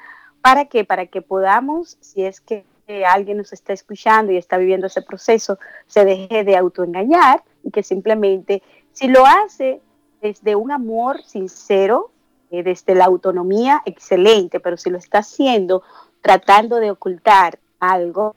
¿Para 0.42 0.66
que 0.66 0.84
Para 0.84 1.06
que 1.06 1.22
podamos, 1.22 2.00
si 2.02 2.24
es 2.24 2.42
que 2.42 2.66
alguien 3.08 3.38
nos 3.38 3.54
está 3.54 3.72
escuchando 3.72 4.32
y 4.32 4.38
está 4.38 4.58
viviendo 4.58 4.88
ese 4.88 5.04
proceso, 5.04 5.60
se 5.86 6.06
deje 6.06 6.44
de 6.44 6.58
autoengañar 6.58 7.44
y 7.64 7.72
que 7.72 7.84
simplemente, 7.84 8.62
si 8.94 9.08
lo 9.08 9.26
hace 9.26 9.82
desde 10.22 10.56
un 10.56 10.72
amor 10.72 11.22
sincero, 11.24 12.12
eh, 12.50 12.64
desde 12.64 12.96
la 12.96 13.06
autonomía, 13.06 13.82
excelente, 13.86 14.60
pero 14.60 14.78
si 14.78 14.90
lo 14.90 14.98
está 14.98 15.20
haciendo 15.20 15.84
tratando 16.22 16.78
de 16.78 16.92
ocultar 16.92 17.60
algo 17.80 18.36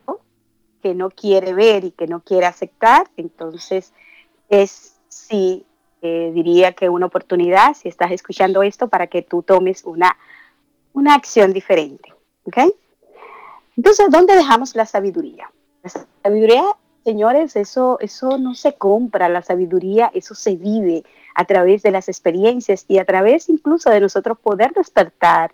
que 0.83 0.95
no 0.95 1.11
quiere 1.11 1.53
ver 1.53 1.85
y 1.85 1.91
que 1.91 2.07
no 2.07 2.21
quiere 2.21 2.47
aceptar, 2.47 3.09
entonces 3.17 3.93
es 4.49 4.97
sí, 5.09 5.67
eh, 6.03 6.33
diría 6.35 6.73
que 6.73 6.89
una 6.89 7.07
oportunidad, 7.07 7.75
si 7.75 7.89
estás 7.89 8.11
escuchando 8.11 8.63
esto, 8.63 8.89
para 8.89 9.07
que 9.07 9.23
tú 9.23 9.43
tomes 9.43 9.85
una, 9.85 10.17
una 10.93 11.15
acción 11.15 11.53
diferente. 11.53 12.13
¿ok? 12.45 12.59
Entonces, 13.77 14.11
¿dónde 14.11 14.35
dejamos 14.37 14.75
la 14.77 14.87
sabiduría? 14.87 15.51
La 15.83 15.91
sabiduría 16.23 16.65
señores, 17.05 17.55
eso, 17.57 17.99
eso 18.01 18.39
no 18.39 18.55
se 18.55 18.75
compra, 18.75 19.29
la 19.29 19.43
sabiduría, 19.43 20.11
eso 20.15 20.35
se 20.35 20.57
vive 20.57 21.05
a 21.35 21.45
través 21.45 21.83
de 21.83 21.91
las 21.91 22.09
experiencias 22.09 22.87
y 22.89 22.99
a 22.99 23.05
través 23.05 23.49
incluso 23.49 23.91
de 23.91 24.01
nosotros 24.01 24.39
poder 24.39 24.73
despertar 24.73 25.53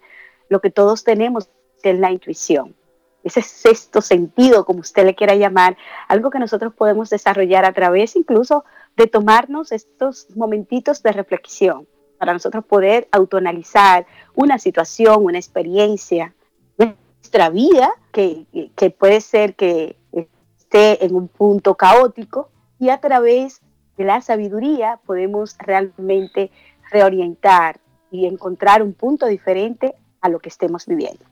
lo 0.49 0.61
que 0.61 0.71
todos 0.71 1.05
tenemos, 1.05 1.51
que 1.83 1.91
es 1.91 1.99
la 1.99 2.13
intuición. 2.13 2.75
Ese 3.23 3.43
sexto 3.43 4.01
sentido, 4.01 4.65
como 4.65 4.81
usted 4.81 5.05
le 5.05 5.15
quiera 5.15 5.35
llamar, 5.35 5.77
algo 6.09 6.31
que 6.31 6.39
nosotros 6.39 6.73
podemos 6.73 7.11
desarrollar 7.11 7.65
a 7.65 7.73
través 7.73 8.17
incluso 8.17 8.65
de 8.97 9.07
tomarnos 9.07 9.73
estos 9.73 10.29
momentitos 10.35 11.03
de 11.03 11.13
reflexión 11.13 11.87
para 12.19 12.33
nosotros 12.33 12.65
poder 12.65 13.09
autoanalizar 13.13 14.07
una 14.35 14.59
situación, 14.59 15.25
una 15.25 15.39
experiencia, 15.39 16.35
nuestra 16.79 17.51
vida, 17.51 17.93
que, 18.13 18.47
que 18.77 18.91
puede 18.91 19.21
ser 19.21 19.55
que 19.55 19.97
esté 20.71 21.05
en 21.05 21.17
un 21.17 21.27
punto 21.27 21.75
caótico, 21.75 22.49
y 22.79 22.91
a 22.91 22.99
través 22.99 23.61
de 23.97 24.05
la 24.05 24.21
sabiduría 24.21 25.01
podemos 25.05 25.57
realmente 25.59 26.51
reorientar 26.91 27.81
y 28.11 28.27
encontrar 28.27 28.83
un 28.83 28.95
punto 28.95 29.27
diferente 29.27 29.95
a 30.21 30.29
lo 30.29 30.39
que 30.39 30.49
estemos 30.49 30.87
viviendo. 30.87 31.25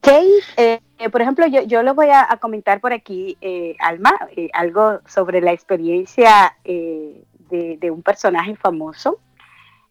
Kate, 0.00 0.40
eh, 0.56 1.10
por 1.10 1.20
ejemplo, 1.20 1.46
yo, 1.48 1.62
yo 1.62 1.82
lo 1.82 1.94
voy 1.94 2.06
a, 2.12 2.28
comentar 2.40 2.80
por 2.80 2.92
aquí, 2.92 3.36
eh, 3.40 3.74
Alma, 3.80 4.12
eh, 4.36 4.48
algo 4.52 5.00
sobre 5.06 5.40
la 5.40 5.52
experiencia 5.52 6.56
de, 6.64 7.26
de, 7.50 7.90
un 7.90 8.02
personaje 8.02 8.54
famoso. 8.54 9.18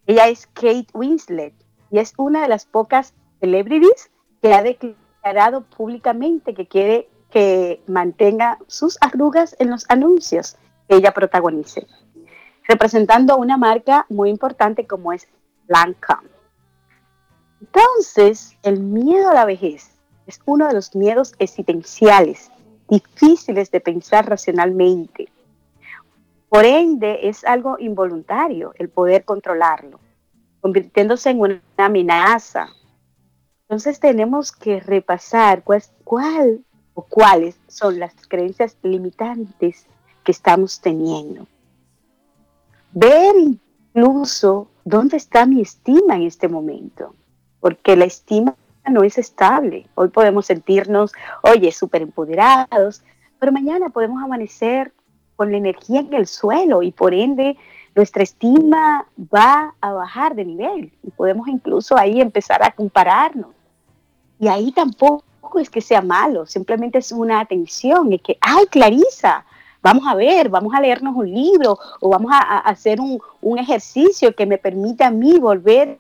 Ella 0.08 0.30
es 0.30 0.48
Kate 0.48 0.88
Winslet 0.94 1.54
y 1.92 2.00
es 2.00 2.14
una 2.18 2.44
de 2.44 2.48
las 2.48 2.66
pocas 2.66 3.14
celebrities 3.42 4.10
que 4.42 4.54
ha 4.54 4.64
declarado 4.64 5.66
públicamente 5.66 6.54
que 6.54 6.68
quiere 6.68 7.10
que 7.36 7.84
mantenga 7.86 8.60
sus 8.66 8.98
arrugas 9.02 9.58
en 9.60 9.70
los 9.70 9.84
anuncios 9.90 10.56
que 10.88 10.96
ella 10.96 11.12
protagonice, 11.12 11.86
representando 12.66 13.36
una 13.36 13.58
marca 13.58 14.06
muy 14.08 14.30
importante 14.30 14.88
como 14.88 15.12
es 15.12 15.28
Lancome. 15.68 16.30
Entonces, 17.60 18.56
el 18.64 18.80
miedo 18.80 19.32
a 19.32 19.34
la 19.34 19.44
vejez 19.44 19.98
es 20.26 20.40
uno 20.46 20.70
de 20.70 20.76
los 20.76 20.96
miedos 20.96 21.36
existenciales 21.38 22.52
difíciles 22.88 23.70
de 23.70 23.82
pensar 23.82 24.30
racionalmente. 24.30 25.28
Por 26.48 26.64
ende, 26.64 27.28
es 27.28 27.44
algo 27.44 27.76
involuntario 27.80 28.72
el 28.78 28.88
poder 28.88 29.26
controlarlo, 29.26 30.00
convirtiéndose 30.62 31.32
en 31.32 31.42
una 31.42 31.62
amenaza. 31.76 32.70
Entonces 33.64 34.00
tenemos 34.00 34.54
que 34.54 34.80
repasar 34.80 35.66
cuál, 35.66 35.84
cuál 36.06 36.64
o 36.96 37.04
cuáles 37.04 37.56
son 37.68 38.00
las 38.00 38.14
creencias 38.28 38.76
limitantes 38.82 39.86
que 40.24 40.32
estamos 40.32 40.82
teniendo. 40.82 41.46
Ver 42.92 43.36
incluso 43.38 44.70
dónde 44.84 45.18
está 45.18 45.46
mi 45.46 45.62
estima 45.62 46.16
en 46.16 46.24
este 46.24 46.48
momento, 46.48 47.14
porque 47.60 47.96
la 47.96 48.06
estima 48.06 48.56
no 48.90 49.04
es 49.04 49.18
estable. 49.18 49.88
Hoy 49.96 50.10
podemos 50.10 50.46
sentirnos, 50.48 51.12
oye, 51.44 51.72
súper 51.72 52.02
empoderados, 52.02 53.04
pero 53.40 53.52
mañana 53.52 53.90
podemos 53.90 54.24
amanecer 54.24 54.94
con 55.36 55.52
la 55.52 55.58
energía 55.58 56.00
en 56.00 56.14
el 56.14 56.28
suelo 56.28 56.82
y 56.82 56.92
por 56.92 57.14
ende 57.14 57.58
nuestra 57.94 58.24
estima 58.24 59.06
va 59.18 59.76
a 59.82 59.92
bajar 59.92 60.36
de 60.36 60.46
nivel 60.46 60.94
y 61.04 61.12
podemos 61.12 61.48
incluso 61.48 61.98
ahí 61.98 62.22
empezar 62.22 62.64
a 62.64 62.72
compararnos. 62.72 63.50
Y 64.40 64.48
ahí 64.48 64.72
tampoco 64.72 65.24
es 65.60 65.70
que 65.70 65.82
sea 65.82 66.02
malo, 66.02 66.46
simplemente 66.46 66.98
es 67.00 67.12
una 67.12 67.40
atención, 67.40 68.12
es 68.14 68.22
que, 68.22 68.38
ay, 68.42 68.66
Clarisa, 68.68 69.46
vamos 69.82 70.06
a 70.08 70.16
ver, 70.16 70.50
vamos 70.50 70.74
a 70.74 70.82
leernos 70.82 71.16
un 71.16 71.32
libro 71.32 71.78
o 72.02 72.10
vamos 72.10 72.32
a, 72.34 72.60
hacer 72.60 73.00
un, 73.00 73.60
ejercicio 73.60 74.36
que 74.36 74.46
me 74.46 74.58
permita 74.58 75.08
a 75.08 75.12
mí 75.12 75.38
volver 75.38 76.00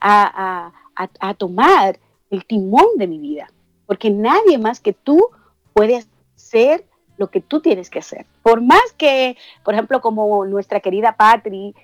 a, 0.00 0.72
a, 0.96 1.34
tomar 1.34 1.98
el 2.30 2.44
timón 2.44 2.86
de 2.96 3.06
mi 3.06 3.18
vida, 3.18 3.50
porque 3.86 4.10
nadie 4.10 4.58
más 4.58 4.80
que 4.80 4.92
tú 4.92 5.28
puede 5.72 6.04
hacer 6.36 6.84
lo 7.16 7.30
que 7.30 7.40
tú 7.40 7.60
tienes 7.60 7.90
que 7.90 8.00
hacer. 8.00 8.26
Por 8.42 8.60
más 8.60 8.92
que, 8.96 9.36
por 9.64 9.74
ejemplo, 9.74 10.00
como 10.00 10.44
nuestra 10.46 10.80
querida 10.80 11.16
Patri 11.16 11.74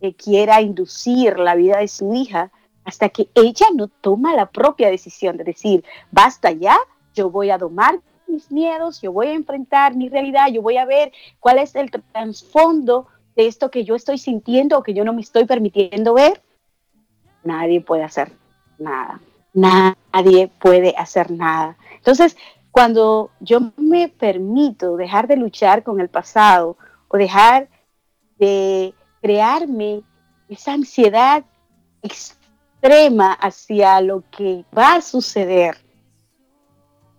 eh, 0.00 0.14
quiera 0.14 0.60
inducir 0.60 1.38
la 1.38 1.54
vida 1.54 1.78
de 1.78 1.88
su 1.88 2.14
hija, 2.14 2.50
hasta 2.84 3.08
que 3.08 3.28
ella 3.34 3.66
no 3.74 3.88
toma 3.88 4.34
la 4.34 4.46
propia 4.46 4.90
decisión 4.90 5.36
de 5.36 5.44
decir, 5.44 5.84
basta 6.10 6.50
ya, 6.50 6.78
yo 7.14 7.30
voy 7.30 7.50
a 7.50 7.58
domar 7.58 8.00
mis 8.26 8.50
miedos, 8.50 9.00
yo 9.00 9.12
voy 9.12 9.28
a 9.28 9.34
enfrentar 9.34 9.96
mi 9.96 10.08
realidad, 10.08 10.48
yo 10.48 10.62
voy 10.62 10.76
a 10.76 10.84
ver 10.84 11.12
cuál 11.40 11.58
es 11.58 11.74
el 11.74 11.90
trasfondo 11.90 13.08
de 13.36 13.46
esto 13.46 13.70
que 13.70 13.84
yo 13.84 13.94
estoy 13.94 14.18
sintiendo 14.18 14.78
o 14.78 14.82
que 14.82 14.94
yo 14.94 15.04
no 15.04 15.12
me 15.12 15.20
estoy 15.20 15.44
permitiendo 15.44 16.14
ver, 16.14 16.42
nadie 17.42 17.80
puede 17.80 18.04
hacer 18.04 18.32
nada. 18.78 19.20
Nadie 19.52 20.48
puede 20.60 20.94
hacer 20.96 21.30
nada. 21.30 21.76
Entonces, 21.96 22.36
cuando 22.70 23.30
yo 23.40 23.72
me 23.76 24.08
permito 24.08 24.96
dejar 24.96 25.26
de 25.26 25.36
luchar 25.36 25.82
con 25.82 26.00
el 26.00 26.08
pasado 26.08 26.76
o 27.08 27.16
dejar 27.16 27.68
de 28.38 28.94
crearme 29.20 30.02
esa 30.48 30.72
ansiedad 30.72 31.44
extrema 32.02 32.39
hacia 33.40 34.00
lo 34.00 34.24
que 34.30 34.64
va 34.76 34.94
a 34.94 35.00
suceder, 35.00 35.76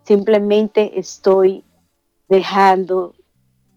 simplemente 0.04 1.00
estoy 1.00 1.64
dejando 2.28 3.14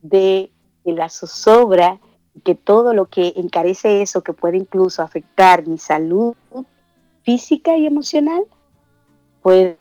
de 0.03 0.51
la 0.85 1.09
zozobra 1.09 1.99
que 2.43 2.55
todo 2.55 2.95
lo 2.95 3.07
que 3.07 3.33
encarece 3.37 4.03
eso, 4.03 4.23
que 4.23 4.33
puede 4.33 4.57
incluso 4.57 5.03
afectar 5.03 5.67
mi 5.67 5.79
salud 5.79 6.35
física 7.23 7.77
y 7.77 7.87
emocional, 7.87 8.45
puede, 9.43 9.79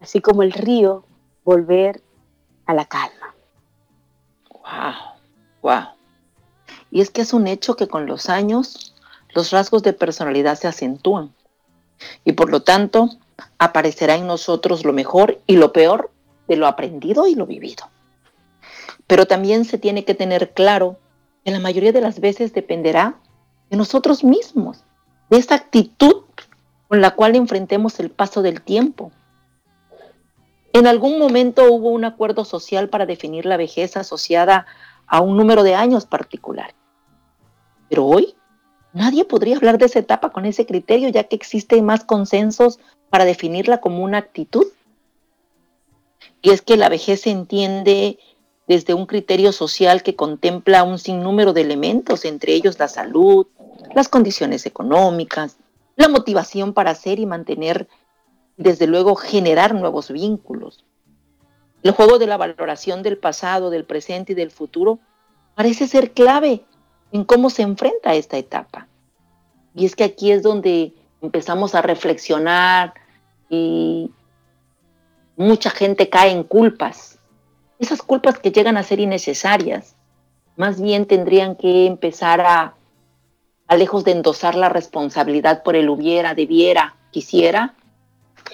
así 0.00 0.20
como 0.20 0.42
el 0.42 0.52
río, 0.52 1.04
volver 1.44 2.02
a 2.66 2.74
la 2.74 2.84
calma. 2.84 3.34
Wow, 4.50 4.94
wow. 5.62 5.84
Y 6.90 7.00
es 7.00 7.10
que 7.10 7.22
es 7.22 7.32
un 7.32 7.46
hecho 7.46 7.76
que 7.76 7.88
con 7.88 8.06
los 8.06 8.28
años 8.28 8.91
los 9.34 9.50
rasgos 9.50 9.82
de 9.82 9.92
personalidad 9.92 10.58
se 10.58 10.68
acentúan 10.68 11.32
y 12.24 12.32
por 12.32 12.50
lo 12.50 12.62
tanto 12.62 13.10
aparecerá 13.58 14.16
en 14.16 14.26
nosotros 14.26 14.84
lo 14.84 14.92
mejor 14.92 15.40
y 15.46 15.56
lo 15.56 15.72
peor 15.72 16.10
de 16.48 16.56
lo 16.56 16.66
aprendido 16.66 17.26
y 17.26 17.34
lo 17.34 17.46
vivido. 17.46 17.88
Pero 19.06 19.26
también 19.26 19.64
se 19.64 19.78
tiene 19.78 20.04
que 20.04 20.14
tener 20.14 20.52
claro 20.52 20.98
que 21.44 21.50
la 21.50 21.60
mayoría 21.60 21.92
de 21.92 22.00
las 22.00 22.20
veces 22.20 22.52
dependerá 22.52 23.16
de 23.70 23.76
nosotros 23.76 24.24
mismos, 24.24 24.84
de 25.30 25.38
esa 25.38 25.54
actitud 25.54 26.24
con 26.88 27.00
la 27.00 27.12
cual 27.12 27.36
enfrentemos 27.36 27.98
el 28.00 28.10
paso 28.10 28.42
del 28.42 28.62
tiempo. 28.62 29.12
En 30.72 30.86
algún 30.86 31.18
momento 31.18 31.70
hubo 31.72 31.90
un 31.90 32.04
acuerdo 32.04 32.44
social 32.44 32.88
para 32.88 33.06
definir 33.06 33.46
la 33.46 33.56
vejez 33.56 33.96
asociada 33.96 34.66
a 35.06 35.20
un 35.20 35.36
número 35.36 35.62
de 35.62 35.74
años 35.74 36.06
particular. 36.06 36.74
Pero 37.88 38.06
hoy 38.06 38.34
Nadie 38.92 39.24
podría 39.24 39.56
hablar 39.56 39.78
de 39.78 39.86
esa 39.86 40.00
etapa 40.00 40.30
con 40.30 40.44
ese 40.44 40.66
criterio, 40.66 41.08
ya 41.08 41.24
que 41.24 41.36
existen 41.36 41.84
más 41.84 42.04
consensos 42.04 42.78
para 43.08 43.24
definirla 43.24 43.80
como 43.80 44.04
una 44.04 44.18
actitud. 44.18 44.66
Y 46.42 46.50
es 46.50 46.62
que 46.62 46.76
la 46.76 46.88
vejez 46.88 47.22
se 47.22 47.30
entiende 47.30 48.18
desde 48.68 48.94
un 48.94 49.06
criterio 49.06 49.52
social 49.52 50.02
que 50.02 50.14
contempla 50.14 50.82
un 50.82 50.98
sinnúmero 50.98 51.52
de 51.52 51.62
elementos, 51.62 52.24
entre 52.24 52.52
ellos 52.54 52.78
la 52.78 52.88
salud, 52.88 53.46
las 53.94 54.08
condiciones 54.08 54.66
económicas, 54.66 55.56
la 55.96 56.08
motivación 56.08 56.72
para 56.72 56.90
hacer 56.90 57.18
y 57.18 57.26
mantener, 57.26 57.88
desde 58.56 58.86
luego, 58.86 59.14
generar 59.14 59.74
nuevos 59.74 60.10
vínculos. 60.10 60.84
El 61.82 61.92
juego 61.92 62.18
de 62.18 62.26
la 62.26 62.36
valoración 62.36 63.02
del 63.02 63.18
pasado, 63.18 63.70
del 63.70 63.84
presente 63.84 64.32
y 64.32 64.36
del 64.36 64.50
futuro 64.50 65.00
parece 65.54 65.88
ser 65.88 66.12
clave 66.12 66.64
en 67.12 67.24
cómo 67.24 67.50
se 67.50 67.62
enfrenta 67.62 68.10
a 68.10 68.14
esta 68.14 68.38
etapa. 68.38 68.88
Y 69.74 69.86
es 69.86 69.94
que 69.94 70.04
aquí 70.04 70.32
es 70.32 70.42
donde 70.42 70.92
empezamos 71.20 71.74
a 71.74 71.82
reflexionar 71.82 72.94
y 73.48 74.10
mucha 75.36 75.70
gente 75.70 76.08
cae 76.08 76.30
en 76.30 76.42
culpas. 76.42 77.18
Esas 77.78 78.02
culpas 78.02 78.38
que 78.38 78.50
llegan 78.50 78.76
a 78.76 78.82
ser 78.82 79.00
innecesarias, 79.00 79.94
más 80.56 80.80
bien 80.80 81.06
tendrían 81.06 81.56
que 81.56 81.86
empezar 81.86 82.40
a, 82.40 82.74
a 83.66 83.76
lejos 83.76 84.04
de 84.04 84.12
endosar 84.12 84.54
la 84.54 84.68
responsabilidad 84.68 85.62
por 85.62 85.76
el 85.76 85.88
hubiera, 85.88 86.34
debiera, 86.34 86.96
quisiera, 87.10 87.74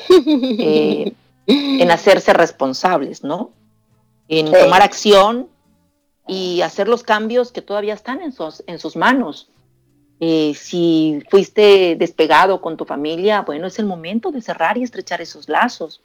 eh, 0.11 1.13
en 1.47 1.91
hacerse 1.91 2.33
responsables, 2.33 3.25
¿no? 3.25 3.51
En 4.29 4.53
tomar 4.53 4.83
acción 4.83 5.49
y 6.29 6.61
hacer 6.61 6.87
los 6.87 7.03
cambios 7.03 7.51
que 7.51 7.63
todavía 7.63 7.95
están 7.95 8.21
en 8.21 8.33
sus, 8.33 8.63
en 8.67 8.79
sus 8.79 8.95
manos. 8.95 9.51
Eh, 10.21 10.53
si 10.55 11.23
fuiste 11.31 11.97
despegado 11.97 12.61
con 12.61 12.77
tu 12.77 12.85
familia, 12.85 13.43
bueno, 13.43 13.67
es 13.67 13.79
el 13.79 13.87
momento 13.87 14.31
de 14.31 14.43
cerrar 14.43 14.77
y 14.77 14.83
estrechar 14.83 15.21
esos 15.21 15.49
lazos. 15.49 16.03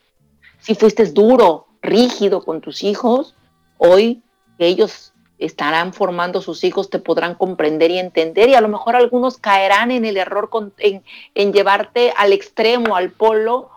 Si 0.60 0.76
fuiste 0.76 1.06
duro 1.08 1.68
rígido 1.82 2.44
con 2.44 2.62
tus 2.62 2.84
hijos, 2.84 3.36
hoy 3.78 4.24
ellos 4.60 5.14
estarán 5.40 5.94
formando 5.94 6.42
sus 6.42 6.64
hijos, 6.64 6.90
te 6.90 7.00
podrán 7.00 7.36
comprender 7.36 7.92
y 7.92 8.00
entender 8.00 8.50
y 8.50 8.56
a 8.56 8.62
lo 8.62 8.70
mejor 8.70 8.96
algunos 8.96 9.38
caerán 9.38 9.92
en 9.92 10.06
el 10.06 10.16
error 10.16 10.50
en, 10.78 11.54
llevarte 11.54 12.14
al 12.16 12.32
extremo, 12.32 12.96
al 12.96 13.12
polo. 13.12 13.70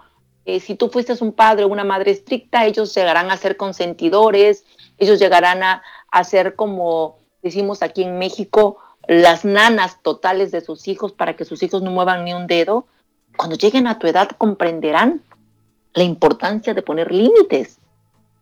Eh, 0.45 0.61
si 0.61 0.77
tú 0.77 0.91
fuiste 0.91 1.15
un 1.21 1.33
padre 1.33 1.65
o 1.65 1.69
una 1.69 1.83
madre 1.83 2.13
estricta, 2.13 2.67
ellos 2.67 2.95
llegarán 2.95 3.31
a 3.31 3.37
ser 3.37 3.57
consentidores, 3.57 4.65
ellos 4.99 5.19
llegarán 5.19 5.63
a, 5.63 5.83
a 6.11 6.25
ser 6.25 6.55
como 6.55 7.19
decimos 7.43 7.83
aquí 7.83 8.03
en 8.03 8.19
México, 8.19 8.79
las 9.07 9.45
nanas 9.45 10.03
totales 10.03 10.51
de 10.51 10.61
sus 10.61 10.89
hijos 10.89 11.13
para 11.13 11.37
que 11.37 11.45
sus 11.45 11.63
hijos 11.63 11.83
no 11.83 11.91
muevan 11.91 12.25
ni 12.25 12.35
un 12.35 12.47
dedo. 12.47 12.87
Cuando 13.37 13.57
lleguen 13.57 13.87
a 13.87 13.99
tu 13.99 14.07
edad 14.07 14.31
comprenderán 14.37 15.23
la 15.95 16.03
importancia 16.03 16.75
de 16.75 16.83
poner 16.83 17.13
límites. 17.13 17.79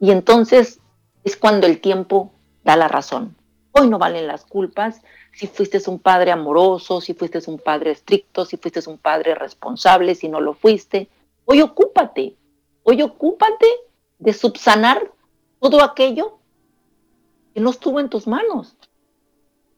Y 0.00 0.10
entonces 0.10 0.80
es 1.22 1.36
cuando 1.36 1.66
el 1.66 1.80
tiempo 1.80 2.32
da 2.64 2.76
la 2.76 2.88
razón. 2.88 3.36
Hoy 3.72 3.88
no 3.88 3.98
valen 3.98 4.26
las 4.26 4.44
culpas 4.44 5.00
si 5.32 5.48
fuiste 5.48 5.80
un 5.88 5.98
padre 5.98 6.30
amoroso, 6.30 7.00
si 7.00 7.14
fuiste 7.14 7.40
un 7.46 7.58
padre 7.58 7.90
estricto, 7.90 8.44
si 8.44 8.56
fuiste 8.56 8.80
un 8.88 8.98
padre 8.98 9.34
responsable, 9.34 10.14
si 10.14 10.28
no 10.28 10.40
lo 10.40 10.54
fuiste. 10.54 11.08
Hoy 11.44 11.60
ocúpate, 11.60 12.36
hoy 12.84 13.02
ocúpate 13.02 13.66
de 14.18 14.32
subsanar 14.32 15.10
todo 15.60 15.82
aquello 15.82 16.38
que 17.54 17.60
no 17.60 17.70
estuvo 17.70 18.00
en 18.00 18.10
tus 18.10 18.26
manos. 18.26 18.76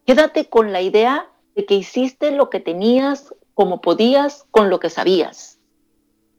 Quédate 0.06 0.48
con 0.48 0.72
la 0.72 0.80
idea 0.80 1.28
de 1.54 1.66
que 1.66 1.74
hiciste 1.74 2.30
lo 2.30 2.48
que 2.48 2.60
tenías, 2.60 3.34
como 3.54 3.80
podías, 3.80 4.46
con 4.50 4.70
lo 4.70 4.80
que 4.80 4.90
sabías. 4.90 5.58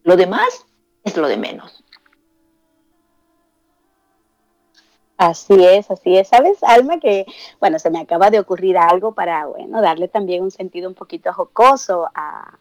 Lo 0.03 0.17
demás 0.17 0.65
es 1.03 1.15
lo 1.17 1.27
de 1.27 1.37
menos. 1.37 1.83
Así 5.17 5.65
es, 5.65 5.89
así 5.89 6.15
es. 6.15 6.27
¿Sabes, 6.27 6.63
Alma? 6.63 6.99
Que, 6.99 7.25
bueno, 7.59 7.79
se 7.79 7.89
me 7.89 7.99
acaba 7.99 8.29
de 8.29 8.39
ocurrir 8.39 8.77
algo 8.77 9.13
para, 9.13 9.47
bueno, 9.47 9.81
darle 9.81 10.07
también 10.07 10.43
un 10.43 10.51
sentido 10.51 10.87
un 10.87 10.95
poquito 10.95 11.33
jocoso 11.33 12.07
a, 12.13 12.59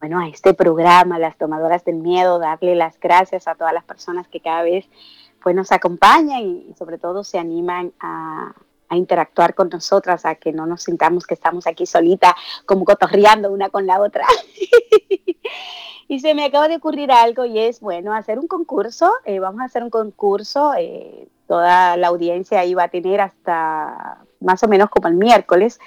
bueno, 0.00 0.20
a 0.20 0.28
este 0.28 0.52
programa, 0.52 1.18
las 1.18 1.38
tomadoras 1.38 1.84
del 1.84 1.96
miedo, 1.96 2.38
darle 2.38 2.74
las 2.74 3.00
gracias 3.00 3.48
a 3.48 3.54
todas 3.54 3.72
las 3.72 3.84
personas 3.84 4.28
que 4.28 4.40
cada 4.40 4.62
vez, 4.62 4.86
pues, 5.46 5.54
nos 5.54 5.70
acompañan 5.70 6.40
y, 6.42 6.74
sobre 6.76 6.98
todo 6.98 7.22
se 7.22 7.38
animan 7.38 7.92
a, 8.00 8.52
a 8.88 8.96
interactuar 8.96 9.54
con 9.54 9.68
nosotras, 9.68 10.26
a 10.26 10.34
que 10.34 10.52
no 10.52 10.66
nos 10.66 10.82
sintamos 10.82 11.24
que 11.24 11.34
estamos 11.34 11.68
aquí 11.68 11.86
solita, 11.86 12.34
como 12.64 12.84
cotorreando 12.84 13.52
una 13.52 13.68
con 13.68 13.86
la 13.86 14.00
otra. 14.00 14.26
y 16.08 16.18
se 16.18 16.34
me 16.34 16.44
acaba 16.44 16.66
de 16.66 16.74
ocurrir 16.74 17.12
algo 17.12 17.44
y 17.44 17.60
es, 17.60 17.78
bueno, 17.78 18.12
hacer 18.12 18.40
un 18.40 18.48
concurso. 18.48 19.12
Eh, 19.24 19.38
vamos 19.38 19.60
a 19.60 19.66
hacer 19.66 19.84
un 19.84 19.90
concurso. 19.90 20.74
Eh, 20.76 21.28
toda 21.46 21.96
la 21.96 22.08
audiencia 22.08 22.58
ahí 22.58 22.74
va 22.74 22.82
a 22.82 22.88
tener 22.88 23.20
hasta 23.20 24.24
más 24.40 24.64
o 24.64 24.66
menos 24.66 24.90
como 24.90 25.06
el 25.06 25.14
miércoles, 25.14 25.78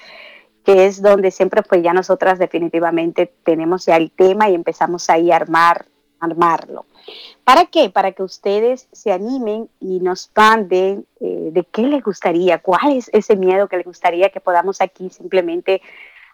que 0.64 0.86
es 0.86 1.02
donde 1.02 1.30
siempre 1.30 1.60
pues 1.60 1.82
ya 1.82 1.92
nosotras 1.92 2.38
definitivamente 2.38 3.30
tenemos 3.44 3.84
ya 3.84 3.98
el 3.98 4.10
tema 4.10 4.48
y 4.48 4.54
empezamos 4.54 5.10
ahí 5.10 5.30
a 5.30 5.36
armar, 5.36 5.84
armarlo. 6.20 6.84
¿Para 7.44 7.66
qué? 7.66 7.90
Para 7.90 8.12
que 8.12 8.22
ustedes 8.22 8.88
se 8.92 9.12
animen 9.12 9.68
y 9.80 10.00
nos 10.00 10.30
manden 10.36 11.06
eh, 11.20 11.50
de 11.52 11.64
qué 11.64 11.82
les 11.82 12.02
gustaría, 12.02 12.58
cuál 12.58 12.92
es 12.92 13.10
ese 13.12 13.36
miedo 13.36 13.68
que 13.68 13.78
les 13.78 13.86
gustaría 13.86 14.30
que 14.30 14.40
podamos 14.40 14.80
aquí 14.80 15.10
simplemente 15.10 15.82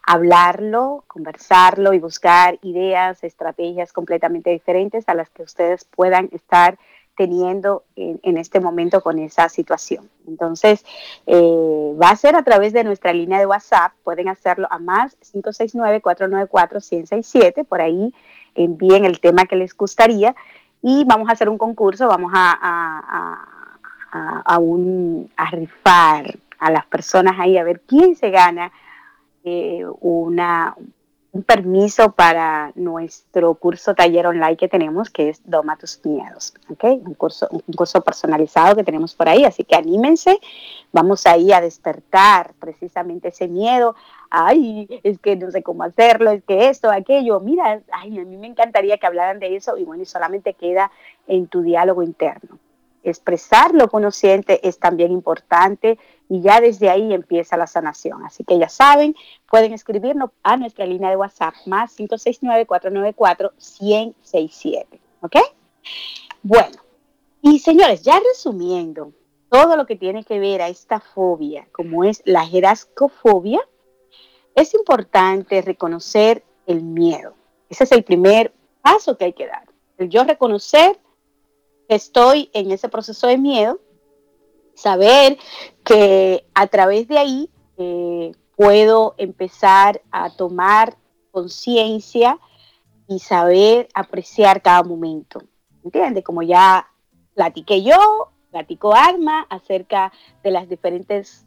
hablarlo, 0.07 1.05
conversarlo 1.09 1.93
y 1.93 1.99
buscar 1.99 2.59
ideas, 2.62 3.24
estrategias 3.24 3.93
completamente 3.93 4.51
diferentes 4.51 5.09
a 5.09 5.14
las 5.14 5.30
que 5.30 5.43
ustedes 5.43 5.84
puedan 5.84 6.28
estar 6.32 6.78
teniendo 7.16 7.82
en, 7.97 8.37
este 8.37 8.61
momento 8.61 9.01
con 9.01 9.18
esa 9.18 9.49
situación. 9.49 10.09
Entonces, 10.28 10.84
eh, 11.26 11.97
va 12.01 12.11
a 12.11 12.16
ser 12.16 12.37
a 12.37 12.45
través 12.45 12.72
de 12.74 12.84
nuestra 12.84 13.14
línea 13.14 13.39
de 13.39 13.47
WhatsApp, 13.47 13.93
pueden 14.05 14.28
hacerlo 14.28 14.68
a 14.70 14.78
más 14.78 15.16
569-494-1067, 15.32 17.64
por 17.64 17.80
ahí 17.80 18.12
envíen 18.57 19.05
el 19.05 19.21
tema 19.21 19.47
que 19.47 19.57
les 19.57 19.77
gustaría 19.77 20.35
y 20.83 21.05
vamos 21.05 21.29
a 21.29 21.33
hacer 21.33 21.49
un 21.49 21.59
concurso, 21.59 22.09
vamos 22.09 22.33
a, 22.35 22.59
a, 22.61 24.43
a, 24.45 24.59
a 25.37 25.51
rifar 25.51 26.39
a 26.59 26.71
las 26.71 26.87
personas 26.87 27.37
ahí 27.39 27.59
a 27.59 27.65
ver 27.65 27.83
quién 27.87 28.17
se 28.17 28.31
gana 28.31 28.73
eh, 29.45 29.85
una, 30.01 30.75
un 31.37 31.43
permiso 31.43 32.12
para 32.12 32.72
nuestro 32.76 33.55
curso 33.57 33.95
taller 33.95 34.26
online 34.26 34.57
que 34.57 34.68
tenemos, 34.68 35.11
que 35.11 35.28
es 35.28 35.43
Doma 35.45 35.76
tus 35.76 36.01
miedos, 36.03 36.55
¿ok? 36.70 36.84
Un 37.05 37.12
curso, 37.12 37.47
un 37.51 37.74
curso 37.76 38.01
personalizado 38.01 38.74
que 38.74 38.82
tenemos 38.82 39.14
por 39.14 39.28
ahí, 39.28 39.45
así 39.45 39.62
que 39.62 39.76
anímense, 39.76 40.41
vamos 40.93 41.26
ahí 41.26 41.53
a 41.53 41.61
despertar 41.61 42.55
precisamente 42.59 43.28
ese 43.28 43.49
miedo, 43.49 43.95
ay, 44.30 44.89
es 45.03 45.18
que 45.18 45.37
no 45.37 45.51
sé 45.51 45.62
cómo 45.62 45.82
hacerlo, 45.82 46.30
es 46.30 46.43
que 46.43 46.70
esto, 46.70 46.91
aquello, 46.91 47.39
mira, 47.41 47.82
ay, 47.93 48.18
a 48.18 48.24
mí 48.24 48.39
me 48.39 48.47
encantaría 48.47 48.97
que 48.97 49.07
hablaran 49.07 49.39
de 49.39 49.57
eso 49.57 49.76
y 49.76 49.84
bueno, 49.84 50.05
y 50.05 50.07
solamente 50.07 50.55
queda 50.55 50.91
en 51.26 51.49
tu 51.49 51.61
diálogo 51.61 52.03
interno. 52.03 52.59
Expresar 53.11 53.75
lo 53.75 53.89
que 53.89 53.97
uno 53.97 54.11
siente 54.11 54.67
es 54.67 54.79
también 54.79 55.13
importante 55.13 55.99
y 56.29 56.41
ya 56.41 56.61
desde 56.61 56.91
ahí 56.91 57.13
empieza 57.13 57.57
la 57.57 57.67
sanación. 57.67 58.25
Así 58.25 58.45
que 58.45 58.59
ya 58.59 58.69
saben, 58.69 59.17
pueden 59.49 59.73
escribirnos 59.73 60.31
a 60.43 60.57
nuestra 60.57 60.87
línea 60.87 61.11
de 61.11 61.17
WhatsApp 61.17 61.55
más 61.67 61.97
569-494-1067. 61.99 64.87
¿Ok? 65.21 65.37
Bueno, 66.43 66.77
y 67.43 67.61
señores, 67.61 68.03
ya 68.03 68.21
resumiendo 68.21 69.13
todo 69.49 69.77
lo 69.77 69.87
que 69.87 69.97
tiene 69.97 70.25
que 70.25 70.41
ver 70.41 70.63
a 70.63 70.69
esta 70.69 71.01
fobia, 71.01 71.69
como 71.73 72.05
es 72.05 72.23
la 72.25 72.45
jerascofobia, 72.45 73.61
es 74.55 74.75
importante 74.75 75.63
reconocer 75.63 76.45
el 76.67 76.83
miedo. 76.83 77.35
Ese 77.69 77.85
es 77.85 77.93
el 77.93 78.05
primer 78.05 78.53
paso 78.83 79.17
que 79.17 79.27
hay 79.27 79.33
que 79.33 79.47
dar. 79.47 79.65
El 79.99 80.09
yo 80.09 80.25
reconocer 80.25 80.99
estoy 81.89 82.51
en 82.53 82.70
ese 82.70 82.89
proceso 82.89 83.26
de 83.26 83.39
miedo 83.39 83.80
saber 84.74 85.39
que 85.84 86.47
a 86.55 86.66
través 86.66 87.09
de 87.09 87.18
ahí 87.18 87.51
eh, 87.78 88.32
puedo 88.57 89.14
empezar 89.18 90.03
a 90.11 90.30
tomar 90.30 90.97
conciencia 91.30 92.39
y 93.09 93.18
saber 93.18 93.89
apreciar 93.95 94.62
cada 94.62 94.82
momento. 94.82 95.41
¿Entiendes? 95.84 96.24
Como 96.24 96.43
ya 96.43 96.89
platiqué 97.34 97.82
yo, 97.82 98.32
platicó 98.51 98.95
Arma 98.95 99.47
acerca 99.49 100.12
de 100.43 100.51
las 100.51 100.68
diferentes 100.68 101.47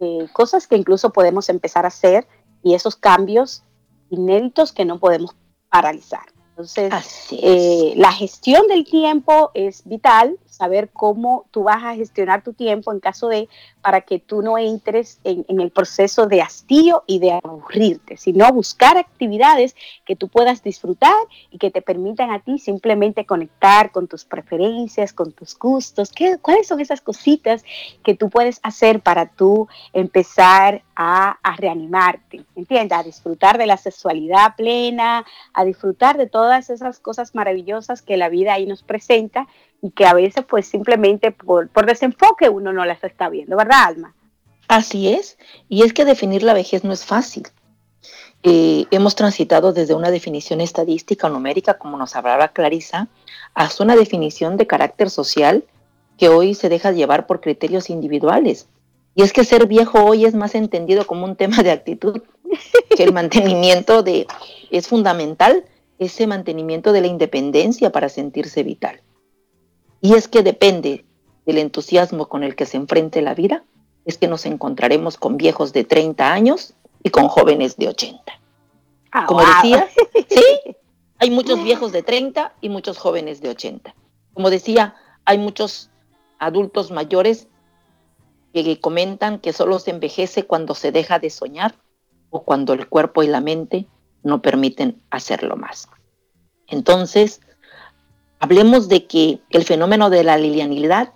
eh, 0.00 0.28
cosas 0.32 0.66
que 0.66 0.76
incluso 0.76 1.10
podemos 1.10 1.48
empezar 1.48 1.84
a 1.84 1.88
hacer 1.88 2.26
y 2.62 2.74
esos 2.74 2.96
cambios 2.96 3.64
inéditos 4.10 4.72
que 4.72 4.84
no 4.84 4.98
podemos 4.98 5.34
paralizar. 5.70 6.26
Entonces, 6.58 7.28
eh, 7.30 7.92
la 7.94 8.10
gestión 8.10 8.66
del 8.66 8.84
tiempo 8.84 9.52
es 9.54 9.82
vital, 9.84 10.36
saber 10.58 10.90
cómo 10.92 11.46
tú 11.52 11.62
vas 11.62 11.84
a 11.84 11.94
gestionar 11.94 12.42
tu 12.42 12.52
tiempo 12.52 12.92
en 12.92 12.98
caso 12.98 13.28
de, 13.28 13.48
para 13.80 14.00
que 14.00 14.18
tú 14.18 14.42
no 14.42 14.58
entres 14.58 15.20
en, 15.22 15.44
el 15.48 15.70
proceso 15.70 16.26
de 16.26 16.42
hastío 16.42 17.04
y 17.06 17.20
de 17.20 17.30
aburrirte, 17.32 18.16
sino 18.16 18.52
buscar 18.52 18.96
actividades 18.96 19.76
que 20.04 20.16
tú 20.16 20.26
puedas 20.26 20.64
disfrutar 20.64 21.14
y 21.52 21.58
que 21.58 21.70
te 21.70 21.80
permitan 21.80 22.32
a 22.32 22.40
ti 22.40 22.58
simplemente 22.58 23.24
conectar 23.24 23.92
con 23.92 24.08
tus 24.08 24.24
preferencias, 24.24 25.12
con 25.12 25.30
tus 25.30 25.56
gustos. 25.56 26.10
¿Qué, 26.10 26.38
¿Cuáles 26.42 26.66
son 26.66 26.80
esas 26.80 27.00
cositas 27.00 27.64
que 28.02 28.16
tú 28.16 28.30
puedes 28.30 28.58
hacer 28.64 29.00
para 29.00 29.26
tú 29.26 29.68
empezar 29.92 30.82
a, 30.96 31.38
a 31.40 31.56
reanimarte? 31.56 32.44
¿Entiendes? 32.56 32.98
A 32.98 33.04
disfrutar 33.04 33.58
de 33.58 33.66
la 33.66 33.76
sexualidad 33.76 34.56
plena, 34.56 35.24
a 35.54 35.64
disfrutar 35.64 36.18
de 36.18 36.26
todas 36.48 36.70
esas 36.70 36.98
cosas 36.98 37.34
maravillosas 37.34 38.00
que 38.00 38.16
la 38.16 38.30
vida 38.30 38.54
ahí 38.54 38.64
nos 38.64 38.82
presenta 38.82 39.46
y 39.82 39.90
que 39.90 40.06
a 40.06 40.14
veces 40.14 40.46
pues 40.48 40.66
simplemente 40.66 41.30
por, 41.30 41.68
desenfoque 41.84 42.48
uno 42.48 42.72
no 42.72 42.86
las 42.86 43.04
está 43.04 43.28
viendo, 43.28 43.54
¿verdad, 43.54 43.84
Alma? 43.84 44.14
Así 44.66 45.12
es, 45.12 45.36
y 45.68 45.82
es 45.82 45.92
que 45.92 46.06
definir 46.06 46.42
la 46.42 46.54
vejez 46.54 46.84
no 46.84 46.94
es 46.94 47.04
fácil. 47.04 47.46
Eh, 48.42 48.86
hemos 48.90 49.14
transitado 49.14 49.74
desde 49.74 49.92
una 49.92 50.10
definición 50.10 50.62
estadística 50.62 51.28
numérica, 51.28 51.76
como 51.76 51.98
nos 51.98 52.16
hablaba 52.16 52.48
Clarisa, 52.48 53.08
hasta 53.52 53.84
una 53.84 53.94
definición 53.94 54.56
de 54.56 54.66
carácter 54.66 55.10
social 55.10 55.64
que 56.16 56.30
hoy 56.30 56.54
se 56.54 56.70
deja 56.70 56.92
llevar 56.92 57.26
por 57.26 57.42
criterios 57.42 57.90
individuales. 57.90 58.68
Y 59.14 59.22
es 59.22 59.34
que 59.34 59.44
ser 59.44 59.66
viejo 59.66 60.02
hoy 60.02 60.24
es 60.24 60.34
más 60.34 60.54
entendido 60.54 61.06
como 61.06 61.26
un 61.26 61.36
tema 61.36 61.62
de 61.62 61.72
actitud 61.72 62.22
que 62.96 63.04
el 63.04 63.12
mantenimiento 63.12 64.02
de... 64.02 64.26
Es 64.70 64.88
fundamental 64.88 65.64
ese 65.98 66.26
mantenimiento 66.26 66.92
de 66.92 67.00
la 67.00 67.06
independencia 67.06 67.90
para 67.90 68.08
sentirse 68.08 68.62
vital. 68.62 69.02
Y 70.00 70.14
es 70.14 70.28
que 70.28 70.42
depende 70.42 71.04
del 71.44 71.58
entusiasmo 71.58 72.28
con 72.28 72.44
el 72.44 72.54
que 72.54 72.66
se 72.66 72.76
enfrente 72.76 73.22
la 73.22 73.34
vida, 73.34 73.64
es 74.04 74.18
que 74.18 74.28
nos 74.28 74.46
encontraremos 74.46 75.16
con 75.18 75.36
viejos 75.36 75.72
de 75.72 75.84
30 75.84 76.32
años 76.32 76.74
y 77.02 77.10
con 77.10 77.28
jóvenes 77.28 77.76
de 77.76 77.88
80. 77.88 78.22
Ah, 79.10 79.26
Como 79.26 79.40
decía, 79.40 79.88
sí, 80.28 80.76
hay 81.18 81.30
muchos 81.30 81.62
viejos 81.62 81.92
de 81.92 82.02
30 82.02 82.54
y 82.60 82.68
muchos 82.68 82.98
jóvenes 82.98 83.40
de 83.40 83.50
80. 83.50 83.94
Como 84.34 84.50
decía, 84.50 84.94
hay 85.24 85.38
muchos 85.38 85.90
adultos 86.38 86.90
mayores 86.90 87.48
que 88.52 88.80
comentan 88.80 89.38
que 89.40 89.52
solo 89.52 89.78
se 89.78 89.90
envejece 89.90 90.44
cuando 90.44 90.74
se 90.74 90.92
deja 90.92 91.18
de 91.18 91.30
soñar 91.30 91.74
o 92.30 92.42
cuando 92.42 92.72
el 92.72 92.88
cuerpo 92.88 93.22
y 93.22 93.26
la 93.26 93.40
mente 93.40 93.86
no 94.22 94.42
permiten 94.42 95.00
hacerlo 95.10 95.56
más. 95.56 95.88
Entonces, 96.66 97.40
hablemos 98.38 98.88
de 98.88 99.06
que 99.06 99.40
el 99.50 99.64
fenómeno 99.64 100.10
de 100.10 100.24
la 100.24 100.36
lilianidad 100.36 101.14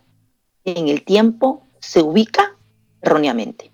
en 0.65 0.89
el 0.89 1.05
tiempo 1.05 1.67
se 1.81 2.03
ubica 2.03 2.57
erróneamente, 3.01 3.73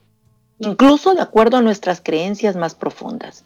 incluso 0.58 1.14
de 1.14 1.20
acuerdo 1.20 1.58
a 1.58 1.62
nuestras 1.62 2.00
creencias 2.00 2.56
más 2.56 2.74
profundas. 2.74 3.44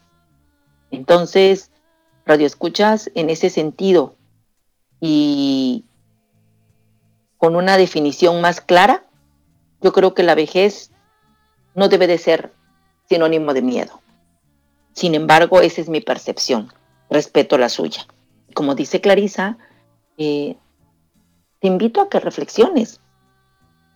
Entonces, 0.91 1.71
radio 2.25 2.45
escuchas 2.45 3.11
en 3.15 3.29
ese 3.29 3.49
sentido 3.49 4.15
y 4.99 5.85
con 7.37 7.55
una 7.55 7.77
definición 7.77 8.39
más 8.39 8.61
clara, 8.61 9.03
yo 9.81 9.91
creo 9.91 10.13
que 10.13 10.23
la 10.23 10.35
vejez 10.35 10.91
no 11.75 11.89
debe 11.89 12.07
de 12.07 12.17
ser 12.17 12.53
sinónimo 13.09 13.53
de 13.53 13.61
miedo. 13.61 14.02
Sin 14.93 15.15
embargo, 15.15 15.61
esa 15.61 15.81
es 15.81 15.89
mi 15.89 16.01
percepción. 16.01 16.71
Respeto 17.09 17.57
la 17.57 17.69
suya. 17.69 18.07
Como 18.53 18.75
dice 18.75 19.01
Clarisa, 19.01 19.57
eh, 20.17 20.55
te 21.59 21.67
invito 21.67 22.01
a 22.01 22.09
que 22.09 22.19
reflexiones, 22.19 23.01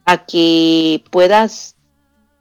a 0.05 0.25
que 0.25 1.03
puedas 1.11 1.75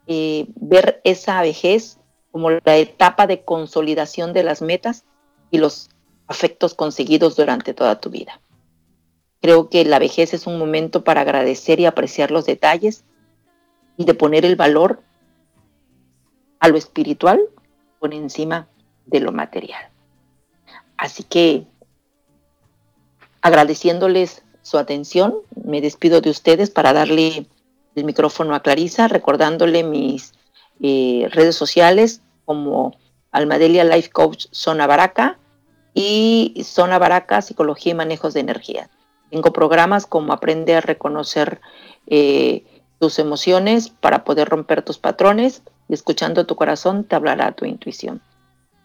eh, 0.06 0.46
ver 0.54 1.00
esa 1.04 1.42
vejez 1.42 1.98
como 2.30 2.50
la 2.50 2.76
etapa 2.76 3.26
de 3.26 3.44
consolidación 3.44 4.32
de 4.32 4.42
las 4.42 4.62
metas 4.62 5.04
y 5.50 5.58
los 5.58 5.90
afectos 6.26 6.74
conseguidos 6.74 7.36
durante 7.36 7.74
toda 7.74 8.00
tu 8.00 8.10
vida. 8.10 8.40
Creo 9.40 9.68
que 9.68 9.84
la 9.84 9.98
vejez 9.98 10.34
es 10.34 10.46
un 10.46 10.58
momento 10.58 11.04
para 11.04 11.22
agradecer 11.22 11.80
y 11.80 11.86
apreciar 11.86 12.30
los 12.30 12.46
detalles 12.46 13.04
y 13.96 14.04
de 14.04 14.14
poner 14.14 14.44
el 14.44 14.56
valor 14.56 15.02
a 16.60 16.68
lo 16.68 16.76
espiritual 16.76 17.40
por 17.98 18.14
encima 18.14 18.68
de 19.06 19.20
lo 19.20 19.32
material. 19.32 19.88
Así 20.96 21.22
que 21.22 21.66
agradeciéndoles 23.40 24.42
su 24.62 24.78
atención, 24.78 25.36
me 25.64 25.80
despido 25.80 26.20
de 26.20 26.30
ustedes 26.30 26.70
para 26.70 26.92
darle 26.92 27.46
el 27.94 28.04
micrófono 28.04 28.54
a 28.54 28.62
Clarisa, 28.62 29.08
recordándole 29.08 29.84
mis 29.84 30.32
eh, 30.80 31.28
redes 31.30 31.54
sociales 31.54 32.22
como 32.44 32.96
Almadelia 33.30 33.84
Life 33.84 34.10
Coach 34.10 34.46
Zona 34.50 34.86
Baraca 34.86 35.38
y 35.94 36.62
Zona 36.64 36.98
Baraca 36.98 37.40
Psicología 37.42 37.92
y 37.92 37.94
Manejos 37.94 38.34
de 38.34 38.40
Energía. 38.40 38.90
Tengo 39.30 39.52
programas 39.52 40.06
como 40.06 40.32
Aprende 40.32 40.74
a 40.74 40.80
reconocer 40.80 41.60
eh, 42.06 42.64
tus 42.98 43.18
emociones 43.18 43.88
para 43.88 44.24
poder 44.24 44.48
romper 44.48 44.82
tus 44.82 44.98
patrones 44.98 45.62
y 45.88 45.94
escuchando 45.94 46.46
tu 46.46 46.56
corazón 46.56 47.04
te 47.04 47.16
hablará 47.16 47.52
tu 47.52 47.64
intuición. 47.64 48.20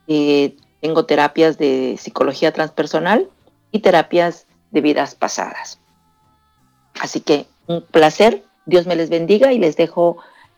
Eh, 0.08 0.56
tengo 0.82 1.06
terapias 1.06 1.58
de 1.58 1.96
psicología 2.00 2.52
transpersonal 2.52 3.30
y 3.72 3.80
terapias 3.80 4.48
de 4.72 4.82
vidas 4.82 5.16
pasadas. 5.16 5.80
Así 7.00 7.22
que 7.22 7.46
un 7.68 7.82
placer, 7.82 8.44
Dios 8.66 8.88
me 8.88 8.96
les 8.96 9.10
bendiga 9.10 9.54
y 9.54 9.60
les 9.60 9.78
dejo 9.78 10.18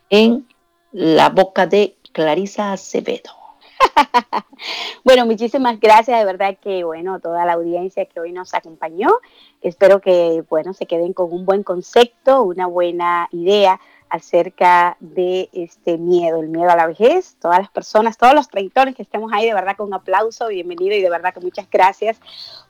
en 0.10 0.48
la 0.92 1.30
boca 1.30 1.68
de 1.68 1.98
Clarisa 2.12 2.74
Acevedo. 2.74 3.32
bueno, 5.04 5.26
muchísimas 5.26 5.80
gracias, 5.80 6.18
de 6.20 6.26
verdad 6.26 6.58
que, 6.62 6.84
bueno, 6.84 7.20
toda 7.20 7.46
la 7.46 7.54
audiencia 7.54 8.06
que 8.06 8.20
hoy 8.20 8.32
nos 8.32 8.54
acompañó. 8.54 9.20
Espero 9.62 10.00
que, 10.00 10.44
bueno, 10.50 10.74
se 10.74 10.86
queden 10.86 11.14
con 11.14 11.32
un 11.32 11.46
buen 11.46 11.64
concepto, 11.64 12.44
una 12.44 12.68
buena 12.68 13.28
idea 13.32 13.80
acerca 14.14 14.96
de 15.00 15.50
este 15.54 15.98
miedo, 15.98 16.40
el 16.40 16.48
miedo 16.48 16.70
a 16.70 16.76
la 16.76 16.86
vejez. 16.86 17.36
Todas 17.42 17.58
las 17.58 17.72
personas, 17.72 18.16
todos 18.16 18.36
los 18.36 18.48
traidores 18.48 18.96
que 18.96 19.02
estemos 19.02 19.34
ahí, 19.34 19.48
de 19.48 19.56
verdad, 19.56 19.76
con 19.76 19.88
un 19.88 19.96
aplauso, 19.96 20.50
bienvenido 20.50 20.96
y 20.96 21.02
de 21.02 21.10
verdad 21.10 21.34
que 21.34 21.40
muchas 21.40 21.68
gracias 21.68 22.20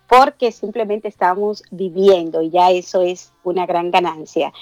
porque 0.07 0.53
simplemente 0.53 1.09
estamos 1.09 1.63
viviendo 1.69 2.41
y 2.41 2.49
ya 2.49 2.71
eso 2.71 3.01
es 3.01 3.33
una 3.43 3.65
gran 3.65 3.91
ganancia. 3.91 4.53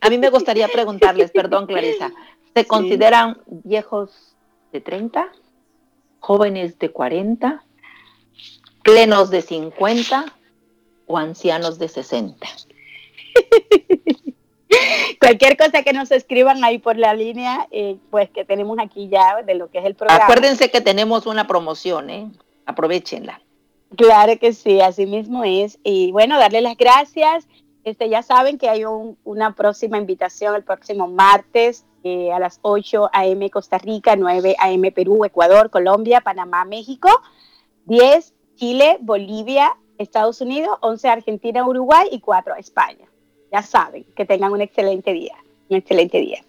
A 0.00 0.10
mí 0.10 0.18
me 0.18 0.30
gustaría 0.30 0.68
preguntarles, 0.68 1.30
perdón, 1.30 1.66
Clarisa. 1.68 2.12
¿Se 2.54 2.66
consideran 2.66 3.38
viejos 3.46 4.34
de 4.72 4.80
30, 4.80 5.30
jóvenes 6.20 6.78
de 6.78 6.90
40, 6.90 7.62
plenos 8.82 9.30
de 9.30 9.42
50 9.42 10.24
o 11.06 11.18
ancianos 11.18 11.78
de 11.78 11.88
60? 11.88 12.46
Cualquier 15.20 15.56
cosa 15.56 15.82
que 15.82 15.92
nos 15.92 16.10
escriban 16.10 16.62
ahí 16.64 16.78
por 16.78 16.96
la 16.96 17.14
línea, 17.14 17.66
eh, 17.70 17.96
pues 18.10 18.30
que 18.30 18.44
tenemos 18.44 18.78
aquí 18.78 19.08
ya 19.08 19.42
de 19.42 19.54
lo 19.54 19.70
que 19.70 19.78
es 19.78 19.84
el 19.84 19.94
programa. 19.94 20.24
Acuérdense 20.24 20.70
que 20.70 20.80
tenemos 20.80 21.26
una 21.26 21.46
promoción, 21.46 22.10
¿eh? 22.10 22.30
Aprovechenla. 22.66 23.40
Claro 23.96 24.38
que 24.38 24.52
sí, 24.52 24.80
así 24.80 25.06
mismo 25.06 25.44
es. 25.44 25.78
Y 25.84 26.12
bueno, 26.12 26.38
darle 26.38 26.60
las 26.60 26.76
gracias. 26.76 27.46
Este, 27.84 28.08
ya 28.08 28.22
saben 28.22 28.58
que 28.58 28.68
hay 28.68 28.84
una 28.84 29.54
próxima 29.54 29.96
invitación 29.96 30.56
el 30.56 30.64
próximo 30.64 31.06
martes 31.06 31.84
eh, 32.02 32.32
a 32.32 32.40
las 32.40 32.58
8 32.62 33.10
a.m. 33.12 33.48
Costa 33.50 33.78
Rica, 33.78 34.16
9 34.16 34.56
a.m. 34.58 34.90
Perú, 34.90 35.24
Ecuador, 35.24 35.70
Colombia, 35.70 36.20
Panamá, 36.20 36.64
México, 36.64 37.08
10 37.84 38.34
Chile, 38.56 38.98
Bolivia, 39.00 39.76
Estados 39.98 40.40
Unidos, 40.40 40.76
11 40.80 41.08
Argentina, 41.08 41.66
Uruguay 41.66 42.08
y 42.10 42.20
4 42.20 42.56
España 42.56 43.06
ya 43.56 43.62
saben, 43.62 44.04
que 44.14 44.26
tengan 44.26 44.52
un 44.52 44.60
excelente 44.60 45.14
día, 45.14 45.34
un 45.70 45.78
excelente 45.78 46.18
día. 46.20 46.42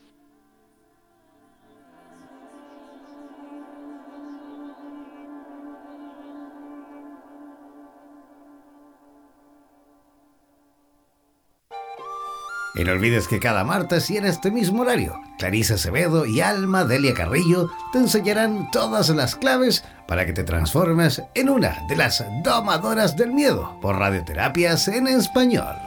Y 12.75 12.83
no 12.83 12.91
olvides 12.91 13.27
que 13.27 13.39
cada 13.39 13.63
martes 13.63 14.11
y 14.11 14.17
en 14.17 14.25
este 14.25 14.51
mismo 14.51 14.81
horario, 14.81 15.15
Clarisa 15.39 15.75
Acevedo 15.75 16.25
y 16.25 16.41
Alma 16.41 16.83
Delia 16.83 17.13
Carrillo 17.13 17.71
te 17.93 17.99
enseñarán 17.99 18.69
todas 18.69 19.09
las 19.09 19.35
claves 19.35 19.85
para 20.09 20.25
que 20.25 20.33
te 20.33 20.43
transformes 20.43 21.23
en 21.35 21.49
una 21.49 21.85
de 21.87 21.95
las 21.95 22.23
domadoras 22.43 23.15
del 23.15 23.31
miedo 23.31 23.79
por 23.81 23.97
radioterapias 23.97 24.89
en 24.89 25.07
español. 25.07 25.86